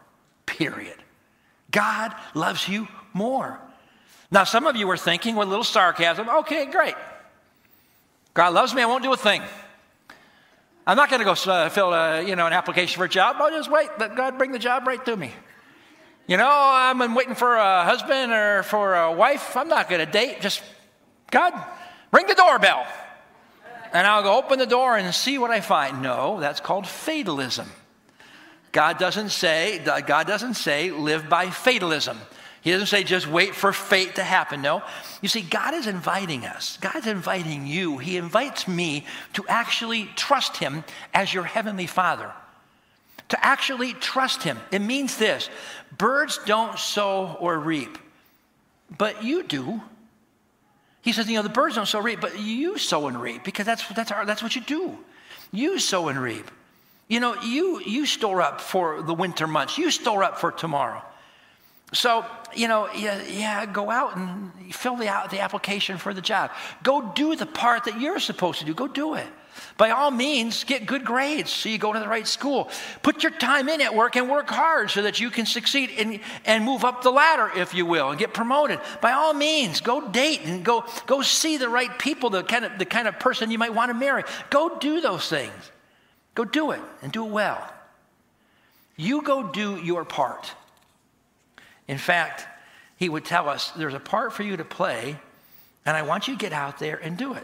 period. 0.45 0.95
God 1.71 2.13
loves 2.33 2.67
you 2.67 2.87
more. 3.13 3.59
Now, 4.31 4.43
some 4.43 4.65
of 4.65 4.75
you 4.75 4.89
are 4.89 4.97
thinking 4.97 5.35
with 5.35 5.47
a 5.47 5.49
little 5.49 5.63
sarcasm, 5.63 6.29
okay, 6.29 6.65
great. 6.65 6.95
God 8.35 8.53
loves 8.53 8.75
me, 8.75 8.81
I 8.81 8.85
won't 8.85 9.01
do 9.01 9.13
a 9.13 9.17
thing. 9.17 9.41
I'm 10.85 10.97
not 10.97 11.09
going 11.09 11.19
to 11.19 11.25
go 11.25 11.51
uh, 11.51 11.69
fill 11.69 11.93
a, 11.93 12.21
you 12.21 12.35
know, 12.35 12.45
an 12.45 12.53
application 12.53 12.97
for 12.97 13.05
a 13.05 13.09
job. 13.09 13.37
I'll 13.39 13.49
just 13.49 13.71
wait. 13.71 13.89
Let 13.97 14.15
God 14.15 14.37
bring 14.37 14.51
the 14.51 14.59
job 14.59 14.85
right 14.85 15.03
to 15.05 15.15
me. 15.15 15.31
You 16.27 16.35
know, 16.35 16.49
I'm 16.49 17.15
waiting 17.15 17.33
for 17.33 17.55
a 17.55 17.85
husband 17.85 18.33
or 18.33 18.63
for 18.63 18.93
a 18.93 19.11
wife. 19.13 19.55
I'm 19.55 19.69
not 19.69 19.89
going 19.89 20.05
to 20.05 20.11
date. 20.11 20.41
Just, 20.41 20.61
God, 21.31 21.53
ring 22.11 22.27
the 22.27 22.35
doorbell. 22.35 22.85
And 23.93 24.05
I'll 24.05 24.23
go 24.23 24.37
open 24.37 24.59
the 24.59 24.65
door 24.65 24.97
and 24.97 25.15
see 25.15 25.37
what 25.37 25.49
I 25.49 25.61
find. 25.61 26.01
No, 26.01 26.39
that's 26.41 26.59
called 26.59 26.85
fatalism. 26.85 27.69
God 28.73 28.97
doesn't 28.97 29.29
say, 29.29 29.79
God 30.05 30.27
doesn't 30.27 30.55
say 30.55 30.91
live 30.91 31.29
by 31.29 31.49
fatalism. 31.49 32.17
He 32.65 32.71
doesn't 32.71 32.87
say 32.87 33.03
just 33.03 33.27
wait 33.27 33.53
for 33.53 33.71
fate 33.71 34.15
to 34.15 34.23
happen. 34.23 34.63
No. 34.63 34.81
You 35.21 35.29
see, 35.29 35.43
God 35.43 35.75
is 35.75 35.85
inviting 35.85 36.47
us. 36.47 36.77
God's 36.81 37.05
inviting 37.05 37.67
you. 37.67 37.99
He 37.99 38.17
invites 38.17 38.67
me 38.67 39.05
to 39.33 39.45
actually 39.47 40.09
trust 40.15 40.57
Him 40.57 40.83
as 41.13 41.31
your 41.31 41.43
Heavenly 41.43 41.85
Father. 41.85 42.31
To 43.29 43.45
actually 43.45 43.93
trust 43.93 44.41
Him. 44.41 44.57
It 44.71 44.79
means 44.79 45.17
this 45.17 45.47
birds 45.95 46.39
don't 46.47 46.79
sow 46.79 47.37
or 47.39 47.59
reap, 47.59 47.99
but 48.97 49.23
you 49.23 49.43
do. 49.43 49.79
He 51.03 51.11
says, 51.11 51.29
you 51.29 51.35
know, 51.35 51.43
the 51.43 51.49
birds 51.49 51.75
don't 51.75 51.85
sow 51.85 51.99
or 51.99 52.01
reap, 52.01 52.19
but 52.19 52.39
you 52.39 52.79
sow 52.79 53.05
and 53.05 53.21
reap 53.21 53.43
because 53.43 53.67
that's, 53.67 53.87
that's, 53.89 54.11
our, 54.11 54.25
that's 54.25 54.41
what 54.41 54.55
you 54.55 54.61
do. 54.61 54.97
You 55.51 55.77
sow 55.77 56.07
and 56.07 56.19
reap. 56.19 56.49
You 57.09 57.19
know, 57.19 57.39
you, 57.43 57.79
you 57.81 58.07
store 58.07 58.41
up 58.41 58.59
for 58.59 59.03
the 59.03 59.13
winter 59.13 59.45
months, 59.45 59.77
you 59.77 59.91
store 59.91 60.23
up 60.23 60.39
for 60.39 60.51
tomorrow. 60.51 61.03
So, 61.93 62.25
you 62.55 62.67
know, 62.67 62.89
yeah, 62.93 63.21
yeah, 63.27 63.65
go 63.65 63.89
out 63.89 64.17
and 64.17 64.51
fill 64.73 64.95
the, 64.95 65.05
the 65.29 65.39
application 65.39 65.97
for 65.97 66.13
the 66.13 66.21
job. 66.21 66.51
Go 66.83 67.11
do 67.15 67.35
the 67.35 67.45
part 67.45 67.85
that 67.85 68.01
you're 68.01 68.19
supposed 68.19 68.59
to 68.59 68.65
do. 68.65 68.73
Go 68.73 68.87
do 68.87 69.15
it. 69.15 69.27
By 69.77 69.91
all 69.91 70.11
means, 70.11 70.63
get 70.63 70.85
good 70.85 71.05
grades 71.05 71.49
so 71.49 71.69
you 71.69 71.77
go 71.77 71.93
to 71.93 71.99
the 71.99 72.07
right 72.07 72.27
school. 72.27 72.69
Put 73.03 73.23
your 73.23 73.31
time 73.31 73.69
in 73.69 73.81
at 73.81 73.95
work 73.95 74.15
and 74.15 74.29
work 74.29 74.49
hard 74.49 74.91
so 74.91 75.03
that 75.03 75.19
you 75.19 75.29
can 75.29 75.45
succeed 75.45 75.91
and, 75.97 76.19
and 76.45 76.65
move 76.65 76.83
up 76.83 77.03
the 77.03 77.11
ladder, 77.11 77.51
if 77.55 77.73
you 77.73 77.85
will, 77.85 78.09
and 78.09 78.19
get 78.19 78.33
promoted. 78.33 78.79
By 79.01 79.11
all 79.11 79.33
means, 79.33 79.81
go 79.81 80.09
date 80.09 80.41
and 80.43 80.63
go, 80.63 80.85
go 81.05 81.21
see 81.21 81.57
the 81.57 81.69
right 81.69 81.97
people, 81.99 82.29
the 82.29 82.43
kind, 82.43 82.65
of, 82.65 82.77
the 82.77 82.85
kind 82.85 83.07
of 83.07 83.19
person 83.19 83.51
you 83.51 83.57
might 83.57 83.73
want 83.73 83.89
to 83.89 83.93
marry. 83.93 84.23
Go 84.49 84.77
do 84.77 84.99
those 84.99 85.29
things. 85.29 85.71
Go 86.35 86.43
do 86.43 86.71
it 86.71 86.81
and 87.01 87.11
do 87.11 87.25
it 87.25 87.31
well. 87.31 87.71
You 88.97 89.21
go 89.21 89.43
do 89.43 89.77
your 89.77 90.03
part. 90.03 90.53
In 91.87 91.97
fact, 91.97 92.47
he 92.97 93.09
would 93.09 93.25
tell 93.25 93.49
us 93.49 93.71
there's 93.71 93.93
a 93.93 93.99
part 93.99 94.33
for 94.33 94.43
you 94.43 94.57
to 94.57 94.65
play, 94.65 95.19
and 95.85 95.97
I 95.97 96.01
want 96.03 96.27
you 96.27 96.35
to 96.35 96.39
get 96.39 96.53
out 96.53 96.79
there 96.79 96.97
and 96.97 97.17
do 97.17 97.33
it. 97.33 97.43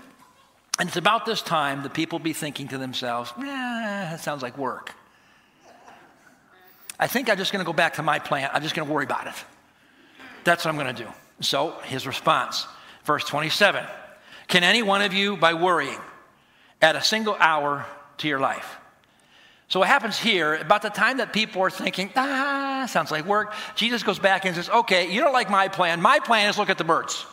And 0.79 0.87
it's 0.87 0.97
about 0.97 1.25
this 1.25 1.41
time 1.41 1.83
the 1.83 1.89
people 1.89 2.19
be 2.19 2.33
thinking 2.33 2.69
to 2.69 2.77
themselves, 2.77 3.31
eh, 3.37 3.43
that 3.43 4.19
sounds 4.21 4.41
like 4.41 4.57
work. 4.57 4.93
I 6.99 7.07
think 7.07 7.29
I'm 7.29 7.37
just 7.37 7.51
going 7.51 7.63
to 7.63 7.65
go 7.65 7.73
back 7.73 7.95
to 7.95 8.03
my 8.03 8.19
plan. 8.19 8.49
I'm 8.53 8.61
just 8.61 8.75
going 8.75 8.87
to 8.87 8.93
worry 8.93 9.05
about 9.05 9.27
it. 9.27 9.33
That's 10.43 10.65
what 10.65 10.71
I'm 10.71 10.79
going 10.79 10.95
to 10.95 11.03
do. 11.03 11.09
So 11.41 11.75
his 11.83 12.07
response, 12.07 12.67
verse 13.03 13.25
27 13.25 13.85
Can 14.47 14.63
any 14.63 14.83
one 14.83 15.01
of 15.01 15.13
you, 15.13 15.35
by 15.37 15.53
worrying, 15.53 15.99
add 16.81 16.95
a 16.95 17.03
single 17.03 17.35
hour 17.39 17.85
to 18.19 18.27
your 18.27 18.39
life? 18.39 18.77
So 19.71 19.79
what 19.79 19.87
happens 19.87 20.19
here, 20.19 20.55
about 20.55 20.81
the 20.81 20.89
time 20.89 21.19
that 21.19 21.31
people 21.31 21.61
are 21.61 21.69
thinking, 21.69 22.11
ah, 22.17 22.85
sounds 22.89 23.09
like 23.09 23.25
work, 23.25 23.53
Jesus 23.75 24.03
goes 24.03 24.19
back 24.19 24.43
and 24.43 24.53
says, 24.53 24.69
okay, 24.69 25.09
you 25.09 25.21
don't 25.21 25.31
like 25.31 25.49
my 25.49 25.69
plan. 25.69 26.01
My 26.01 26.19
plan 26.19 26.49
is 26.49 26.57
look 26.57 26.69
at 26.69 26.77
the 26.77 26.83
birds. 26.83 27.25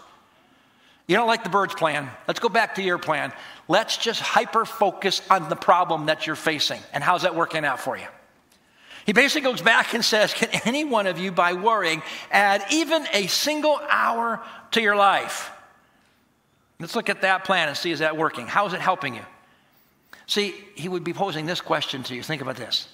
You 1.08 1.16
don't 1.16 1.26
like 1.26 1.42
the 1.42 1.50
birds' 1.50 1.74
plan. 1.74 2.08
Let's 2.28 2.38
go 2.38 2.48
back 2.48 2.76
to 2.76 2.82
your 2.82 2.96
plan. 2.96 3.32
Let's 3.66 3.96
just 3.96 4.20
hyper 4.20 4.64
focus 4.64 5.20
on 5.28 5.48
the 5.48 5.56
problem 5.56 6.06
that 6.06 6.28
you're 6.28 6.36
facing. 6.36 6.80
And 6.92 7.02
how's 7.02 7.22
that 7.22 7.34
working 7.34 7.64
out 7.64 7.80
for 7.80 7.98
you? 7.98 8.06
He 9.04 9.12
basically 9.12 9.40
goes 9.40 9.60
back 9.60 9.92
and 9.94 10.04
says, 10.04 10.32
Can 10.32 10.48
any 10.64 10.84
one 10.84 11.08
of 11.08 11.18
you, 11.18 11.32
by 11.32 11.54
worrying, 11.54 12.04
add 12.30 12.64
even 12.70 13.04
a 13.14 13.26
single 13.26 13.80
hour 13.90 14.40
to 14.70 14.80
your 14.80 14.94
life? 14.94 15.50
Let's 16.78 16.94
look 16.94 17.10
at 17.10 17.22
that 17.22 17.42
plan 17.42 17.66
and 17.66 17.76
see 17.76 17.90
is 17.90 17.98
that 17.98 18.16
working? 18.16 18.46
How 18.46 18.64
is 18.68 18.74
it 18.74 18.80
helping 18.80 19.16
you? 19.16 19.22
See, 20.28 20.54
he 20.74 20.88
would 20.88 21.04
be 21.04 21.14
posing 21.14 21.46
this 21.46 21.60
question 21.60 22.02
to 22.04 22.14
you. 22.14 22.22
Think 22.22 22.42
about 22.42 22.56
this. 22.56 22.86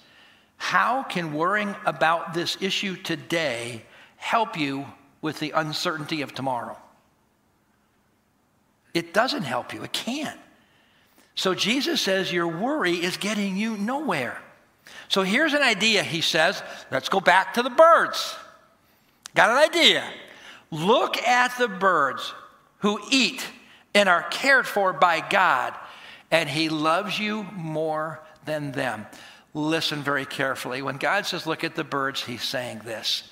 How 0.57 1.03
can 1.03 1.35
worrying 1.35 1.75
about 1.85 2.33
this 2.33 2.57
issue 2.61 2.97
today 2.97 3.83
help 4.17 4.57
you 4.57 4.87
with 5.21 5.41
the 5.41 5.51
uncertainty 5.51 6.23
of 6.23 6.33
tomorrow? 6.33 6.79
It 8.95 9.13
doesn't 9.13 9.43
help 9.43 9.75
you, 9.75 9.83
it 9.83 9.93
can't. 9.93 10.39
So 11.35 11.55
Jesus 11.55 12.01
says 12.01 12.33
your 12.33 12.47
worry 12.47 12.93
is 12.93 13.17
getting 13.17 13.57
you 13.57 13.77
nowhere. 13.77 14.41
So 15.09 15.23
here's 15.23 15.55
an 15.55 15.63
idea, 15.63 16.05
he 16.05 16.21
says. 16.21 16.63
Let's 16.93 17.09
go 17.09 17.19
back 17.19 17.55
to 17.55 17.63
the 17.63 17.71
birds. 17.71 18.37
Got 19.35 19.51
an 19.51 19.57
idea. 19.57 20.05
Look 20.71 21.19
at 21.19 21.59
the 21.59 21.67
birds 21.67 22.33
who 22.79 23.01
eat 23.11 23.45
and 23.93 24.09
are 24.09 24.23
cared 24.23 24.69
for 24.69 24.93
by 24.93 25.21
God 25.29 25.75
and 26.35 26.49
He 26.49 26.69
loves 26.69 27.17
you 27.17 27.45
more 27.55 28.21
than 28.45 28.73
them. 28.73 29.07
Listen 29.55 30.03
very 30.03 30.27
carefully. 30.27 30.83
When 30.83 30.97
God 30.97 31.27
says, 31.27 31.47
Look 31.47 31.63
at 31.63 31.77
the 31.77 31.85
birds, 31.85 32.25
He's 32.25 32.43
saying 32.43 32.81
this 32.85 33.31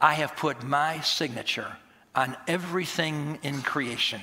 I 0.00 0.14
have 0.14 0.36
put 0.36 0.62
my 0.62 1.00
signature 1.00 1.76
on 2.14 2.36
everything 2.46 3.40
in 3.42 3.62
creation. 3.62 4.20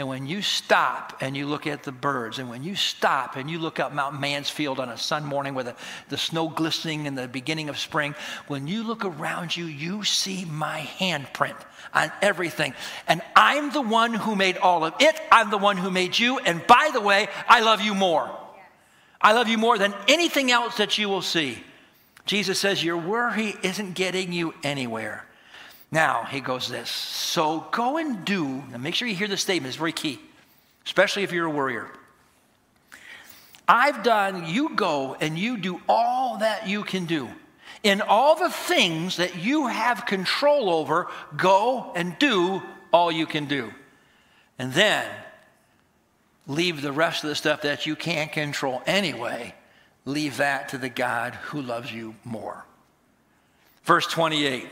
And 0.00 0.08
when 0.08 0.26
you 0.26 0.40
stop 0.40 1.18
and 1.20 1.36
you 1.36 1.46
look 1.46 1.66
at 1.66 1.82
the 1.82 1.92
birds, 1.92 2.38
and 2.38 2.48
when 2.48 2.64
you 2.64 2.74
stop 2.74 3.36
and 3.36 3.50
you 3.50 3.58
look 3.58 3.78
up 3.78 3.92
Mount 3.92 4.18
Mansfield 4.18 4.80
on 4.80 4.88
a 4.88 4.96
sun 4.96 5.26
morning 5.26 5.54
with 5.54 5.66
the, 5.66 5.74
the 6.08 6.16
snow 6.16 6.48
glistening 6.48 7.04
in 7.04 7.16
the 7.16 7.28
beginning 7.28 7.68
of 7.68 7.78
spring, 7.78 8.14
when 8.48 8.66
you 8.66 8.82
look 8.82 9.04
around 9.04 9.54
you, 9.54 9.66
you 9.66 10.02
see 10.02 10.46
my 10.46 10.88
handprint 10.98 11.58
on 11.92 12.10
everything. 12.22 12.72
And 13.08 13.20
I'm 13.36 13.72
the 13.74 13.82
one 13.82 14.14
who 14.14 14.34
made 14.34 14.56
all 14.56 14.86
of 14.86 14.94
it. 15.00 15.20
I'm 15.30 15.50
the 15.50 15.58
one 15.58 15.76
who 15.76 15.90
made 15.90 16.18
you. 16.18 16.38
And 16.38 16.66
by 16.66 16.88
the 16.94 17.02
way, 17.02 17.28
I 17.46 17.60
love 17.60 17.82
you 17.82 17.94
more. 17.94 18.34
I 19.20 19.34
love 19.34 19.48
you 19.48 19.58
more 19.58 19.76
than 19.76 19.92
anything 20.08 20.50
else 20.50 20.78
that 20.78 20.96
you 20.96 21.10
will 21.10 21.20
see. 21.20 21.62
Jesus 22.24 22.58
says, 22.58 22.82
Your 22.82 22.96
worry 22.96 23.54
isn't 23.62 23.92
getting 23.92 24.32
you 24.32 24.54
anywhere. 24.62 25.26
Now, 25.92 26.24
he 26.24 26.40
goes 26.40 26.68
this. 26.68 26.88
So 26.88 27.66
go 27.72 27.96
and 27.96 28.24
do, 28.24 28.62
and 28.72 28.82
make 28.82 28.94
sure 28.94 29.08
you 29.08 29.14
hear 29.14 29.28
this 29.28 29.40
statement, 29.40 29.70
it's 29.70 29.76
very 29.76 29.92
key, 29.92 30.20
especially 30.84 31.24
if 31.24 31.32
you're 31.32 31.46
a 31.46 31.50
worrier. 31.50 31.90
I've 33.66 34.02
done, 34.02 34.46
you 34.48 34.70
go 34.74 35.16
and 35.20 35.38
you 35.38 35.56
do 35.56 35.80
all 35.88 36.38
that 36.38 36.68
you 36.68 36.82
can 36.82 37.06
do. 37.06 37.28
In 37.82 38.00
all 38.02 38.34
the 38.34 38.50
things 38.50 39.16
that 39.16 39.36
you 39.36 39.68
have 39.68 40.06
control 40.06 40.70
over, 40.70 41.08
go 41.36 41.92
and 41.94 42.18
do 42.18 42.62
all 42.92 43.10
you 43.10 43.26
can 43.26 43.46
do. 43.46 43.72
And 44.58 44.72
then 44.72 45.08
leave 46.46 46.82
the 46.82 46.92
rest 46.92 47.22
of 47.24 47.30
the 47.30 47.36
stuff 47.36 47.62
that 47.62 47.86
you 47.86 47.96
can't 47.96 48.32
control 48.32 48.82
anyway, 48.86 49.54
leave 50.04 50.36
that 50.38 50.68
to 50.70 50.78
the 50.78 50.88
God 50.88 51.34
who 51.36 51.62
loves 51.62 51.92
you 51.92 52.14
more. 52.24 52.66
Verse 53.84 54.06
28 54.06 54.68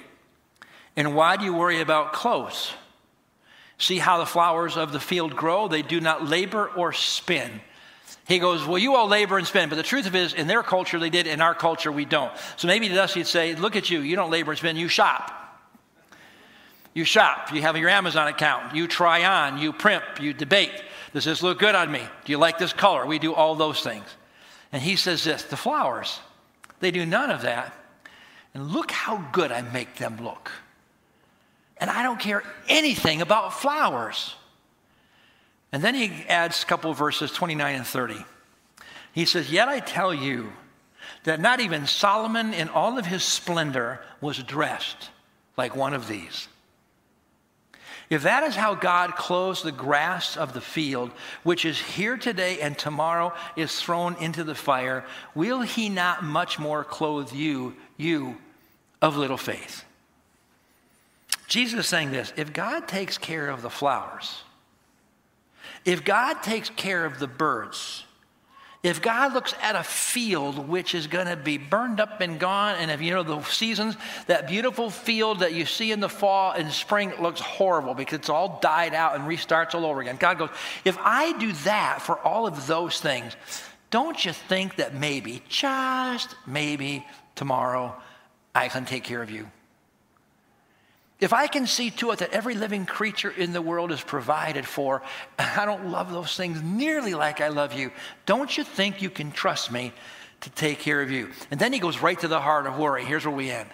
and 0.98 1.14
why 1.14 1.36
do 1.36 1.44
you 1.44 1.54
worry 1.54 1.80
about 1.80 2.12
clothes? 2.12 2.72
See 3.78 3.98
how 3.98 4.18
the 4.18 4.26
flowers 4.26 4.76
of 4.76 4.90
the 4.90 4.98
field 4.98 5.36
grow? 5.36 5.68
They 5.68 5.82
do 5.82 6.00
not 6.00 6.26
labor 6.26 6.66
or 6.66 6.92
spin. 6.92 7.60
He 8.26 8.40
goes, 8.40 8.66
Well, 8.66 8.78
you 8.78 8.96
all 8.96 9.06
labor 9.06 9.38
and 9.38 9.46
spin. 9.46 9.68
But 9.68 9.76
the 9.76 9.84
truth 9.84 10.08
of 10.08 10.16
it 10.16 10.22
is, 10.22 10.34
in 10.34 10.48
their 10.48 10.64
culture, 10.64 10.98
they 10.98 11.08
did. 11.08 11.28
In 11.28 11.40
our 11.40 11.54
culture, 11.54 11.92
we 11.92 12.04
don't. 12.04 12.32
So 12.56 12.66
maybe 12.66 12.88
to 12.88 13.00
us, 13.00 13.14
he'd 13.14 13.28
say, 13.28 13.54
Look 13.54 13.76
at 13.76 13.88
you. 13.88 14.00
You 14.00 14.16
don't 14.16 14.32
labor 14.32 14.50
and 14.50 14.58
spin. 14.58 14.74
You 14.74 14.88
shop. 14.88 15.30
You 16.94 17.04
shop. 17.04 17.52
You 17.52 17.62
have 17.62 17.76
your 17.76 17.90
Amazon 17.90 18.26
account. 18.26 18.74
You 18.74 18.88
try 18.88 19.22
on. 19.22 19.58
You 19.58 19.72
primp. 19.72 20.20
You 20.20 20.32
debate. 20.32 20.82
Does 21.12 21.24
this 21.24 21.44
look 21.44 21.60
good 21.60 21.76
on 21.76 21.92
me? 21.92 22.02
Do 22.24 22.32
you 22.32 22.38
like 22.38 22.58
this 22.58 22.72
color? 22.72 23.06
We 23.06 23.20
do 23.20 23.34
all 23.34 23.54
those 23.54 23.82
things. 23.82 24.04
And 24.72 24.82
he 24.82 24.96
says 24.96 25.22
this 25.22 25.44
the 25.44 25.56
flowers, 25.56 26.18
they 26.80 26.90
do 26.90 27.06
none 27.06 27.30
of 27.30 27.42
that. 27.42 27.72
And 28.52 28.72
look 28.72 28.90
how 28.90 29.24
good 29.30 29.52
I 29.52 29.62
make 29.62 29.98
them 29.98 30.18
look 30.20 30.50
and 31.80 31.90
I 31.90 32.02
don't 32.02 32.20
care 32.20 32.42
anything 32.68 33.20
about 33.20 33.54
flowers. 33.54 34.34
And 35.72 35.82
then 35.82 35.94
he 35.94 36.24
adds 36.28 36.62
a 36.62 36.66
couple 36.66 36.92
verses 36.94 37.30
29 37.32 37.74
and 37.74 37.86
30. 37.86 38.24
He 39.12 39.24
says, 39.24 39.52
Yet 39.52 39.68
I 39.68 39.80
tell 39.80 40.14
you 40.14 40.52
that 41.24 41.40
not 41.40 41.60
even 41.60 41.86
Solomon 41.86 42.54
in 42.54 42.68
all 42.68 42.98
of 42.98 43.06
his 43.06 43.22
splendor 43.22 44.00
was 44.20 44.42
dressed 44.42 45.10
like 45.56 45.76
one 45.76 45.94
of 45.94 46.08
these. 46.08 46.48
If 48.10 48.22
that 48.22 48.42
is 48.42 48.56
how 48.56 48.74
God 48.74 49.16
clothes 49.16 49.62
the 49.62 49.72
grass 49.72 50.36
of 50.36 50.54
the 50.54 50.62
field, 50.62 51.10
which 51.42 51.66
is 51.66 51.78
here 51.78 52.16
today 52.16 52.60
and 52.60 52.78
tomorrow 52.78 53.34
is 53.54 53.78
thrown 53.78 54.16
into 54.16 54.44
the 54.44 54.54
fire, 54.54 55.04
will 55.34 55.60
he 55.60 55.90
not 55.90 56.24
much 56.24 56.58
more 56.58 56.84
clothe 56.84 57.32
you, 57.32 57.76
you 57.98 58.38
of 59.02 59.18
little 59.18 59.36
faith? 59.36 59.84
Jesus 61.48 61.80
is 61.80 61.86
saying 61.86 62.12
this 62.12 62.32
if 62.36 62.52
God 62.52 62.86
takes 62.86 63.18
care 63.18 63.48
of 63.48 63.62
the 63.62 63.70
flowers, 63.70 64.42
if 65.84 66.04
God 66.04 66.42
takes 66.42 66.70
care 66.70 67.04
of 67.04 67.18
the 67.18 67.26
birds, 67.26 68.04
If 68.82 69.02
God 69.02 69.34
looks 69.34 69.54
at 69.60 69.74
a 69.74 69.82
field 69.82 70.68
which 70.68 70.94
is 70.94 71.08
going 71.08 71.26
to 71.26 71.36
be 71.36 71.58
burned 71.58 71.98
up 71.98 72.20
and 72.20 72.38
gone, 72.38 72.76
and 72.78 72.92
if 72.92 73.02
you 73.02 73.12
know 73.12 73.24
the 73.24 73.42
seasons, 73.42 73.96
that 74.28 74.46
beautiful 74.46 74.88
field 74.88 75.40
that 75.40 75.52
you 75.52 75.66
see 75.66 75.90
in 75.90 75.98
the 75.98 76.08
fall 76.08 76.52
and 76.52 76.70
spring 76.70 77.12
looks 77.20 77.40
horrible 77.40 77.94
because 77.94 78.20
it's 78.20 78.28
all 78.28 78.60
died 78.62 78.94
out 78.94 79.16
and 79.16 79.24
restarts 79.24 79.74
all 79.74 79.84
over 79.84 80.00
again. 80.00 80.16
God 80.16 80.38
goes, 80.38 80.50
if 80.84 80.96
I 80.98 81.36
do 81.38 81.52
that 81.64 82.00
for 82.02 82.18
all 82.20 82.46
of 82.46 82.68
those 82.68 83.00
things, 83.00 83.34
don't 83.90 84.24
you 84.24 84.32
think 84.32 84.76
that 84.76 84.94
maybe, 84.94 85.42
just 85.48 86.36
maybe, 86.46 87.04
tomorrow 87.34 87.96
I 88.54 88.68
can 88.68 88.84
take 88.84 89.02
care 89.02 89.22
of 89.22 89.30
you? 89.30 89.50
If 91.20 91.32
I 91.32 91.48
can 91.48 91.66
see 91.66 91.90
to 91.90 92.12
it 92.12 92.20
that 92.20 92.30
every 92.30 92.54
living 92.54 92.86
creature 92.86 93.30
in 93.30 93.52
the 93.52 93.62
world 93.62 93.90
is 93.90 94.00
provided 94.00 94.66
for, 94.66 95.02
I 95.38 95.64
don't 95.64 95.90
love 95.90 96.12
those 96.12 96.36
things 96.36 96.62
nearly 96.62 97.14
like 97.14 97.40
I 97.40 97.48
love 97.48 97.72
you, 97.72 97.90
don't 98.26 98.56
you 98.56 98.64
think 98.64 99.02
you 99.02 99.10
can 99.10 99.32
trust 99.32 99.72
me 99.72 99.92
to 100.42 100.50
take 100.50 100.78
care 100.78 101.02
of 101.02 101.10
you? 101.10 101.30
And 101.50 101.58
then 101.58 101.72
he 101.72 101.80
goes 101.80 102.00
right 102.00 102.18
to 102.20 102.28
the 102.28 102.40
heart 102.40 102.66
of 102.66 102.78
worry. 102.78 103.04
Here's 103.04 103.26
where 103.26 103.34
we 103.34 103.50
end. 103.50 103.68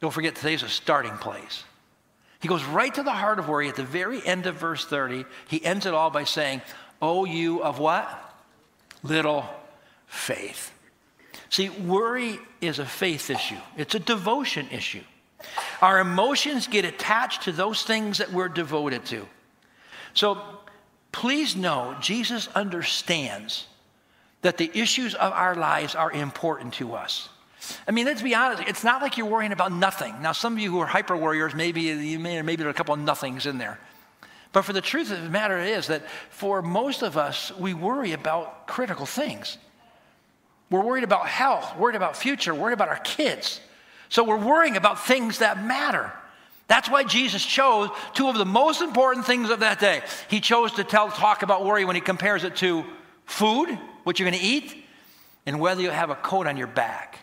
Don't 0.00 0.12
forget, 0.12 0.34
today's 0.34 0.62
a 0.62 0.68
starting 0.68 1.16
place. 1.16 1.64
He 2.40 2.48
goes 2.48 2.64
right 2.64 2.94
to 2.94 3.02
the 3.02 3.12
heart 3.12 3.38
of 3.38 3.48
worry 3.48 3.68
at 3.68 3.76
the 3.76 3.82
very 3.82 4.24
end 4.24 4.46
of 4.46 4.56
verse 4.56 4.84
30. 4.84 5.24
He 5.48 5.64
ends 5.64 5.86
it 5.86 5.94
all 5.94 6.10
by 6.10 6.24
saying, 6.24 6.60
Oh, 7.00 7.24
you 7.24 7.62
of 7.62 7.78
what? 7.78 8.08
Little 9.02 9.48
faith. 10.06 10.72
See, 11.48 11.70
worry 11.70 12.38
is 12.60 12.78
a 12.78 12.84
faith 12.84 13.30
issue, 13.30 13.58
it's 13.76 13.94
a 13.94 13.98
devotion 13.98 14.68
issue. 14.70 15.02
Our 15.82 16.00
emotions 16.00 16.66
get 16.66 16.84
attached 16.84 17.42
to 17.42 17.52
those 17.52 17.82
things 17.82 18.18
that 18.18 18.32
we're 18.32 18.48
devoted 18.48 19.04
to. 19.06 19.26
So 20.14 20.40
please 21.12 21.56
know 21.56 21.96
Jesus 22.00 22.48
understands 22.54 23.66
that 24.42 24.56
the 24.56 24.70
issues 24.74 25.14
of 25.14 25.32
our 25.32 25.54
lives 25.54 25.94
are 25.94 26.10
important 26.10 26.74
to 26.74 26.94
us. 26.94 27.28
I 27.86 27.90
mean, 27.90 28.06
let's 28.06 28.22
be 28.22 28.34
honest, 28.34 28.62
it's 28.68 28.84
not 28.84 29.02
like 29.02 29.16
you're 29.16 29.26
worrying 29.26 29.52
about 29.52 29.72
nothing. 29.72 30.14
Now, 30.22 30.32
some 30.32 30.52
of 30.52 30.58
you 30.60 30.70
who 30.70 30.78
are 30.80 30.86
hyper 30.86 31.16
warriors, 31.16 31.54
maybe, 31.54 31.82
you 31.82 32.18
may, 32.18 32.40
maybe 32.42 32.60
there 32.60 32.68
are 32.68 32.70
a 32.70 32.74
couple 32.74 32.94
of 32.94 33.00
nothings 33.00 33.46
in 33.46 33.58
there. 33.58 33.78
But 34.52 34.62
for 34.62 34.72
the 34.72 34.80
truth 34.80 35.10
of 35.10 35.22
the 35.22 35.28
matter 35.28 35.58
is 35.58 35.88
that 35.88 36.02
for 36.30 36.62
most 36.62 37.02
of 37.02 37.16
us, 37.16 37.52
we 37.58 37.74
worry 37.74 38.12
about 38.12 38.66
critical 38.66 39.04
things. 39.04 39.58
We're 40.70 40.82
worried 40.82 41.04
about 41.04 41.26
health, 41.26 41.76
worried 41.76 41.96
about 41.96 42.16
future, 42.16 42.54
worried 42.54 42.72
about 42.72 42.88
our 42.88 42.98
kids. 42.98 43.60
So 44.16 44.24
we're 44.24 44.38
worrying 44.38 44.78
about 44.78 45.04
things 45.04 45.40
that 45.40 45.62
matter. 45.62 46.10
That's 46.68 46.88
why 46.88 47.04
Jesus 47.04 47.44
chose 47.44 47.90
two 48.14 48.30
of 48.30 48.38
the 48.38 48.46
most 48.46 48.80
important 48.80 49.26
things 49.26 49.50
of 49.50 49.60
that 49.60 49.78
day. 49.78 50.00
He 50.30 50.40
chose 50.40 50.72
to 50.72 50.84
tell, 50.84 51.10
talk 51.10 51.42
about 51.42 51.66
worry 51.66 51.84
when 51.84 51.96
he 51.96 52.00
compares 52.00 52.42
it 52.42 52.56
to 52.56 52.86
food, 53.26 53.78
what 54.04 54.18
you're 54.18 54.26
going 54.26 54.40
to 54.40 54.46
eat, 54.46 54.86
and 55.44 55.60
whether 55.60 55.82
you 55.82 55.90
have 55.90 56.08
a 56.08 56.14
coat 56.14 56.46
on 56.46 56.56
your 56.56 56.66
back. 56.66 57.18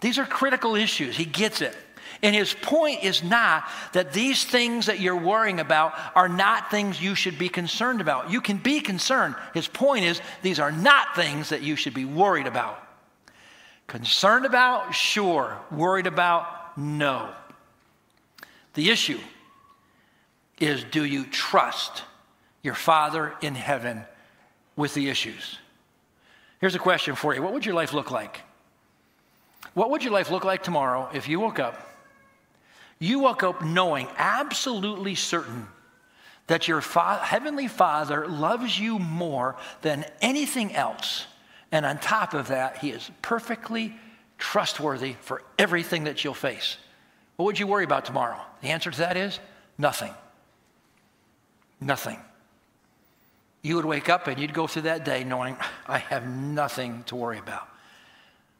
These 0.00 0.18
are 0.18 0.24
critical 0.24 0.74
issues. 0.74 1.18
He 1.18 1.26
gets 1.26 1.60
it. 1.60 1.76
And 2.22 2.34
his 2.34 2.54
point 2.62 3.04
is 3.04 3.22
not 3.22 3.68
that 3.92 4.14
these 4.14 4.42
things 4.42 4.86
that 4.86 5.00
you're 5.00 5.22
worrying 5.22 5.60
about 5.60 5.92
are 6.14 6.30
not 6.30 6.70
things 6.70 6.98
you 6.98 7.14
should 7.14 7.38
be 7.38 7.50
concerned 7.50 8.00
about. 8.00 8.30
You 8.30 8.40
can 8.40 8.56
be 8.56 8.80
concerned. 8.80 9.34
His 9.52 9.68
point 9.68 10.06
is 10.06 10.22
these 10.40 10.60
are 10.60 10.72
not 10.72 11.14
things 11.14 11.50
that 11.50 11.60
you 11.60 11.76
should 11.76 11.92
be 11.92 12.06
worried 12.06 12.46
about. 12.46 12.85
Concerned 13.86 14.44
about? 14.46 14.94
Sure. 14.94 15.58
Worried 15.70 16.06
about? 16.06 16.76
No. 16.76 17.30
The 18.74 18.90
issue 18.90 19.20
is 20.58 20.84
do 20.84 21.04
you 21.04 21.24
trust 21.24 22.02
your 22.62 22.74
Father 22.74 23.34
in 23.40 23.54
heaven 23.54 24.02
with 24.74 24.94
the 24.94 25.08
issues? 25.08 25.58
Here's 26.60 26.74
a 26.74 26.80
question 26.80 27.14
for 27.14 27.34
you 27.34 27.42
What 27.42 27.52
would 27.52 27.64
your 27.64 27.74
life 27.74 27.92
look 27.92 28.10
like? 28.10 28.40
What 29.74 29.90
would 29.90 30.02
your 30.02 30.12
life 30.12 30.30
look 30.30 30.44
like 30.44 30.62
tomorrow 30.62 31.10
if 31.12 31.28
you 31.28 31.38
woke 31.38 31.58
up? 31.58 31.82
You 32.98 33.18
woke 33.20 33.42
up 33.42 33.62
knowing, 33.62 34.08
absolutely 34.16 35.14
certain, 35.14 35.68
that 36.46 36.66
your 36.66 36.80
fa- 36.80 37.20
Heavenly 37.22 37.68
Father 37.68 38.26
loves 38.26 38.78
you 38.78 38.98
more 38.98 39.56
than 39.82 40.06
anything 40.22 40.74
else 40.74 41.26
and 41.72 41.84
on 41.84 41.98
top 41.98 42.34
of 42.34 42.48
that, 42.48 42.78
he 42.78 42.90
is 42.90 43.10
perfectly 43.22 43.94
trustworthy 44.38 45.14
for 45.20 45.42
everything 45.58 46.04
that 46.04 46.22
you'll 46.22 46.34
face. 46.34 46.76
What 47.36 47.46
would 47.46 47.58
you 47.58 47.66
worry 47.66 47.84
about 47.84 48.04
tomorrow? 48.04 48.40
The 48.62 48.68
answer 48.68 48.90
to 48.90 48.98
that 48.98 49.16
is 49.16 49.38
nothing. 49.78 50.14
Nothing. 51.80 52.18
You 53.62 53.76
would 53.76 53.84
wake 53.84 54.08
up 54.08 54.26
and 54.26 54.38
you'd 54.38 54.54
go 54.54 54.66
through 54.66 54.82
that 54.82 55.04
day 55.04 55.24
knowing, 55.24 55.56
I 55.86 55.98
have 55.98 56.26
nothing 56.28 57.02
to 57.04 57.16
worry 57.16 57.38
about. 57.38 57.68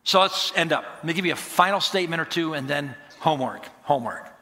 So 0.04 0.20
let's 0.20 0.52
end 0.56 0.72
up. 0.72 0.84
Let 0.96 1.04
me 1.04 1.12
give 1.14 1.26
you 1.26 1.32
a 1.32 1.36
final 1.36 1.80
statement 1.80 2.20
or 2.20 2.24
two 2.24 2.54
and 2.54 2.68
then 2.68 2.94
homework. 3.18 3.66
Homework. 3.82 4.32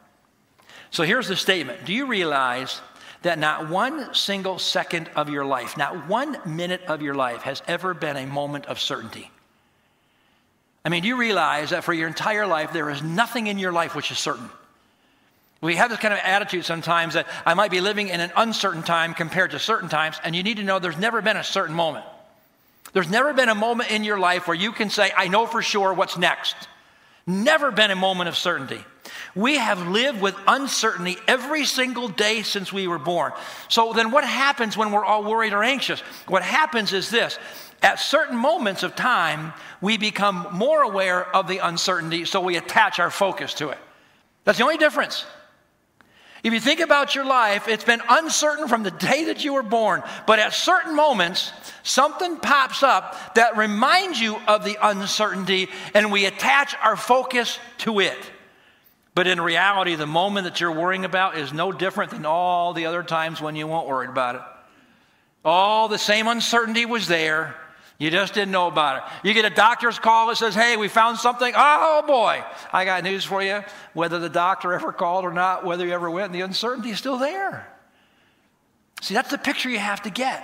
So 0.91 1.03
here's 1.03 1.27
the 1.27 1.35
statement 1.35 1.85
Do 1.85 1.93
you 1.93 2.05
realize 2.07 2.81
that 3.25 3.39
not 3.39 3.69
one 3.69 4.13
single 4.13 4.59
second 4.59 5.09
of 5.15 5.29
your 5.29 5.45
life, 5.45 5.77
not 5.77 6.07
one 6.07 6.37
minute 6.45 6.83
of 6.87 7.01
your 7.01 7.15
life 7.15 7.41
has 7.41 7.63
ever 7.67 7.95
been 7.95 8.17
a 8.17 8.27
moment 8.27 8.67
of 8.67 8.79
certainty. 8.79 9.31
I 10.85 10.89
mean, 10.89 11.03
you 11.03 11.17
realize 11.17 11.71
that 11.71 11.83
for 11.83 11.91
your 11.91 12.07
entire 12.07 12.45
life, 12.45 12.71
there 12.71 12.87
is 12.91 13.01
nothing 13.01 13.47
in 13.47 13.57
your 13.57 13.71
life 13.71 13.95
which 13.95 14.11
is 14.11 14.19
certain? 14.19 14.47
We 15.59 15.75
have 15.77 15.89
this 15.89 15.99
kind 15.99 16.13
of 16.13 16.19
attitude 16.23 16.65
sometimes 16.65 17.15
that 17.15 17.25
I 17.47 17.55
might 17.55 17.71
be 17.71 17.81
living 17.81 18.09
in 18.09 18.19
an 18.19 18.31
uncertain 18.35 18.83
time 18.83 19.15
compared 19.15 19.51
to 19.51 19.59
certain 19.59 19.89
times, 19.89 20.19
and 20.23 20.35
you 20.35 20.43
need 20.43 20.57
to 20.57 20.63
know 20.63 20.77
there's 20.77 20.95
never 20.95 21.23
been 21.23 21.37
a 21.37 21.43
certain 21.43 21.75
moment. 21.75 22.05
There's 22.93 23.09
never 23.09 23.33
been 23.33 23.49
a 23.49 23.55
moment 23.55 23.89
in 23.89 24.03
your 24.03 24.19
life 24.19 24.47
where 24.47 24.55
you 24.55 24.71
can 24.71 24.91
say, 24.91 25.11
I 25.17 25.29
know 25.29 25.47
for 25.47 25.63
sure 25.63 25.95
what's 25.95 26.15
next. 26.15 26.55
Never 27.25 27.71
been 27.71 27.89
a 27.89 27.95
moment 27.95 28.29
of 28.29 28.37
certainty. 28.37 28.85
We 29.35 29.57
have 29.57 29.89
lived 29.89 30.21
with 30.21 30.35
uncertainty 30.47 31.17
every 31.27 31.65
single 31.65 32.07
day 32.07 32.41
since 32.41 32.71
we 32.71 32.87
were 32.87 32.97
born. 32.97 33.33
So 33.67 33.91
then, 33.91 34.11
what 34.11 34.23
happens 34.23 34.77
when 34.77 34.91
we're 34.91 35.03
all 35.03 35.25
worried 35.25 35.51
or 35.51 35.61
anxious? 35.61 35.99
What 36.27 36.41
happens 36.41 36.93
is 36.93 37.09
this 37.09 37.37
at 37.81 37.99
certain 37.99 38.37
moments 38.37 38.83
of 38.83 38.95
time, 38.95 39.53
we 39.81 39.97
become 39.97 40.47
more 40.53 40.81
aware 40.81 41.23
of 41.35 41.47
the 41.47 41.59
uncertainty, 41.59 42.23
so 42.23 42.39
we 42.39 42.55
attach 42.55 42.97
our 42.99 43.11
focus 43.11 43.53
to 43.55 43.69
it. 43.69 43.77
That's 44.45 44.57
the 44.57 44.63
only 44.63 44.77
difference. 44.77 45.25
If 46.43 46.53
you 46.53 46.59
think 46.59 46.79
about 46.79 47.15
your 47.15 47.25
life, 47.25 47.67
it's 47.67 47.83
been 47.83 48.01
uncertain 48.07 48.67
from 48.67 48.83
the 48.83 48.91
day 48.91 49.25
that 49.25 49.43
you 49.43 49.53
were 49.53 49.63
born, 49.63 50.03
but 50.27 50.39
at 50.39 50.53
certain 50.53 50.95
moments, 50.95 51.51
something 51.83 52.37
pops 52.37 52.83
up 52.83 53.35
that 53.35 53.57
reminds 53.57 54.21
you 54.21 54.37
of 54.47 54.63
the 54.63 54.77
uncertainty, 54.81 55.67
and 55.93 56.11
we 56.11 56.25
attach 56.25 56.75
our 56.81 56.95
focus 56.95 57.59
to 57.79 57.99
it. 57.99 58.17
But 59.15 59.27
in 59.27 59.39
reality, 59.39 59.95
the 59.95 60.05
moment 60.05 60.43
that 60.43 60.59
you're 60.59 60.73
worrying 60.73 61.05
about 61.05 61.37
is 61.37 61.53
no 61.53 61.71
different 61.71 62.11
than 62.11 62.25
all 62.25 62.73
the 62.73 62.85
other 62.85 63.01
times 63.01 63.41
when 63.41 63.55
you 63.55 63.65
weren't 63.65 63.87
worried 63.87 64.09
about 64.09 64.35
it. 64.35 64.41
All 65.45 65.87
the 65.87 65.97
same 65.97 66.27
uncertainty 66.27 66.85
was 66.85 67.07
there. 67.07 67.55
You 67.97 68.11
just 68.11 68.33
didn't 68.33 68.51
know 68.51 68.67
about 68.67 68.97
it. 68.97 69.27
You 69.27 69.33
get 69.33 69.45
a 69.45 69.55
doctor's 69.55 69.99
call 69.99 70.27
that 70.27 70.35
says, 70.35 70.53
Hey, 70.53 70.75
we 70.75 70.89
found 70.89 71.17
something. 71.17 71.53
Oh 71.55 72.03
boy, 72.05 72.43
I 72.73 72.83
got 72.83 73.05
news 73.05 73.23
for 73.23 73.41
you. 73.41 73.63
Whether 73.93 74.19
the 74.19 74.27
doctor 74.27 74.73
ever 74.73 74.91
called 74.91 75.23
or 75.23 75.31
not, 75.31 75.63
whether 75.63 75.85
you 75.85 75.93
ever 75.93 76.11
went, 76.11 76.33
the 76.33 76.41
uncertainty 76.41 76.89
is 76.89 76.97
still 76.97 77.17
there. 77.17 77.65
See, 79.01 79.13
that's 79.13 79.29
the 79.29 79.37
picture 79.37 79.69
you 79.69 79.79
have 79.79 80.01
to 80.01 80.09
get. 80.09 80.43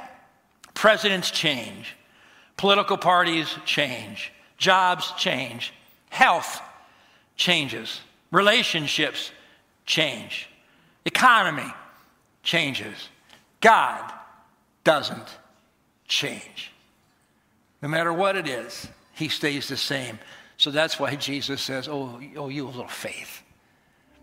Presidents 0.74 1.30
change, 1.30 1.98
political 2.56 2.96
parties 2.96 3.54
change, 3.66 4.32
jobs 4.58 5.12
change, 5.18 5.74
health 6.10 6.62
changes. 7.36 8.00
Relationships 8.32 9.32
change. 9.86 10.50
Economy 11.06 11.74
changes. 12.44 13.10
God 13.60 14.12
doesn't 14.84 15.38
change. 16.08 16.72
No 17.82 17.90
matter 17.90 18.14
what 18.14 18.36
it 18.36 18.48
is, 18.48 18.88
he 19.14 19.28
stays 19.28 19.68
the 19.68 19.78
same. 19.78 20.20
So 20.58 20.72
that's 20.72 21.00
why 21.00 21.16
Jesus 21.16 21.62
says, 21.62 21.88
Oh, 21.88 22.20
oh 22.38 22.50
you 22.50 22.66
a 22.66 22.70
little 22.70 22.88
faith. 22.88 23.44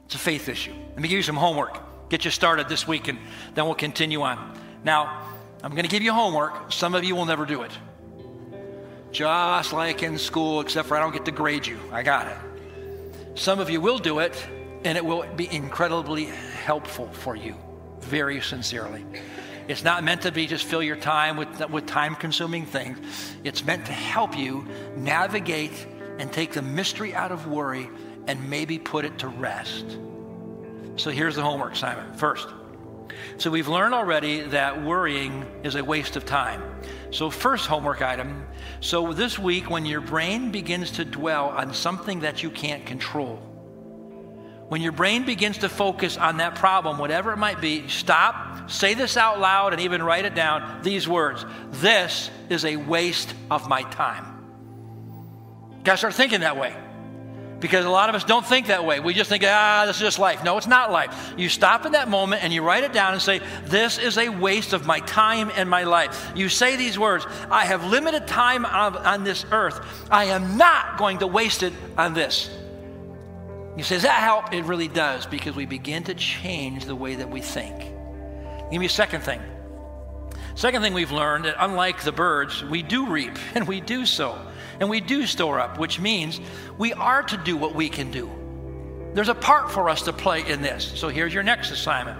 It's 0.06 0.14
a 0.14 0.18
faith 0.18 0.48
issue. 0.48 0.72
Let 0.90 1.00
me 1.00 1.08
give 1.08 1.16
you 1.16 1.22
some 1.22 1.36
homework. 1.36 2.08
Get 2.08 2.24
you 2.24 2.30
started 2.30 2.68
this 2.68 2.88
week, 2.88 3.08
and 3.08 3.18
then 3.54 3.66
we'll 3.66 3.74
continue 3.74 4.22
on. 4.22 4.58
Now, 4.82 5.28
I'm 5.62 5.72
going 5.72 5.82
to 5.82 5.90
give 5.90 6.02
you 6.02 6.12
homework. 6.12 6.72
Some 6.72 6.94
of 6.94 7.04
you 7.04 7.14
will 7.14 7.26
never 7.26 7.44
do 7.44 7.62
it. 7.62 7.72
Just 9.10 9.72
like 9.72 10.02
in 10.02 10.16
school, 10.16 10.60
except 10.60 10.88
for 10.88 10.96
I 10.96 11.00
don't 11.00 11.12
get 11.12 11.24
to 11.26 11.30
grade 11.30 11.66
you. 11.66 11.78
I 11.92 12.02
got 12.02 12.26
it. 12.28 12.36
Some 13.38 13.60
of 13.60 13.70
you 13.70 13.80
will 13.80 13.98
do 13.98 14.18
it, 14.18 14.34
and 14.84 14.98
it 14.98 15.04
will 15.04 15.24
be 15.36 15.48
incredibly 15.54 16.24
helpful 16.24 17.06
for 17.06 17.36
you, 17.36 17.54
very 18.00 18.40
sincerely. 18.40 19.06
It's 19.68 19.84
not 19.84 20.02
meant 20.02 20.22
to 20.22 20.32
be 20.32 20.48
just 20.48 20.64
fill 20.64 20.82
your 20.82 20.96
time 20.96 21.36
with, 21.36 21.70
with 21.70 21.86
time 21.86 22.16
consuming 22.16 22.66
things. 22.66 22.98
It's 23.44 23.64
meant 23.64 23.86
to 23.86 23.92
help 23.92 24.36
you 24.36 24.66
navigate 24.96 25.86
and 26.18 26.32
take 26.32 26.52
the 26.52 26.62
mystery 26.62 27.14
out 27.14 27.30
of 27.30 27.46
worry 27.46 27.88
and 28.26 28.50
maybe 28.50 28.76
put 28.76 29.04
it 29.04 29.18
to 29.18 29.28
rest. 29.28 29.84
So 30.96 31.10
here's 31.10 31.36
the 31.36 31.42
homework, 31.42 31.76
Simon. 31.76 32.12
First, 32.14 32.48
So 33.36 33.50
we've 33.50 33.68
learned 33.68 33.94
already 33.94 34.42
that 34.42 34.82
worrying 34.82 35.46
is 35.62 35.74
a 35.74 35.84
waste 35.84 36.16
of 36.16 36.24
time. 36.24 36.62
So, 37.10 37.30
first 37.30 37.66
homework 37.66 38.02
item. 38.02 38.46
So, 38.80 39.12
this 39.12 39.38
week, 39.38 39.70
when 39.70 39.86
your 39.86 40.00
brain 40.00 40.50
begins 40.50 40.92
to 40.92 41.04
dwell 41.04 41.48
on 41.48 41.72
something 41.72 42.20
that 42.20 42.42
you 42.42 42.50
can't 42.50 42.84
control, 42.84 43.36
when 44.68 44.82
your 44.82 44.92
brain 44.92 45.24
begins 45.24 45.58
to 45.58 45.68
focus 45.70 46.18
on 46.18 46.36
that 46.38 46.56
problem, 46.56 46.98
whatever 46.98 47.32
it 47.32 47.38
might 47.38 47.60
be, 47.60 47.88
stop, 47.88 48.70
say 48.70 48.92
this 48.92 49.16
out 49.16 49.40
loud, 49.40 49.72
and 49.72 49.80
even 49.80 50.02
write 50.02 50.26
it 50.26 50.34
down 50.34 50.82
these 50.82 51.08
words 51.08 51.46
This 51.70 52.30
is 52.50 52.64
a 52.66 52.76
waste 52.76 53.34
of 53.50 53.68
my 53.68 53.82
time. 53.84 54.26
You 55.78 55.84
gotta 55.84 55.98
start 55.98 56.14
thinking 56.14 56.40
that 56.40 56.58
way. 56.58 56.76
Because 57.60 57.84
a 57.84 57.90
lot 57.90 58.08
of 58.08 58.14
us 58.14 58.22
don't 58.22 58.46
think 58.46 58.68
that 58.68 58.84
way. 58.84 59.00
We 59.00 59.14
just 59.14 59.28
think, 59.28 59.42
ah, 59.44 59.84
this 59.86 59.96
is 59.96 60.02
just 60.02 60.18
life. 60.18 60.44
No, 60.44 60.56
it's 60.58 60.68
not 60.68 60.92
life. 60.92 61.34
You 61.36 61.48
stop 61.48 61.86
in 61.86 61.92
that 61.92 62.08
moment 62.08 62.44
and 62.44 62.52
you 62.52 62.62
write 62.62 62.84
it 62.84 62.92
down 62.92 63.14
and 63.14 63.20
say, 63.20 63.40
this 63.64 63.98
is 63.98 64.16
a 64.16 64.28
waste 64.28 64.72
of 64.72 64.86
my 64.86 65.00
time 65.00 65.50
and 65.56 65.68
my 65.68 65.82
life. 65.82 66.32
You 66.36 66.48
say 66.48 66.76
these 66.76 66.98
words 66.98 67.26
I 67.50 67.64
have 67.64 67.84
limited 67.84 68.28
time 68.28 68.64
on, 68.64 68.96
on 68.96 69.24
this 69.24 69.44
earth. 69.50 69.80
I 70.08 70.26
am 70.26 70.56
not 70.56 70.98
going 70.98 71.18
to 71.18 71.26
waste 71.26 71.64
it 71.64 71.72
on 71.96 72.14
this. 72.14 72.48
You 73.76 73.82
say, 73.82 73.96
does 73.96 74.02
that 74.02 74.22
help? 74.22 74.52
It 74.52 74.64
really 74.64 74.88
does 74.88 75.26
because 75.26 75.56
we 75.56 75.66
begin 75.66 76.04
to 76.04 76.14
change 76.14 76.84
the 76.84 76.96
way 76.96 77.16
that 77.16 77.28
we 77.28 77.40
think. 77.40 77.78
Give 78.70 78.78
me 78.78 78.86
a 78.86 78.90
second 78.90 79.22
thing. 79.22 79.40
Second 80.54 80.82
thing 80.82 80.94
we've 80.94 81.12
learned 81.12 81.44
that 81.44 81.56
unlike 81.58 82.02
the 82.02 82.12
birds, 82.12 82.64
we 82.64 82.82
do 82.82 83.06
reap 83.06 83.36
and 83.54 83.66
we 83.66 83.80
do 83.80 84.06
sow 84.06 84.38
and 84.80 84.88
we 84.88 85.00
do 85.00 85.26
store 85.26 85.58
up, 85.58 85.78
which 85.78 85.98
means 85.98 86.40
we 86.76 86.92
are 86.92 87.22
to 87.22 87.36
do 87.36 87.56
what 87.56 87.74
we 87.74 87.88
can 87.88 88.10
do. 88.10 88.30
There's 89.14 89.28
a 89.28 89.34
part 89.34 89.70
for 89.72 89.88
us 89.88 90.02
to 90.02 90.12
play 90.12 90.48
in 90.48 90.62
this. 90.62 90.92
So 90.94 91.08
here's 91.08 91.34
your 91.34 91.42
next 91.42 91.70
assignment. 91.70 92.18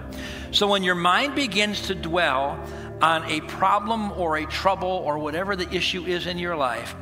So 0.51 0.67
when 0.67 0.83
your 0.83 0.95
mind 0.95 1.35
begins 1.35 1.87
to 1.87 1.95
dwell 1.95 2.59
on 3.01 3.23
a 3.29 3.41
problem 3.41 4.11
or 4.13 4.37
a 4.37 4.45
trouble 4.45 4.89
or 4.89 5.19
whatever 5.19 5.55
the 5.55 5.71
issue 5.73 6.03
is 6.05 6.27
in 6.27 6.37
your 6.37 6.55
life, 6.55 6.95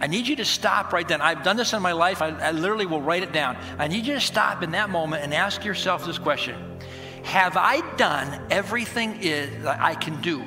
I 0.00 0.06
need 0.06 0.26
you 0.26 0.36
to 0.36 0.44
stop 0.44 0.92
right 0.92 1.06
then. 1.06 1.20
I've 1.20 1.42
done 1.42 1.56
this 1.56 1.72
in 1.72 1.82
my 1.82 1.92
life. 1.92 2.22
I, 2.22 2.28
I 2.28 2.50
literally 2.52 2.86
will 2.86 3.00
write 3.00 3.22
it 3.22 3.32
down. 3.32 3.56
I 3.78 3.88
need 3.88 4.06
you 4.06 4.14
to 4.14 4.20
stop 4.20 4.62
in 4.62 4.72
that 4.72 4.90
moment 4.90 5.24
and 5.24 5.34
ask 5.34 5.64
yourself 5.64 6.06
this 6.06 6.18
question 6.18 6.78
Have 7.24 7.56
I 7.56 7.80
done 7.96 8.46
everything 8.50 9.20
that 9.62 9.80
I 9.80 9.94
can 9.94 10.20
do 10.20 10.44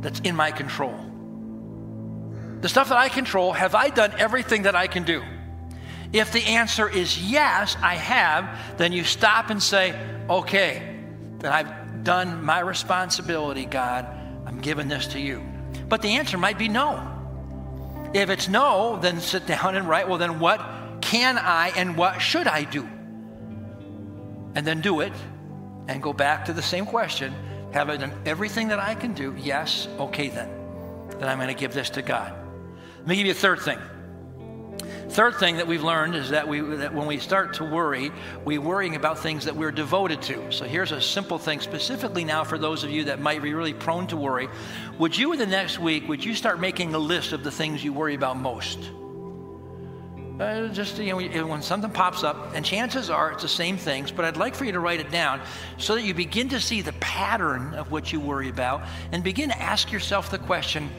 that's 0.00 0.20
in 0.20 0.36
my 0.36 0.50
control? 0.50 1.07
The 2.60 2.68
stuff 2.68 2.88
that 2.88 2.98
I 2.98 3.08
control, 3.08 3.52
have 3.52 3.74
I 3.74 3.88
done 3.88 4.12
everything 4.18 4.62
that 4.62 4.74
I 4.74 4.86
can 4.86 5.04
do? 5.04 5.22
If 6.12 6.32
the 6.32 6.42
answer 6.42 6.88
is 6.88 7.30
yes, 7.30 7.76
I 7.82 7.94
have, 7.94 8.78
then 8.78 8.92
you 8.92 9.04
stop 9.04 9.50
and 9.50 9.62
say, 9.62 9.98
okay, 10.28 10.96
then 11.38 11.52
I've 11.52 12.02
done 12.02 12.44
my 12.44 12.60
responsibility, 12.60 13.66
God. 13.66 14.06
I'm 14.46 14.60
giving 14.60 14.88
this 14.88 15.08
to 15.08 15.20
you. 15.20 15.42
But 15.88 16.02
the 16.02 16.16
answer 16.16 16.38
might 16.38 16.58
be 16.58 16.68
no. 16.68 17.14
If 18.14 18.30
it's 18.30 18.48
no, 18.48 18.98
then 19.00 19.20
sit 19.20 19.46
down 19.46 19.76
and 19.76 19.86
write, 19.86 20.08
well, 20.08 20.18
then 20.18 20.38
what 20.40 20.60
can 21.02 21.36
I 21.38 21.68
and 21.76 21.96
what 21.96 22.20
should 22.20 22.46
I 22.46 22.64
do? 22.64 22.88
And 24.54 24.66
then 24.66 24.80
do 24.80 25.00
it 25.00 25.12
and 25.88 26.02
go 26.02 26.12
back 26.12 26.46
to 26.46 26.52
the 26.54 26.62
same 26.62 26.86
question. 26.86 27.34
Have 27.72 27.90
I 27.90 27.98
done 27.98 28.12
everything 28.24 28.68
that 28.68 28.78
I 28.78 28.94
can 28.94 29.12
do? 29.12 29.36
Yes. 29.38 29.86
Okay, 29.98 30.28
then. 30.28 30.48
Then 31.18 31.28
I'm 31.28 31.36
going 31.36 31.48
to 31.48 31.54
give 31.54 31.74
this 31.74 31.90
to 31.90 32.02
God. 32.02 32.34
Let 33.08 33.12
me 33.12 33.16
give 33.16 33.26
you 33.28 33.32
a 33.32 33.36
third 33.36 33.60
thing. 33.60 33.78
Third 35.08 35.36
thing 35.36 35.56
that 35.56 35.66
we've 35.66 35.82
learned 35.82 36.14
is 36.14 36.28
that, 36.28 36.46
we, 36.46 36.60
that 36.60 36.92
when 36.92 37.06
we 37.06 37.16
start 37.16 37.54
to 37.54 37.64
worry, 37.64 38.12
we're 38.44 38.60
worrying 38.60 38.96
about 38.96 39.18
things 39.20 39.46
that 39.46 39.56
we're 39.56 39.70
devoted 39.70 40.20
to. 40.20 40.52
So 40.52 40.66
here's 40.66 40.92
a 40.92 41.00
simple 41.00 41.38
thing, 41.38 41.60
specifically 41.60 42.22
now 42.22 42.44
for 42.44 42.58
those 42.58 42.84
of 42.84 42.90
you 42.90 43.04
that 43.04 43.18
might 43.18 43.42
be 43.42 43.54
really 43.54 43.72
prone 43.72 44.08
to 44.08 44.18
worry. 44.18 44.50
Would 44.98 45.16
you, 45.16 45.32
in 45.32 45.38
the 45.38 45.46
next 45.46 45.78
week, 45.78 46.06
would 46.06 46.22
you 46.22 46.34
start 46.34 46.60
making 46.60 46.94
a 46.94 46.98
list 46.98 47.32
of 47.32 47.42
the 47.42 47.50
things 47.50 47.82
you 47.82 47.94
worry 47.94 48.14
about 48.14 48.36
most? 48.36 48.78
Uh, 50.38 50.68
just 50.68 50.98
you 50.98 51.30
know, 51.30 51.46
when 51.46 51.62
something 51.62 51.90
pops 51.90 52.22
up, 52.22 52.54
and 52.54 52.62
chances 52.62 53.08
are 53.08 53.32
it's 53.32 53.42
the 53.42 53.48
same 53.48 53.78
things, 53.78 54.12
but 54.12 54.26
I'd 54.26 54.36
like 54.36 54.54
for 54.54 54.66
you 54.66 54.72
to 54.72 54.80
write 54.80 55.00
it 55.00 55.10
down 55.10 55.40
so 55.78 55.94
that 55.94 56.02
you 56.02 56.12
begin 56.12 56.50
to 56.50 56.60
see 56.60 56.82
the 56.82 56.92
pattern 57.00 57.72
of 57.72 57.90
what 57.90 58.12
you 58.12 58.20
worry 58.20 58.50
about 58.50 58.82
and 59.12 59.24
begin 59.24 59.48
to 59.48 59.58
ask 59.58 59.90
yourself 59.90 60.30
the 60.30 60.38
question 60.38 60.90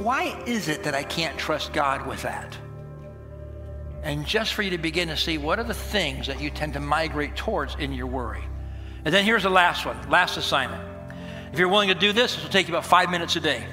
why 0.00 0.42
is 0.46 0.68
it 0.68 0.82
that 0.84 0.94
I 0.94 1.02
can't 1.02 1.38
trust 1.38 1.72
God 1.72 2.06
with 2.06 2.22
that? 2.22 2.56
And 4.02 4.24
just 4.24 4.54
for 4.54 4.62
you 4.62 4.70
to 4.70 4.78
begin 4.78 5.08
to 5.08 5.16
see 5.16 5.36
what 5.36 5.58
are 5.58 5.64
the 5.64 5.74
things 5.74 6.26
that 6.26 6.40
you 6.40 6.48
tend 6.48 6.72
to 6.72 6.80
migrate 6.80 7.36
towards 7.36 7.74
in 7.74 7.92
your 7.92 8.06
worry. 8.06 8.42
And 9.04 9.12
then 9.12 9.24
here's 9.24 9.42
the 9.42 9.50
last 9.50 9.84
one, 9.84 10.08
last 10.08 10.38
assignment. 10.38 10.82
If 11.52 11.58
you're 11.58 11.68
willing 11.68 11.88
to 11.88 11.94
do 11.94 12.12
this, 12.12 12.34
this 12.34 12.42
will 12.42 12.50
take 12.50 12.66
you 12.66 12.74
about 12.74 12.86
five 12.86 13.10
minutes 13.10 13.36
a 13.36 13.40
day. 13.40 13.66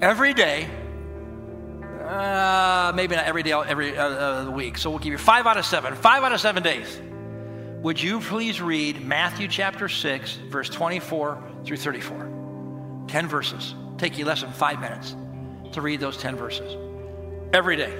Every 0.00 0.32
day, 0.32 0.68
uh, 2.02 2.92
maybe 2.94 3.14
not 3.14 3.26
every 3.26 3.42
day, 3.42 3.52
every 3.52 3.96
uh, 3.98 4.46
uh, 4.46 4.50
week. 4.50 4.78
So 4.78 4.88
we'll 4.88 5.00
give 5.00 5.12
you 5.12 5.18
five 5.18 5.46
out 5.46 5.58
of 5.58 5.66
seven. 5.66 5.94
Five 5.94 6.22
out 6.22 6.32
of 6.32 6.40
seven 6.40 6.62
days. 6.62 7.00
Would 7.82 8.02
you 8.02 8.20
please 8.20 8.62
read 8.62 9.04
Matthew 9.04 9.48
chapter 9.48 9.88
6, 9.88 10.36
verse 10.48 10.70
24 10.70 11.42
through 11.64 11.76
34? 11.76 13.04
10 13.08 13.28
verses. 13.28 13.74
Take 13.98 14.18
you 14.18 14.24
less 14.24 14.40
than 14.40 14.52
five 14.52 14.80
minutes 14.80 15.14
to 15.72 15.80
read 15.80 16.00
those 16.00 16.16
10 16.16 16.36
verses 16.36 16.76
every 17.52 17.76
day. 17.76 17.92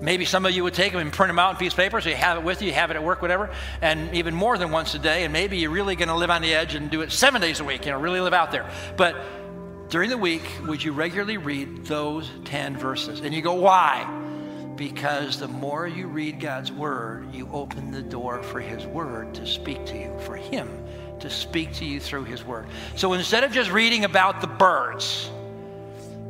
Maybe 0.00 0.26
some 0.26 0.44
of 0.44 0.52
you 0.52 0.62
would 0.64 0.74
take 0.74 0.92
them 0.92 1.00
and 1.00 1.12
print 1.12 1.30
them 1.30 1.38
out 1.38 1.52
in 1.52 1.56
piece 1.56 1.72
of 1.72 1.78
paper 1.78 2.00
so 2.00 2.10
you 2.10 2.16
have 2.16 2.36
it 2.36 2.44
with 2.44 2.60
you, 2.60 2.68
you 2.68 2.74
have 2.74 2.90
it 2.90 2.96
at 2.96 3.02
work, 3.02 3.22
whatever, 3.22 3.50
and 3.80 4.14
even 4.14 4.34
more 4.34 4.58
than 4.58 4.70
once 4.70 4.94
a 4.94 4.98
day. 4.98 5.24
And 5.24 5.32
maybe 5.32 5.56
you're 5.56 5.70
really 5.70 5.96
going 5.96 6.08
to 6.08 6.14
live 6.14 6.30
on 6.30 6.42
the 6.42 6.54
edge 6.54 6.74
and 6.74 6.90
do 6.90 7.00
it 7.00 7.10
seven 7.10 7.40
days 7.40 7.60
a 7.60 7.64
week, 7.64 7.86
you 7.86 7.92
know, 7.92 7.98
really 7.98 8.20
live 8.20 8.34
out 8.34 8.50
there. 8.50 8.70
But 8.96 9.16
during 9.88 10.10
the 10.10 10.18
week, 10.18 10.42
would 10.66 10.82
you 10.82 10.92
regularly 10.92 11.38
read 11.38 11.86
those 11.86 12.30
10 12.44 12.76
verses? 12.76 13.20
And 13.20 13.34
you 13.34 13.40
go, 13.40 13.54
why? 13.54 14.04
Because 14.76 15.38
the 15.38 15.48
more 15.48 15.86
you 15.86 16.08
read 16.08 16.40
God's 16.40 16.70
word, 16.70 17.34
you 17.34 17.48
open 17.50 17.90
the 17.90 18.02
door 18.02 18.42
for 18.42 18.60
His 18.60 18.84
word 18.84 19.34
to 19.36 19.46
speak 19.46 19.86
to 19.86 19.96
you, 19.96 20.14
for 20.20 20.36
Him 20.36 20.68
to 21.20 21.30
speak 21.30 21.72
to 21.74 21.84
you 21.84 22.00
through 22.00 22.24
His 22.24 22.44
Word. 22.44 22.66
So 22.96 23.12
instead 23.12 23.44
of 23.44 23.52
just 23.52 23.70
reading 23.70 24.04
about 24.04 24.40
the 24.40 24.46
birds, 24.46 25.30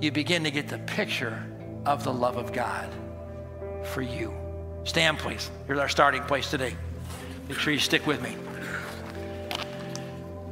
you 0.01 0.13
begin 0.13 0.45
to 0.45 0.51
get 0.51 0.69
the 0.69 0.79
picture 0.79 1.43
of 1.85 2.05
the 2.05 2.13
love 2.13 2.37
of 2.37 2.53
God 2.53 2.89
for 3.85 4.03
you. 4.03 4.35
Stand, 4.85 5.19
please. 5.19 5.51
Here's 5.67 5.79
our 5.79 5.89
starting 5.89 6.23
place 6.23 6.51
today. 6.51 6.75
Make 7.49 7.59
sure 7.59 7.73
you 7.73 7.79
stick 7.79 8.07
with 8.07 8.23
me. 8.23 8.37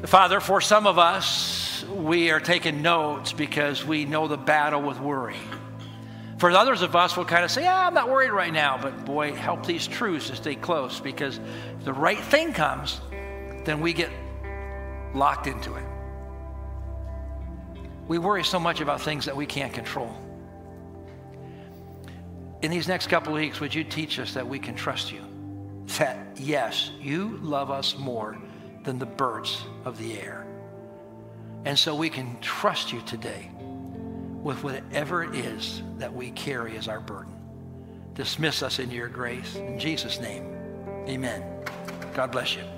Father, 0.06 0.40
for 0.40 0.60
some 0.60 0.86
of 0.86 0.98
us, 0.98 1.84
we 1.88 2.30
are 2.30 2.40
taking 2.40 2.82
notes 2.82 3.32
because 3.32 3.84
we 3.84 4.04
know 4.04 4.28
the 4.28 4.36
battle 4.36 4.82
with 4.82 5.00
worry. 5.00 5.36
For 6.38 6.50
others 6.50 6.82
of 6.82 6.94
us, 6.94 7.16
we'll 7.16 7.26
kind 7.26 7.44
of 7.44 7.50
say, 7.50 7.62
yeah, 7.62 7.86
I'm 7.86 7.94
not 7.94 8.10
worried 8.10 8.30
right 8.30 8.52
now. 8.52 8.78
But 8.80 9.04
boy, 9.04 9.32
help 9.32 9.64
these 9.64 9.86
truths 9.86 10.28
to 10.28 10.36
stay 10.36 10.56
close 10.56 11.00
because 11.00 11.38
if 11.78 11.84
the 11.84 11.92
right 11.92 12.18
thing 12.18 12.52
comes, 12.52 13.00
then 13.64 13.80
we 13.80 13.92
get 13.92 14.10
locked 15.14 15.46
into 15.46 15.74
it. 15.76 15.84
We 18.06 18.18
worry 18.18 18.44
so 18.44 18.58
much 18.60 18.80
about 18.80 19.00
things 19.00 19.24
that 19.24 19.36
we 19.36 19.46
can't 19.46 19.72
control. 19.72 20.14
In 22.62 22.70
these 22.70 22.88
next 22.88 23.08
couple 23.08 23.34
of 23.34 23.40
weeks, 23.40 23.60
would 23.60 23.74
you 23.74 23.84
teach 23.84 24.18
us 24.18 24.34
that 24.34 24.46
we 24.46 24.58
can 24.58 24.74
trust 24.74 25.12
you? 25.12 25.22
That, 25.98 26.18
yes, 26.36 26.90
you 27.00 27.38
love 27.42 27.70
us 27.70 27.96
more 27.98 28.38
than 28.84 28.98
the 28.98 29.06
birds 29.06 29.62
of 29.84 29.98
the 29.98 30.18
air. 30.18 30.46
And 31.64 31.78
so 31.78 31.94
we 31.94 32.10
can 32.10 32.38
trust 32.40 32.92
you 32.92 33.00
today 33.02 33.50
with 34.42 34.62
whatever 34.62 35.24
it 35.24 35.34
is 35.34 35.82
that 35.98 36.12
we 36.12 36.30
carry 36.32 36.76
as 36.76 36.88
our 36.88 37.00
burden. 37.00 37.32
Dismiss 38.14 38.62
us 38.62 38.78
into 38.78 38.94
your 38.94 39.08
grace. 39.08 39.56
In 39.56 39.78
Jesus' 39.78 40.20
name, 40.20 40.44
amen. 41.08 41.42
God 42.14 42.30
bless 42.30 42.54
you. 42.54 42.73